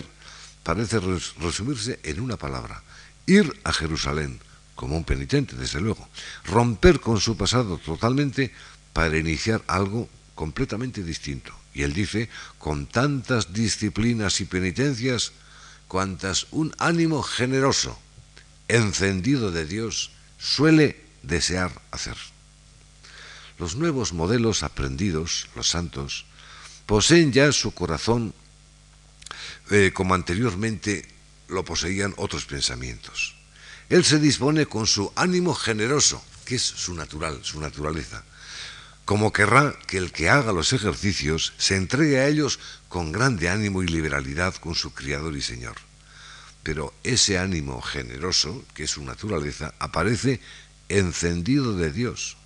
parece 0.63 0.99
resumirse 0.99 1.99
en 2.03 2.19
una 2.19 2.37
palabra, 2.37 2.83
ir 3.29 3.59
a 3.63 3.71
Jerusalén, 3.71 4.39
como 4.75 4.97
un 4.97 5.03
penitente, 5.03 5.55
desde 5.55 5.81
luego, 5.81 6.07
romper 6.45 6.99
con 6.99 7.19
su 7.19 7.37
pasado 7.37 7.77
totalmente 7.77 8.51
para 8.93 9.17
iniciar 9.17 9.61
algo 9.67 10.09
completamente 10.35 11.03
distinto. 11.03 11.53
Y 11.73 11.83
él 11.83 11.93
dice, 11.93 12.29
con 12.57 12.87
tantas 12.87 13.53
disciplinas 13.53 14.41
y 14.41 14.45
penitencias, 14.45 15.31
cuantas 15.87 16.47
un 16.51 16.73
ánimo 16.79 17.21
generoso, 17.23 17.99
encendido 18.67 19.51
de 19.51 19.65
Dios, 19.65 20.11
suele 20.37 21.03
desear 21.23 21.71
hacer. 21.91 22.15
Los 23.57 23.75
nuevos 23.75 24.13
modelos 24.13 24.63
aprendidos, 24.63 25.49
los 25.55 25.69
santos, 25.69 26.25
poseen 26.85 27.33
ya 27.33 27.51
su 27.51 27.73
corazón 27.73 28.33
eh, 29.69 29.91
como 29.93 30.15
anteriormente 30.15 31.05
lo 31.49 31.65
poseían 31.65 32.13
otros 32.17 32.45
pensamientos. 32.45 33.35
Él 33.89 34.05
se 34.05 34.19
dispone 34.19 34.67
con 34.67 34.85
su 34.85 35.11
ánimo 35.15 35.53
generoso, 35.53 36.23
que 36.45 36.55
es 36.55 36.61
su 36.63 36.93
natural, 36.93 37.39
su 37.43 37.59
naturaleza, 37.59 38.23
como 39.05 39.33
querrá 39.33 39.75
que 39.87 39.97
el 39.97 40.11
que 40.11 40.29
haga 40.29 40.51
los 40.51 40.71
ejercicios 40.73 41.53
se 41.57 41.75
entregue 41.75 42.19
a 42.19 42.27
ellos 42.27 42.59
con 42.87 43.11
grande 43.11 43.49
ánimo 43.49 43.81
y 43.81 43.87
liberalidad 43.87 44.53
con 44.55 44.75
su 44.75 44.93
Criador 44.93 45.35
y 45.35 45.41
Señor. 45.41 45.77
Pero 46.61 46.93
ese 47.03 47.39
ánimo 47.39 47.81
generoso, 47.81 48.63
que 48.75 48.83
es 48.83 48.91
su 48.91 49.03
naturaleza, 49.03 49.73
aparece 49.79 50.39
encendido 50.89 51.75
de 51.75 51.91
Dios, 51.91 52.37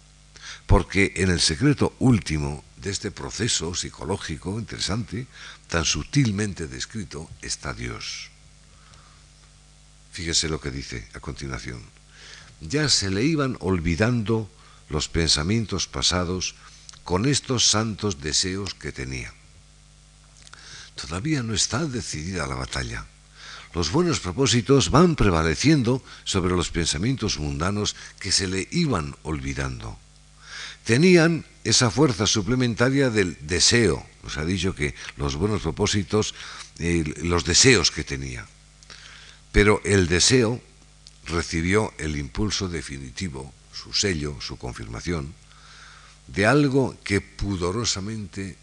porque 0.66 1.14
en 1.18 1.30
el 1.30 1.42
secreto 1.42 1.94
último 2.00 2.64
de 2.78 2.92
este 2.92 3.12
proceso 3.12 3.76
psicológico 3.76 4.60
interesante, 4.60 5.28
tan 5.68 5.84
sutilmente 5.84 6.68
descrito, 6.68 7.30
está 7.42 7.74
Dios. 7.74 8.33
Fíjese 10.14 10.48
lo 10.48 10.62
que 10.62 10.70
dice 10.70 11.08
a 11.16 11.20
continuación. 11.20 11.82
Ya 12.62 12.88
se 12.88 13.10
le 13.10 13.24
iban 13.24 13.58
olvidando 13.60 14.48
los 14.88 15.10
pensamientos 15.10 15.88
pasados 15.88 16.54
con 17.04 17.26
estos 17.26 17.66
santos 17.66 18.22
deseos 18.22 18.76
que 18.76 18.92
tenía. 18.92 19.34
Todavía 20.96 21.42
no 21.42 21.56
está 21.56 21.86
decidida 21.86 22.46
la 22.46 22.54
batalla. 22.54 23.08
Los 23.74 23.92
buenos 23.92 24.20
propósitos 24.20 24.92
van 24.92 25.16
prevaleciendo 25.16 26.04
sobre 26.26 26.56
los 26.56 26.70
pensamientos 26.70 27.40
mundanos 27.40 27.96
que 28.20 28.32
se 28.32 28.48
le 28.48 28.68
iban 28.70 29.16
olvidando. 29.24 29.98
Tenían 30.86 31.44
esa 31.64 31.90
fuerza 31.90 32.28
suplementaria 32.28 33.10
del 33.10 33.36
deseo. 33.42 34.06
Nos 34.22 34.38
ha 34.38 34.46
dicho 34.46 34.76
que 34.76 34.94
los 35.18 35.36
buenos 35.36 35.64
propósitos, 35.64 36.36
los 36.78 37.46
deseos 37.46 37.90
que 37.90 38.04
tenía. 38.04 38.46
Pero 39.54 39.82
el 39.86 40.08
deseo 40.08 40.60
recibió 41.28 41.94
el 42.00 42.18
impulso 42.18 42.68
definitivo, 42.68 43.54
su 43.72 43.94
sello, 43.94 44.42
su 44.42 44.58
confirmación, 44.58 45.34
de 46.28 46.48
algo 46.48 46.98
que 47.04 47.22
pudorosamente 47.22 48.58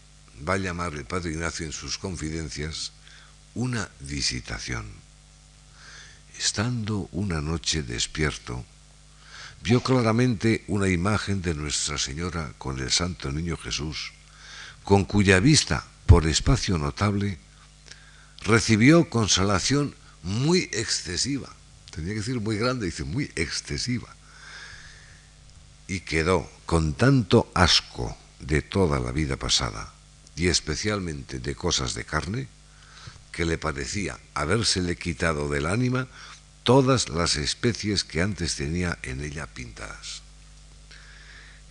va 0.47 0.55
a 0.55 0.57
llamar 0.57 0.93
el 0.93 1.05
padre 1.05 1.31
Ignacio 1.31 1.65
en 1.65 1.71
sus 1.71 1.97
confidencias 1.97 2.91
una 3.55 3.89
visitación. 4.01 4.85
Estando 6.37 7.07
una 7.13 7.39
noche 7.39 7.83
despierto, 7.83 8.65
vio 9.63 9.81
claramente 9.81 10.65
una 10.67 10.89
imagen 10.89 11.41
de 11.41 11.53
Nuestra 11.53 11.97
Señora 11.97 12.53
con 12.57 12.79
el 12.79 12.91
Santo 12.91 13.31
Niño 13.31 13.55
Jesús, 13.55 14.11
con 14.83 15.05
cuya 15.05 15.39
vista, 15.39 15.85
por 16.05 16.27
espacio 16.27 16.77
notable, 16.77 17.37
recibió 18.43 19.09
consolación 19.09 19.95
muy 20.23 20.69
excesiva. 20.71 21.49
Tenía 21.91 22.13
que 22.13 22.19
decir 22.19 22.39
muy 22.39 22.57
grande, 22.57 22.85
dice 22.85 23.03
muy 23.03 23.31
excesiva. 23.35 24.15
Y 25.87 26.01
quedó 26.01 26.49
con 26.65 26.93
tanto 26.93 27.51
asco 27.53 28.17
de 28.39 28.61
toda 28.61 28.99
la 28.99 29.11
vida 29.11 29.35
pasada, 29.35 29.93
y 30.35 30.47
especialmente 30.47 31.39
de 31.39 31.55
cosas 31.55 31.93
de 31.93 32.05
carne, 32.05 32.47
que 33.31 33.45
le 33.45 33.57
parecía 33.57 34.19
habérsele 34.33 34.95
quitado 34.95 35.49
del 35.49 35.65
ánima 35.65 36.07
todas 36.63 37.09
las 37.09 37.37
especies 37.37 38.03
que 38.03 38.21
antes 38.21 38.55
tenía 38.55 38.97
en 39.03 39.21
ella 39.21 39.47
pintadas. 39.47 40.21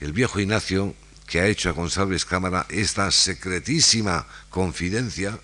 El 0.00 0.12
viejo 0.12 0.40
Ignacio, 0.40 0.94
que 1.26 1.40
ha 1.40 1.46
hecho 1.46 1.68
a 1.68 1.72
González 1.72 2.24
Cámara 2.24 2.66
esta 2.70 3.10
secretísima 3.10 4.26
confidencia, 4.48 5.38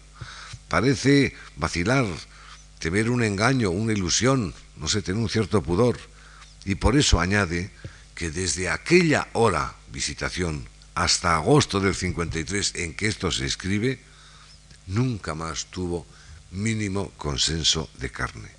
parece 0.69 1.35
vacilar, 1.57 2.07
temer 2.79 3.11
un 3.11 3.23
engaño, 3.23 3.71
una 3.71 3.93
ilusión, 3.93 4.55
no 4.77 4.89
sé, 4.89 5.03
tener 5.03 5.21
un 5.21 5.29
cierto 5.29 5.63
pudor, 5.63 5.99
y 6.65 6.75
por 6.75 6.97
eso 6.97 7.21
añade 7.21 7.71
que 8.15 8.31
desde 8.31 8.69
aquella 8.69 9.29
hora, 9.33 9.75
visitación, 9.93 10.69
hasta 10.95 11.37
agosto 11.37 11.79
del 11.79 11.95
53 11.95 12.75
en 12.77 12.95
que 12.95 13.07
esto 13.07 13.31
se 13.31 13.47
escribe, 13.47 14.01
nunca 14.87 15.35
más 15.35 15.67
tuvo 15.67 16.07
mínimo 16.51 17.11
consenso 17.17 17.91
de 17.99 18.11
carne. 18.11 18.51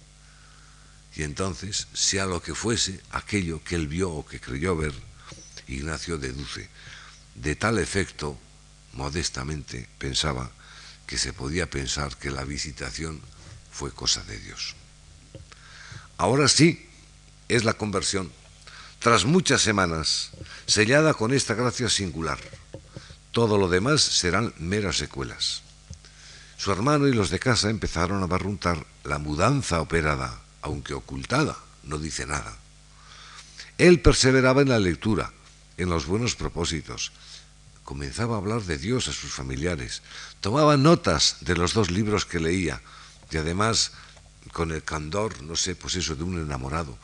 Y 1.15 1.23
entonces, 1.23 1.87
sea 1.93 2.27
lo 2.27 2.41
que 2.41 2.53
fuese 2.53 3.01
aquello 3.11 3.63
que 3.63 3.75
él 3.75 3.87
vio 3.87 4.11
o 4.11 4.25
que 4.25 4.39
creyó 4.39 4.77
ver, 4.77 4.93
Ignacio 5.67 6.17
deduce. 6.17 6.69
De 7.33 7.55
tal 7.55 7.79
efecto, 7.79 8.37
modestamente 8.93 9.89
pensaba 9.97 10.51
que 11.07 11.17
se 11.17 11.33
podía 11.33 11.69
pensar 11.69 12.15
que 12.17 12.29
la 12.29 12.43
visitación 12.43 13.19
fue 13.77 13.91
cosa 13.91 14.23
de 14.23 14.39
Dios. 14.39 14.73
Ahora 16.17 16.47
sí, 16.47 16.89
es 17.47 17.63
la 17.63 17.73
conversión, 17.75 18.31
tras 18.97 19.25
muchas 19.25 19.61
semanas, 19.61 20.31
sellada 20.65 21.13
con 21.13 21.31
esta 21.31 21.53
gracia 21.53 21.87
singular. 21.87 22.39
Todo 23.31 23.59
lo 23.59 23.69
demás 23.69 24.01
serán 24.01 24.51
meras 24.57 24.97
secuelas. 24.97 25.61
Su 26.57 26.71
hermano 26.71 27.07
y 27.07 27.13
los 27.13 27.29
de 27.29 27.37
casa 27.37 27.69
empezaron 27.69 28.23
a 28.23 28.25
barruntar 28.25 28.83
la 29.03 29.19
mudanza 29.19 29.79
operada 29.79 30.41
aunque 30.63 30.95
ocultada, 30.95 31.55
no 31.83 31.99
dice 31.99 32.25
nada. 32.25 32.57
Él 33.77 34.01
perseveraba 34.01 34.63
en 34.63 34.69
la 34.69 34.79
lectura, 34.79 35.31
en 35.77 35.89
los 35.89 36.07
buenos 36.07 36.35
propósitos. 36.35 37.11
Comenzaba 37.83 38.35
a 38.35 38.39
hablar 38.39 38.63
de 38.63 38.79
Dios 38.79 39.07
a 39.07 39.13
sus 39.13 39.31
familiares. 39.31 40.01
Tomaba 40.41 40.75
notas 40.75 41.37
de 41.41 41.55
los 41.55 41.73
dos 41.73 41.91
libros 41.91 42.25
que 42.25 42.39
leía. 42.39 42.81
Y 43.31 43.37
además, 43.37 43.91
con 44.53 44.71
el 44.71 44.83
candor, 44.83 45.41
no 45.43 45.55
sé, 45.55 45.75
pues 45.75 45.95
eso, 45.95 46.15
de 46.15 46.23
un 46.23 46.39
enamorado. 46.39 46.97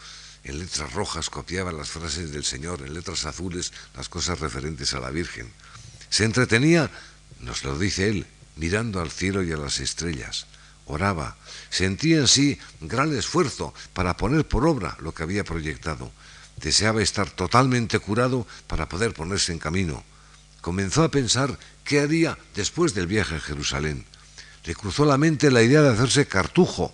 En 0.43 0.59
letras 0.59 0.93
rojas 0.93 1.29
copiaba 1.29 1.71
las 1.71 1.89
frases 1.89 2.31
del 2.31 2.43
Señor, 2.43 2.81
en 2.81 2.93
letras 2.93 3.25
azules 3.25 3.71
las 3.95 4.09
cosas 4.09 4.39
referentes 4.39 4.93
a 4.93 4.99
la 4.99 5.09
Virgen. 5.09 5.51
Se 6.09 6.25
entretenía, 6.25 6.91
nos 7.39 7.63
lo 7.63 7.77
dice 7.77 8.09
él, 8.09 8.27
mirando 8.55 9.01
al 9.01 9.11
cielo 9.11 9.43
y 9.43 9.51
a 9.51 9.57
las 9.57 9.79
estrellas 9.79 10.45
oraba, 10.85 11.37
sentía 11.69 12.17
en 12.17 12.27
sí 12.27 12.59
gran 12.81 13.15
esfuerzo 13.15 13.73
para 13.93 14.17
poner 14.17 14.47
por 14.47 14.67
obra 14.67 14.97
lo 14.99 15.13
que 15.13 15.23
había 15.23 15.43
proyectado. 15.43 16.11
Deseaba 16.57 17.01
estar 17.01 17.29
totalmente 17.29 17.99
curado 17.99 18.47
para 18.67 18.87
poder 18.87 19.13
ponerse 19.13 19.51
en 19.51 19.59
camino. 19.59 20.03
Comenzó 20.61 21.03
a 21.03 21.11
pensar 21.11 21.57
qué 21.83 21.99
haría 21.99 22.37
después 22.55 22.93
del 22.93 23.07
viaje 23.07 23.35
a 23.35 23.39
Jerusalén. 23.39 24.05
Le 24.65 24.75
cruzó 24.75 25.05
la 25.05 25.17
mente 25.17 25.51
la 25.51 25.61
idea 25.61 25.81
de 25.81 25.89
hacerse 25.89 26.27
cartujo 26.27 26.93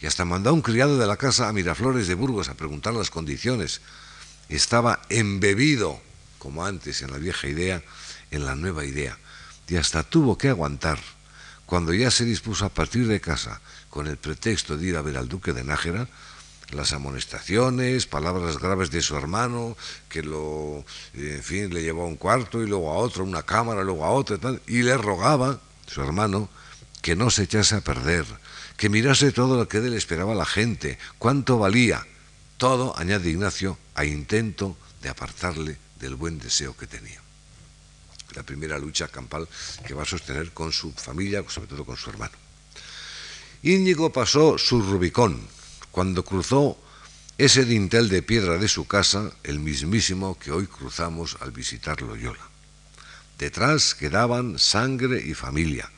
y 0.00 0.06
hasta 0.06 0.24
mandó 0.24 0.50
a 0.50 0.52
un 0.52 0.62
criado 0.62 0.98
de 0.98 1.06
la 1.06 1.16
casa 1.16 1.48
a 1.48 1.52
Miraflores 1.52 2.08
de 2.08 2.14
Burgos 2.14 2.48
a 2.48 2.54
preguntar 2.54 2.94
las 2.94 3.10
condiciones. 3.10 3.80
Estaba 4.48 5.00
embebido, 5.08 6.00
como 6.38 6.64
antes 6.64 7.02
en 7.02 7.12
la 7.12 7.18
vieja 7.18 7.48
idea, 7.48 7.82
en 8.30 8.44
la 8.44 8.56
nueva 8.56 8.84
idea, 8.84 9.18
y 9.68 9.76
hasta 9.76 10.02
tuvo 10.02 10.36
que 10.36 10.48
aguantar 10.48 10.98
cuando 11.64 11.92
ya 11.92 12.10
se 12.10 12.24
dispuso 12.24 12.64
a 12.64 12.68
partir 12.68 13.06
de 13.08 13.20
casa 13.20 13.60
con 13.90 14.06
el 14.06 14.16
pretexto 14.16 14.76
de 14.76 14.86
ir 14.86 14.96
a 14.96 15.02
ver 15.02 15.16
al 15.16 15.28
duque 15.28 15.52
de 15.52 15.64
Nájera, 15.64 16.08
las 16.70 16.92
amonestaciones, 16.92 18.06
palabras 18.06 18.58
graves 18.58 18.90
de 18.90 19.02
su 19.02 19.16
hermano, 19.16 19.76
que 20.08 20.22
lo, 20.22 20.84
en 21.14 21.42
fin, 21.42 21.72
le 21.72 21.82
llevó 21.82 22.04
a 22.04 22.06
un 22.06 22.16
cuarto 22.16 22.62
y 22.62 22.66
luego 22.66 22.92
a 22.92 22.96
otro, 22.96 23.24
una 23.24 23.42
cámara, 23.42 23.82
luego 23.82 24.04
a 24.04 24.10
otra, 24.10 24.38
y, 24.66 24.78
y 24.78 24.82
le 24.82 24.96
rogaba, 24.96 25.60
su 25.86 26.02
hermano, 26.02 26.48
que 27.06 27.14
no 27.14 27.30
se 27.30 27.44
echase 27.44 27.78
a 27.78 27.86
perder, 27.86 28.26
que 28.74 28.90
mirase 28.90 29.30
todo 29.30 29.54
lo 29.54 29.70
que 29.70 29.78
de 29.78 29.94
él 29.94 29.94
esperaba 29.94 30.34
la 30.34 30.44
gente, 30.44 30.98
cuánto 31.22 31.56
valía. 31.56 32.02
Todo, 32.58 32.98
añade 32.98 33.30
Ignacio, 33.30 33.78
a 33.94 34.02
intento 34.02 34.74
de 35.02 35.14
apartarle 35.14 35.78
del 36.02 36.16
buen 36.16 36.40
deseo 36.42 36.76
que 36.76 36.88
tenía 36.90 37.22
la 38.34 38.42
primera 38.42 38.76
lucha 38.76 39.06
campal 39.06 39.46
que 39.86 39.94
va 39.94 40.02
a 40.02 40.04
sostener 40.04 40.50
con 40.50 40.72
su 40.72 40.90
familia, 40.90 41.44
sobre 41.46 41.68
todo 41.68 41.84
con 41.84 41.96
su 41.96 42.10
hermano. 42.10 42.34
Íñigo 43.62 44.10
pasó 44.10 44.58
su 44.58 44.82
Rubicón 44.82 45.46
cuando 45.92 46.24
cruzó 46.24 46.76
ese 47.38 47.64
dintel 47.64 48.08
de 48.08 48.22
piedra 48.22 48.58
de 48.58 48.66
su 48.66 48.88
casa, 48.88 49.30
el 49.44 49.60
mismísimo 49.60 50.36
que 50.40 50.50
hoy 50.50 50.66
cruzamos 50.66 51.36
al 51.38 51.52
visitar 51.52 52.02
Loyola. 52.02 52.50
Detrás 53.38 53.94
quedaban 53.94 54.58
sangre 54.58 55.22
y 55.24 55.34
familia, 55.34 55.88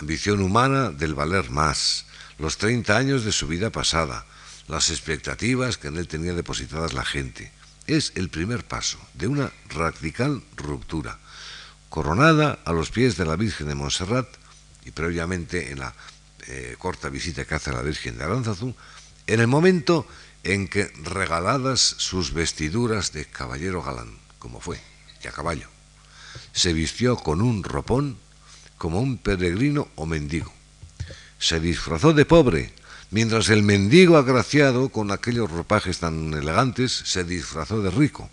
ambición 0.00 0.42
humana 0.42 0.90
del 0.90 1.14
valer 1.14 1.50
más, 1.50 2.06
los 2.38 2.56
30 2.58 2.96
años 2.96 3.24
de 3.24 3.32
su 3.32 3.48
vida 3.48 3.70
pasada, 3.70 4.26
las 4.68 4.90
expectativas 4.90 5.76
que 5.76 5.88
en 5.88 5.96
él 5.96 6.06
tenía 6.06 6.34
depositadas 6.34 6.92
la 6.92 7.04
gente. 7.04 7.50
Es 7.86 8.12
el 8.14 8.28
primer 8.28 8.64
paso 8.64 8.98
de 9.14 9.26
una 9.26 9.50
radical 9.68 10.42
ruptura 10.56 11.18
coronada 11.88 12.58
a 12.64 12.72
los 12.72 12.90
pies 12.90 13.16
de 13.16 13.24
la 13.24 13.36
Virgen 13.36 13.68
de 13.68 13.74
Montserrat 13.74 14.28
y 14.84 14.90
previamente 14.90 15.72
en 15.72 15.80
la 15.80 15.94
eh, 16.46 16.76
corta 16.78 17.08
visita 17.08 17.44
que 17.44 17.54
hace 17.54 17.70
a 17.70 17.74
la 17.74 17.82
Virgen 17.82 18.18
de 18.18 18.24
Aranzazú, 18.24 18.74
en 19.26 19.40
el 19.40 19.46
momento 19.46 20.06
en 20.44 20.68
que 20.68 20.92
regaladas 21.02 21.80
sus 21.80 22.32
vestiduras 22.32 23.12
de 23.12 23.24
caballero 23.24 23.82
galán, 23.82 24.18
como 24.38 24.60
fue, 24.60 24.80
y 25.24 25.26
a 25.26 25.32
caballo, 25.32 25.68
se 26.52 26.72
vistió 26.72 27.16
con 27.16 27.42
un 27.42 27.64
ropón 27.64 28.18
como 28.78 29.00
un 29.00 29.18
peregrino 29.18 29.88
o 29.96 30.06
mendigo. 30.06 30.52
Se 31.38 31.60
disfrazó 31.60 32.12
de 32.12 32.24
pobre, 32.24 32.72
mientras 33.10 33.48
el 33.50 33.62
mendigo 33.62 34.16
agraciado, 34.16 34.88
con 34.88 35.10
aquellos 35.10 35.50
ropajes 35.50 35.98
tan 35.98 36.32
elegantes, 36.32 36.92
se 36.92 37.24
disfrazó 37.24 37.82
de 37.82 37.90
rico. 37.90 38.30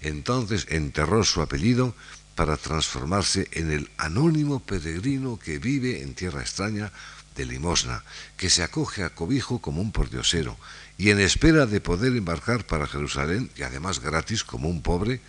Entonces 0.00 0.66
enterró 0.68 1.24
su 1.24 1.40
apellido 1.40 1.94
para 2.34 2.56
transformarse 2.56 3.48
en 3.52 3.70
el 3.70 3.90
anónimo 3.96 4.60
peregrino 4.60 5.38
que 5.38 5.58
vive 5.58 6.02
en 6.02 6.14
tierra 6.14 6.40
extraña 6.40 6.92
de 7.36 7.46
limosna, 7.46 8.04
que 8.36 8.50
se 8.50 8.62
acoge 8.62 9.04
a 9.04 9.14
cobijo 9.14 9.60
como 9.60 9.80
un 9.80 9.92
pordiosero 9.92 10.56
y 10.98 11.10
en 11.10 11.20
espera 11.20 11.66
de 11.66 11.80
poder 11.80 12.14
embarcar 12.14 12.66
para 12.66 12.86
Jerusalén, 12.86 13.50
y 13.56 13.62
además 13.62 14.00
gratis 14.00 14.44
como 14.44 14.68
un 14.68 14.82
pobre, 14.82 15.20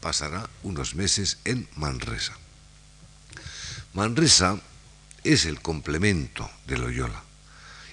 pasará 0.00 0.48
unos 0.62 0.94
meses 0.94 1.38
en 1.44 1.68
Manresa. 1.76 2.36
Manresa 3.96 4.60
es 5.24 5.46
el 5.46 5.62
complemento 5.62 6.50
de 6.66 6.76
Loyola 6.76 7.22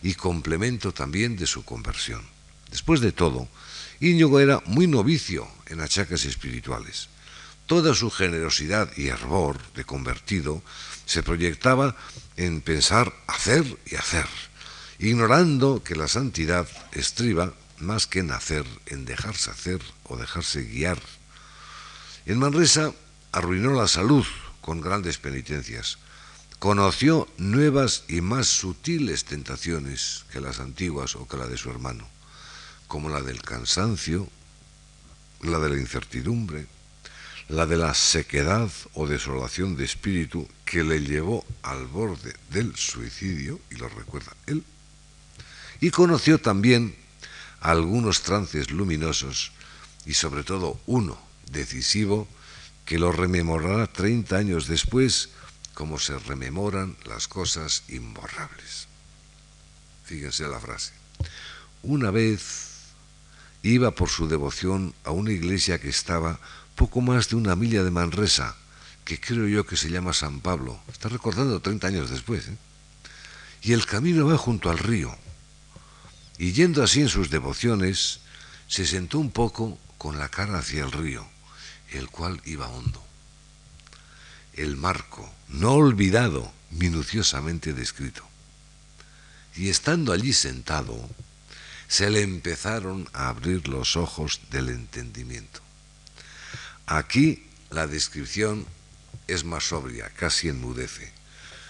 y 0.01 0.15
complemento 0.15 0.93
también 0.93 1.37
de 1.37 1.47
su 1.47 1.63
conversión. 1.63 2.21
Después 2.69 2.99
de 2.99 3.13
todo, 3.13 3.47
Íñigo 4.01 4.41
era 4.41 4.61
muy 4.65 4.85
novicio 4.85 5.47
en 5.67 5.79
achaques 5.79 6.25
espirituales. 6.25 7.07
Toda 7.67 7.95
su 7.95 8.11
generosidad 8.11 8.91
y 8.97 9.07
hervor 9.07 9.61
de 9.75 9.85
convertido 9.85 10.61
se 11.05 11.23
proyectaba 11.23 11.95
en 12.35 12.59
pensar 12.59 13.13
hacer 13.27 13.63
y 13.85 13.95
hacer, 13.95 14.27
ignorando 14.99 15.83
que 15.85 15.95
la 15.95 16.09
santidad 16.09 16.67
estriba 16.91 17.53
más 17.79 18.07
que 18.07 18.19
en 18.19 18.31
hacer, 18.31 18.65
en 18.87 19.05
dejarse 19.05 19.51
hacer 19.51 19.79
o 20.03 20.17
dejarse 20.17 20.63
guiar. 20.63 20.99
En 22.25 22.39
Manresa 22.39 22.91
arruinó 23.31 23.71
la 23.71 23.87
salud 23.87 24.25
con 24.63 24.81
grandes 24.81 25.19
penitencias. 25.19 25.99
Conoció 26.57 27.27
nuevas 27.37 28.05
y 28.07 28.21
más 28.21 28.47
sutiles 28.47 29.25
tentaciones 29.25 30.25
que 30.31 30.41
las 30.41 30.59
antiguas 30.59 31.15
o 31.15 31.27
que 31.27 31.37
la 31.37 31.45
de 31.45 31.57
su 31.57 31.69
hermano 31.69 32.07
como 32.93 33.09
la 33.09 33.21
del 33.21 33.41
cansancio, 33.41 34.29
la 35.41 35.57
de 35.57 35.69
la 35.69 35.79
incertidumbre, 35.79 36.67
la 37.49 37.65
de 37.65 37.75
la 37.75 37.95
sequedad 37.95 38.69
o 38.93 39.07
desolación 39.07 39.75
de 39.75 39.83
espíritu 39.83 40.47
que 40.63 40.83
le 40.83 41.01
llevó 41.01 41.43
al 41.63 41.87
borde 41.87 42.35
del 42.51 42.75
suicidio, 42.75 43.59
y 43.71 43.77
lo 43.77 43.89
recuerda 43.89 44.31
él, 44.45 44.63
y 45.81 45.89
conoció 45.89 46.39
también 46.39 46.95
algunos 47.61 48.21
trances 48.21 48.69
luminosos 48.69 49.53
y 50.05 50.13
sobre 50.13 50.43
todo 50.43 50.79
uno 50.85 51.17
decisivo 51.51 52.27
que 52.85 52.99
lo 52.99 53.11
rememorará 53.11 53.87
30 53.87 54.35
años 54.35 54.67
después 54.67 55.29
como 55.73 55.99
se 55.99 56.17
rememoran 56.19 56.95
las 57.05 57.27
cosas 57.27 57.83
imborrables. 57.87 58.87
Fíjense 60.05 60.47
la 60.47 60.59
frase. 60.59 60.93
Una 61.81 62.11
vez 62.11 62.69
iba 63.63 63.91
por 63.91 64.09
su 64.09 64.27
devoción 64.27 64.93
a 65.03 65.11
una 65.11 65.31
iglesia 65.31 65.79
que 65.79 65.89
estaba 65.89 66.39
poco 66.75 67.01
más 67.01 67.29
de 67.29 67.35
una 67.35 67.55
milla 67.55 67.83
de 67.83 67.91
Manresa, 67.91 68.55
que 69.05 69.19
creo 69.19 69.47
yo 69.47 69.65
que 69.65 69.77
se 69.77 69.89
llama 69.89 70.13
San 70.13 70.39
Pablo. 70.41 70.79
Está 70.91 71.09
recordando 71.09 71.59
30 71.59 71.87
años 71.87 72.09
después. 72.09 72.47
¿eh? 72.47 72.57
Y 73.61 73.73
el 73.73 73.85
camino 73.85 74.27
va 74.27 74.37
junto 74.37 74.69
al 74.69 74.77
río. 74.77 75.15
Y 76.37 76.51
yendo 76.51 76.83
así 76.83 77.01
en 77.01 77.09
sus 77.09 77.29
devociones, 77.29 78.19
se 78.67 78.85
sentó 78.85 79.19
un 79.19 79.31
poco 79.31 79.77
con 79.97 80.19
la 80.19 80.29
cara 80.29 80.59
hacia 80.59 80.83
el 80.83 80.91
río, 80.91 81.25
el 81.93 82.09
cual 82.09 82.41
iba 82.45 82.67
hondo. 82.67 83.01
El 84.53 84.77
marco, 84.77 85.31
no 85.49 85.73
olvidado, 85.73 86.51
minuciosamente 86.71 87.73
descrito. 87.73 88.23
Y 89.55 89.69
estando 89.69 90.11
allí 90.11 90.33
sentado, 90.33 90.97
se 91.87 92.09
le 92.09 92.21
empezaron 92.21 93.07
a 93.13 93.29
abrir 93.29 93.67
los 93.67 93.95
ojos 93.95 94.41
del 94.49 94.69
entendimiento. 94.69 95.61
Aquí 96.85 97.45
la 97.69 97.87
descripción 97.87 98.65
es 99.27 99.43
más 99.43 99.65
sobria, 99.65 100.09
casi 100.09 100.49
enmudece. 100.49 101.11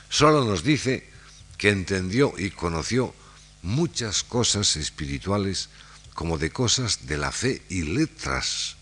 Solo 0.10 0.46
nos 0.46 0.64
dice 0.64 1.10
que 1.58 1.70
entendió 1.70 2.34
y 2.38 2.52
conoció 2.52 3.14
muchas 3.62 4.24
cosas 4.24 4.76
espirituales 4.76 5.70
como 6.14 6.38
de 6.38 6.52
cosas 6.52 7.08
de 7.08 7.18
la 7.18 7.32
fe 7.32 7.64
y 7.70 7.84
letras, 7.84 8.76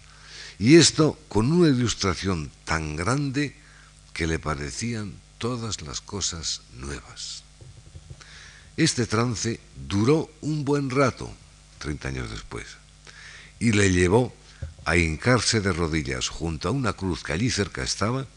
y 0.61 0.75
esto 0.75 1.17
con 1.27 1.51
una 1.51 1.69
ilustración 1.69 2.51
tan 2.65 2.95
grande 2.95 3.55
que 4.13 4.27
le 4.27 4.37
parecían 4.37 5.15
todas 5.39 5.81
las 5.81 6.01
cosas 6.01 6.61
nuevas. 6.75 7.41
Este 8.77 9.07
trance 9.07 9.59
duró 9.87 10.29
un 10.41 10.63
buen 10.63 10.91
rato, 10.91 11.33
30 11.79 12.07
años 12.09 12.29
después, 12.29 12.67
y 13.59 13.71
le 13.71 13.91
llevó 13.91 14.35
a 14.85 14.97
hincarse 14.97 15.61
de 15.61 15.73
rodillas 15.73 16.29
junto 16.29 16.69
a 16.69 16.71
una 16.71 16.93
cruz 16.93 17.23
que 17.23 17.33
allí 17.33 17.49
cerca 17.49 17.81
estaba 17.81 18.27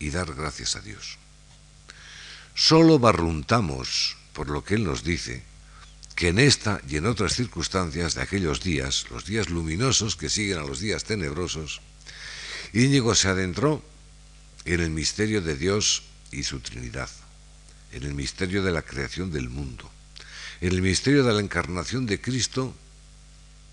y 0.00 0.10
dar 0.10 0.34
gracias 0.34 0.74
a 0.74 0.80
Dios. 0.80 1.16
Solo 2.56 2.98
barruntamos, 2.98 4.16
por 4.32 4.50
lo 4.50 4.64
que 4.64 4.74
Él 4.74 4.82
nos 4.82 5.04
dice, 5.04 5.44
que 6.14 6.28
en 6.28 6.38
esta 6.38 6.80
y 6.88 6.96
en 6.96 7.06
otras 7.06 7.34
circunstancias 7.34 8.14
de 8.14 8.22
aquellos 8.22 8.62
días, 8.62 9.06
los 9.10 9.24
días 9.24 9.50
luminosos 9.50 10.16
que 10.16 10.28
siguen 10.28 10.58
a 10.58 10.62
los 10.62 10.80
días 10.80 11.04
tenebrosos, 11.04 11.80
Íñigo 12.72 13.14
se 13.14 13.28
adentró 13.28 13.82
en 14.64 14.80
el 14.80 14.90
misterio 14.90 15.42
de 15.42 15.56
Dios 15.56 16.04
y 16.30 16.44
su 16.44 16.60
Trinidad 16.60 17.10
en 17.92 18.04
el 18.04 18.14
misterio 18.14 18.62
de 18.62 18.72
la 18.72 18.82
creación 18.82 19.30
del 19.30 19.48
mundo, 19.48 19.88
en 20.60 20.72
el 20.72 20.82
misterio 20.82 21.24
de 21.24 21.34
la 21.34 21.40
encarnación 21.40 22.06
de 22.06 22.20
Cristo 22.20 22.74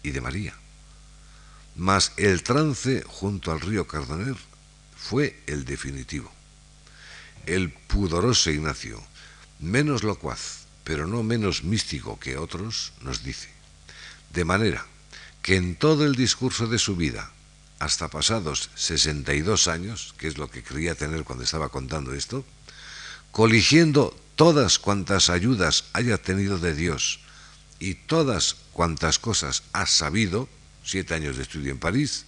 y 0.03 0.11
de 0.11 0.21
María. 0.21 0.53
Mas 1.75 2.11
el 2.17 2.43
trance 2.43 3.03
junto 3.07 3.51
al 3.51 3.61
río 3.61 3.87
Cardoner 3.87 4.35
fue 4.97 5.41
el 5.47 5.63
definitivo. 5.63 6.31
El 7.45 7.71
pudoroso 7.71 8.51
Ignacio, 8.51 9.01
menos 9.59 10.03
locuaz, 10.03 10.58
pero 10.89 11.05
no 11.05 11.21
menos 11.21 11.63
místico 11.63 12.17
que 12.17 12.35
otros, 12.35 12.93
nos 13.01 13.21
dice, 13.21 13.47
de 14.33 14.43
manera 14.43 14.87
que 15.43 15.55
en 15.55 15.75
todo 15.75 16.03
el 16.03 16.15
discurso 16.15 16.65
de 16.65 16.79
su 16.79 16.95
vida, 16.95 17.29
hasta 17.77 18.07
pasados 18.07 18.71
62 18.73 19.67
años, 19.67 20.15
que 20.17 20.27
es 20.27 20.39
lo 20.39 20.49
que 20.49 20.63
creía 20.63 20.95
tener 20.95 21.25
cuando 21.25 21.43
estaba 21.43 21.69
contando 21.69 22.15
esto, 22.15 22.43
coligiendo 23.29 24.19
todas 24.35 24.79
cuantas 24.79 25.29
ayudas 25.29 25.85
haya 25.93 26.17
tenido 26.17 26.57
de 26.57 26.73
Dios 26.73 27.19
y 27.77 27.93
todas 27.93 28.55
cuantas 28.73 29.19
cosas 29.19 29.61
ha 29.73 29.85
sabido, 29.85 30.49
siete 30.83 31.13
años 31.13 31.37
de 31.37 31.43
estudio 31.43 31.71
en 31.71 31.77
París, 31.77 32.25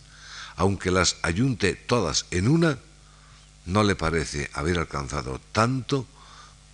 aunque 0.55 0.91
las 0.91 1.15
ayunte 1.23 1.73
todas 1.73 2.27
en 2.29 2.47
una, 2.47 2.77
no 3.65 3.81
le 3.81 3.95
parece 3.95 4.51
haber 4.53 4.77
alcanzado 4.77 5.41
tanto 5.51 6.05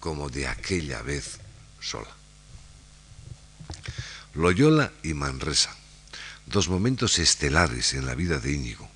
como 0.02 0.30
de 0.30 0.50
aquella 0.50 1.02
vez 1.02 1.47
sola. 1.88 2.10
Loyola 4.34 4.92
y 5.04 5.14
Manresa, 5.14 5.76
dos 6.46 6.70
momentos 6.70 7.18
estelares 7.18 7.94
en 7.94 8.06
la 8.06 8.16
vida 8.16 8.40
de 8.40 8.52
Íñigo, 8.54 8.90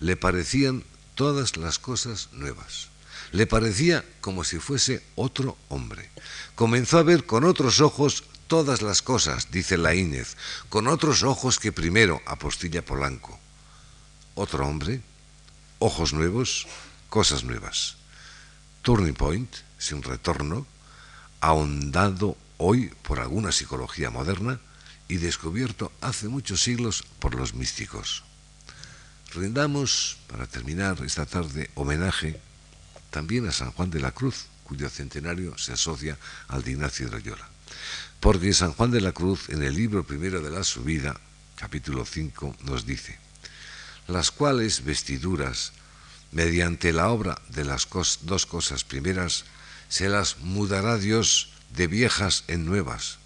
le 0.00 0.16
parecían 0.16 0.84
todas 1.14 1.56
las 1.56 1.78
cosas 1.78 2.28
nuevas 2.32 2.88
le 3.32 3.46
parecía 3.46 4.04
como 4.20 4.44
si 4.44 4.58
fuese 4.58 5.02
otro 5.14 5.56
hombre. 5.68 6.10
Comenzó 6.54 6.98
a 6.98 7.02
ver 7.02 7.26
con 7.26 7.44
otros 7.44 7.80
ojos 7.80 8.24
todas 8.46 8.82
las 8.82 9.02
cosas, 9.02 9.50
dice 9.50 9.76
la 9.76 9.94
Inez, 9.94 10.36
con 10.68 10.88
otros 10.88 11.22
ojos 11.22 11.58
que 11.58 11.72
primero 11.72 12.22
apostilla 12.26 12.84
Polanco. 12.84 13.38
Otro 14.34 14.66
hombre, 14.66 15.02
ojos 15.78 16.12
nuevos, 16.12 16.66
cosas 17.08 17.44
nuevas. 17.44 17.96
Turning 18.82 19.14
Point, 19.14 19.54
sin 19.78 20.02
retorno, 20.02 20.66
ahondado 21.40 22.36
hoy 22.56 22.92
por 23.02 23.20
alguna 23.20 23.52
psicología 23.52 24.10
moderna 24.10 24.60
y 25.08 25.16
descubierto 25.16 25.92
hace 26.00 26.28
muchos 26.28 26.62
siglos 26.62 27.04
por 27.18 27.34
los 27.34 27.54
místicos. 27.54 28.24
Rindamos, 29.34 30.18
para 30.26 30.46
terminar 30.46 31.02
esta 31.04 31.26
tarde, 31.26 31.70
homenaje 31.74 32.40
también 33.10 33.46
a 33.46 33.52
San 33.52 33.72
Juan 33.72 33.90
de 33.90 34.00
la 34.00 34.12
Cruz, 34.12 34.46
cuyo 34.64 34.88
centenario 34.90 35.56
se 35.56 35.72
asocia 35.72 36.18
al 36.48 36.62
de 36.62 36.72
Ignacio 36.72 37.06
de 37.06 37.12
Loyola. 37.12 37.48
Porque 38.20 38.52
San 38.52 38.72
Juan 38.72 38.90
de 38.90 39.00
la 39.00 39.12
Cruz, 39.12 39.48
en 39.48 39.62
el 39.62 39.74
libro 39.74 40.04
primero 40.04 40.42
de 40.42 40.50
la 40.50 40.64
subida, 40.64 41.18
capítulo 41.56 42.04
5, 42.04 42.56
nos 42.64 42.84
dice, 42.84 43.18
las 44.06 44.30
cuales 44.30 44.84
vestiduras, 44.84 45.72
mediante 46.32 46.92
la 46.92 47.08
obra 47.08 47.40
de 47.48 47.64
las 47.64 47.88
dos 48.22 48.46
cosas 48.46 48.84
primeras, 48.84 49.44
se 49.88 50.08
las 50.08 50.38
mudará 50.38 50.98
Dios 50.98 51.50
de 51.74 51.86
viejas 51.86 52.44
en 52.48 52.64
nuevas, 52.64 53.18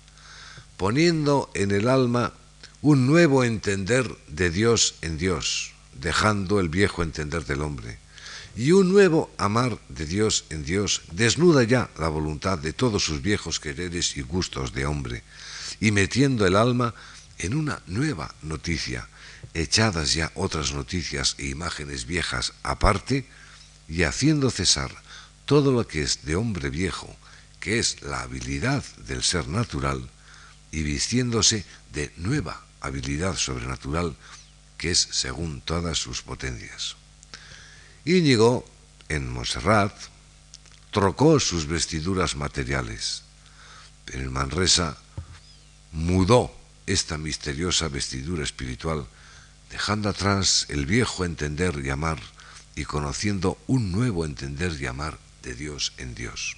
poniendo 0.76 1.50
en 1.54 1.70
el 1.70 1.88
alma 1.88 2.32
un 2.80 3.06
nuevo 3.06 3.44
entender 3.44 4.16
de 4.28 4.50
Dios 4.50 4.96
en 5.02 5.18
Dios, 5.18 5.72
dejando 5.94 6.60
el 6.60 6.68
viejo 6.68 7.02
entender 7.02 7.44
del 7.44 7.62
hombre 7.62 8.02
y 8.56 8.72
un 8.72 8.92
nuevo 8.92 9.30
amar 9.38 9.78
de 9.88 10.06
Dios 10.06 10.44
en 10.50 10.64
Dios. 10.64 11.02
Desnuda 11.12 11.62
ya 11.64 11.90
la 11.98 12.08
voluntad 12.08 12.58
de 12.58 12.72
todos 12.72 13.04
sus 13.04 13.22
viejos 13.22 13.60
quereres 13.60 14.16
y 14.16 14.22
gustos 14.22 14.72
de 14.72 14.86
hombre, 14.86 15.22
y 15.80 15.90
metiendo 15.90 16.46
el 16.46 16.56
alma 16.56 16.94
en 17.38 17.54
una 17.54 17.82
nueva 17.86 18.34
noticia, 18.42 19.08
echadas 19.54 20.14
ya 20.14 20.30
otras 20.34 20.72
noticias 20.72 21.34
e 21.38 21.46
imágenes 21.46 22.06
viejas 22.06 22.52
aparte, 22.62 23.26
y 23.88 24.04
haciendo 24.04 24.50
cesar 24.50 24.92
todo 25.52 25.70
lo 25.70 25.86
que 25.86 26.00
es 26.00 26.24
de 26.24 26.34
hombre 26.34 26.70
viejo, 26.70 27.14
que 27.60 27.78
es 27.78 28.00
la 28.00 28.22
habilidad 28.22 28.82
del 29.04 29.22
ser 29.22 29.48
natural, 29.48 30.08
y 30.70 30.82
vistiéndose 30.82 31.66
de 31.92 32.10
nueva 32.16 32.64
habilidad 32.80 33.36
sobrenatural, 33.36 34.16
que 34.78 34.92
es 34.92 35.08
según 35.10 35.60
todas 35.60 35.98
sus 35.98 36.22
potencias. 36.22 36.96
Íñigo, 38.06 38.64
en 39.10 39.30
Montserrat, 39.30 39.92
trocó 40.90 41.38
sus 41.38 41.66
vestiduras 41.66 42.34
materiales, 42.34 43.22
pero 44.06 44.20
en 44.20 44.32
Manresa 44.32 44.96
mudó 45.92 46.50
esta 46.86 47.18
misteriosa 47.18 47.88
vestidura 47.88 48.42
espiritual, 48.42 49.06
dejando 49.70 50.08
atrás 50.08 50.64
el 50.70 50.86
viejo 50.86 51.26
entender 51.26 51.78
y 51.84 51.90
amar 51.90 52.20
y 52.74 52.86
conociendo 52.86 53.58
un 53.66 53.92
nuevo 53.92 54.24
entender 54.24 54.80
y 54.80 54.86
amar 54.86 55.18
de 55.42 55.54
Dios 55.54 55.92
en 55.98 56.14
Dios. 56.14 56.56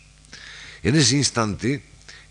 En 0.82 0.96
ese 0.96 1.16
instante, 1.16 1.82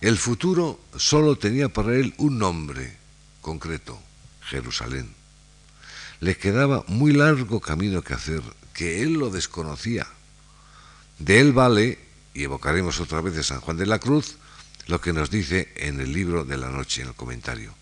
el 0.01 0.17
futuro 0.17 0.79
solo 0.95 1.37
tenía 1.37 1.69
para 1.69 1.95
él 1.95 2.13
un 2.17 2.37
nombre 2.37 2.97
concreto, 3.41 3.99
Jerusalén. 4.41 5.13
Le 6.19 6.37
quedaba 6.37 6.83
muy 6.87 7.13
largo 7.13 7.59
camino 7.59 8.01
que 8.01 8.13
hacer, 8.13 8.41
que 8.73 9.01
él 9.01 9.13
lo 9.13 9.29
desconocía. 9.29 10.07
De 11.19 11.39
él 11.39 11.51
vale, 11.53 11.99
y 12.33 12.43
evocaremos 12.43 12.99
otra 12.99 13.21
vez 13.21 13.33
de 13.33 13.43
San 13.43 13.59
Juan 13.59 13.77
de 13.77 13.85
la 13.85 13.99
Cruz, 13.99 14.37
lo 14.87 14.99
que 15.01 15.13
nos 15.13 15.29
dice 15.29 15.71
en 15.75 15.99
el 15.99 16.13
libro 16.13 16.43
de 16.43 16.57
la 16.57 16.69
noche, 16.69 17.01
en 17.01 17.09
el 17.09 17.13
comentario. 17.13 17.73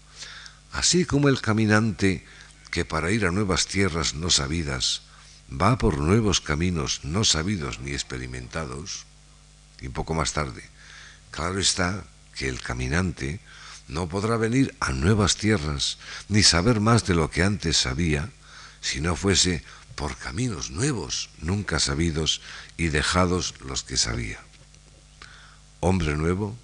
Así 0.72 1.06
como 1.06 1.28
el 1.28 1.42
caminante 1.42 2.26
que 2.70 2.86
para 2.86 3.12
ir 3.12 3.26
a 3.26 3.32
nuevas 3.32 3.68
tierras 3.68 4.14
no 4.16 4.30
sabidas 4.30 5.02
va 5.52 5.78
por 5.78 5.98
nuevos 6.00 6.42
caminos 6.42 7.02
no 7.04 7.24
sabidos 7.24 7.80
ni 7.80 7.92
experimentados, 7.92 9.06
y 9.82 9.90
poco 9.90 10.14
más 10.14 10.34
tarde, 10.34 10.64
claro 11.32 11.60
está 11.60 12.04
que 12.36 12.48
el 12.48 12.62
caminante 12.62 13.40
no 13.88 14.08
podrá 14.08 14.38
venir 14.38 14.76
a 14.80 14.92
nuevas 14.92 15.36
tierras 15.36 15.98
ni 16.30 16.44
saber 16.44 16.80
más 16.80 17.06
de 17.06 17.16
lo 17.16 17.30
que 17.30 17.44
antes 17.44 17.78
sabía 17.78 18.30
si 18.80 19.02
no 19.02 19.16
fuese 19.16 19.64
por 19.96 20.18
caminos 20.18 20.72
nuevos, 20.72 21.30
nunca 21.40 21.80
sabidos 21.80 22.42
y 22.78 22.88
dejados 22.88 23.56
los 23.62 23.84
que 23.84 23.98
sabía. 23.98 24.40
Hombre 25.80 26.16
nuevo, 26.16 26.56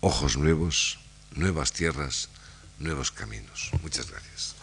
ojos 0.00 0.36
nuevos, 0.36 0.98
nuevas 1.34 1.72
tierras, 1.72 2.28
nuevos 2.78 3.10
caminos. 3.10 3.70
Muchas 3.82 4.10
gracias. 4.10 4.54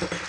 you 0.00 0.08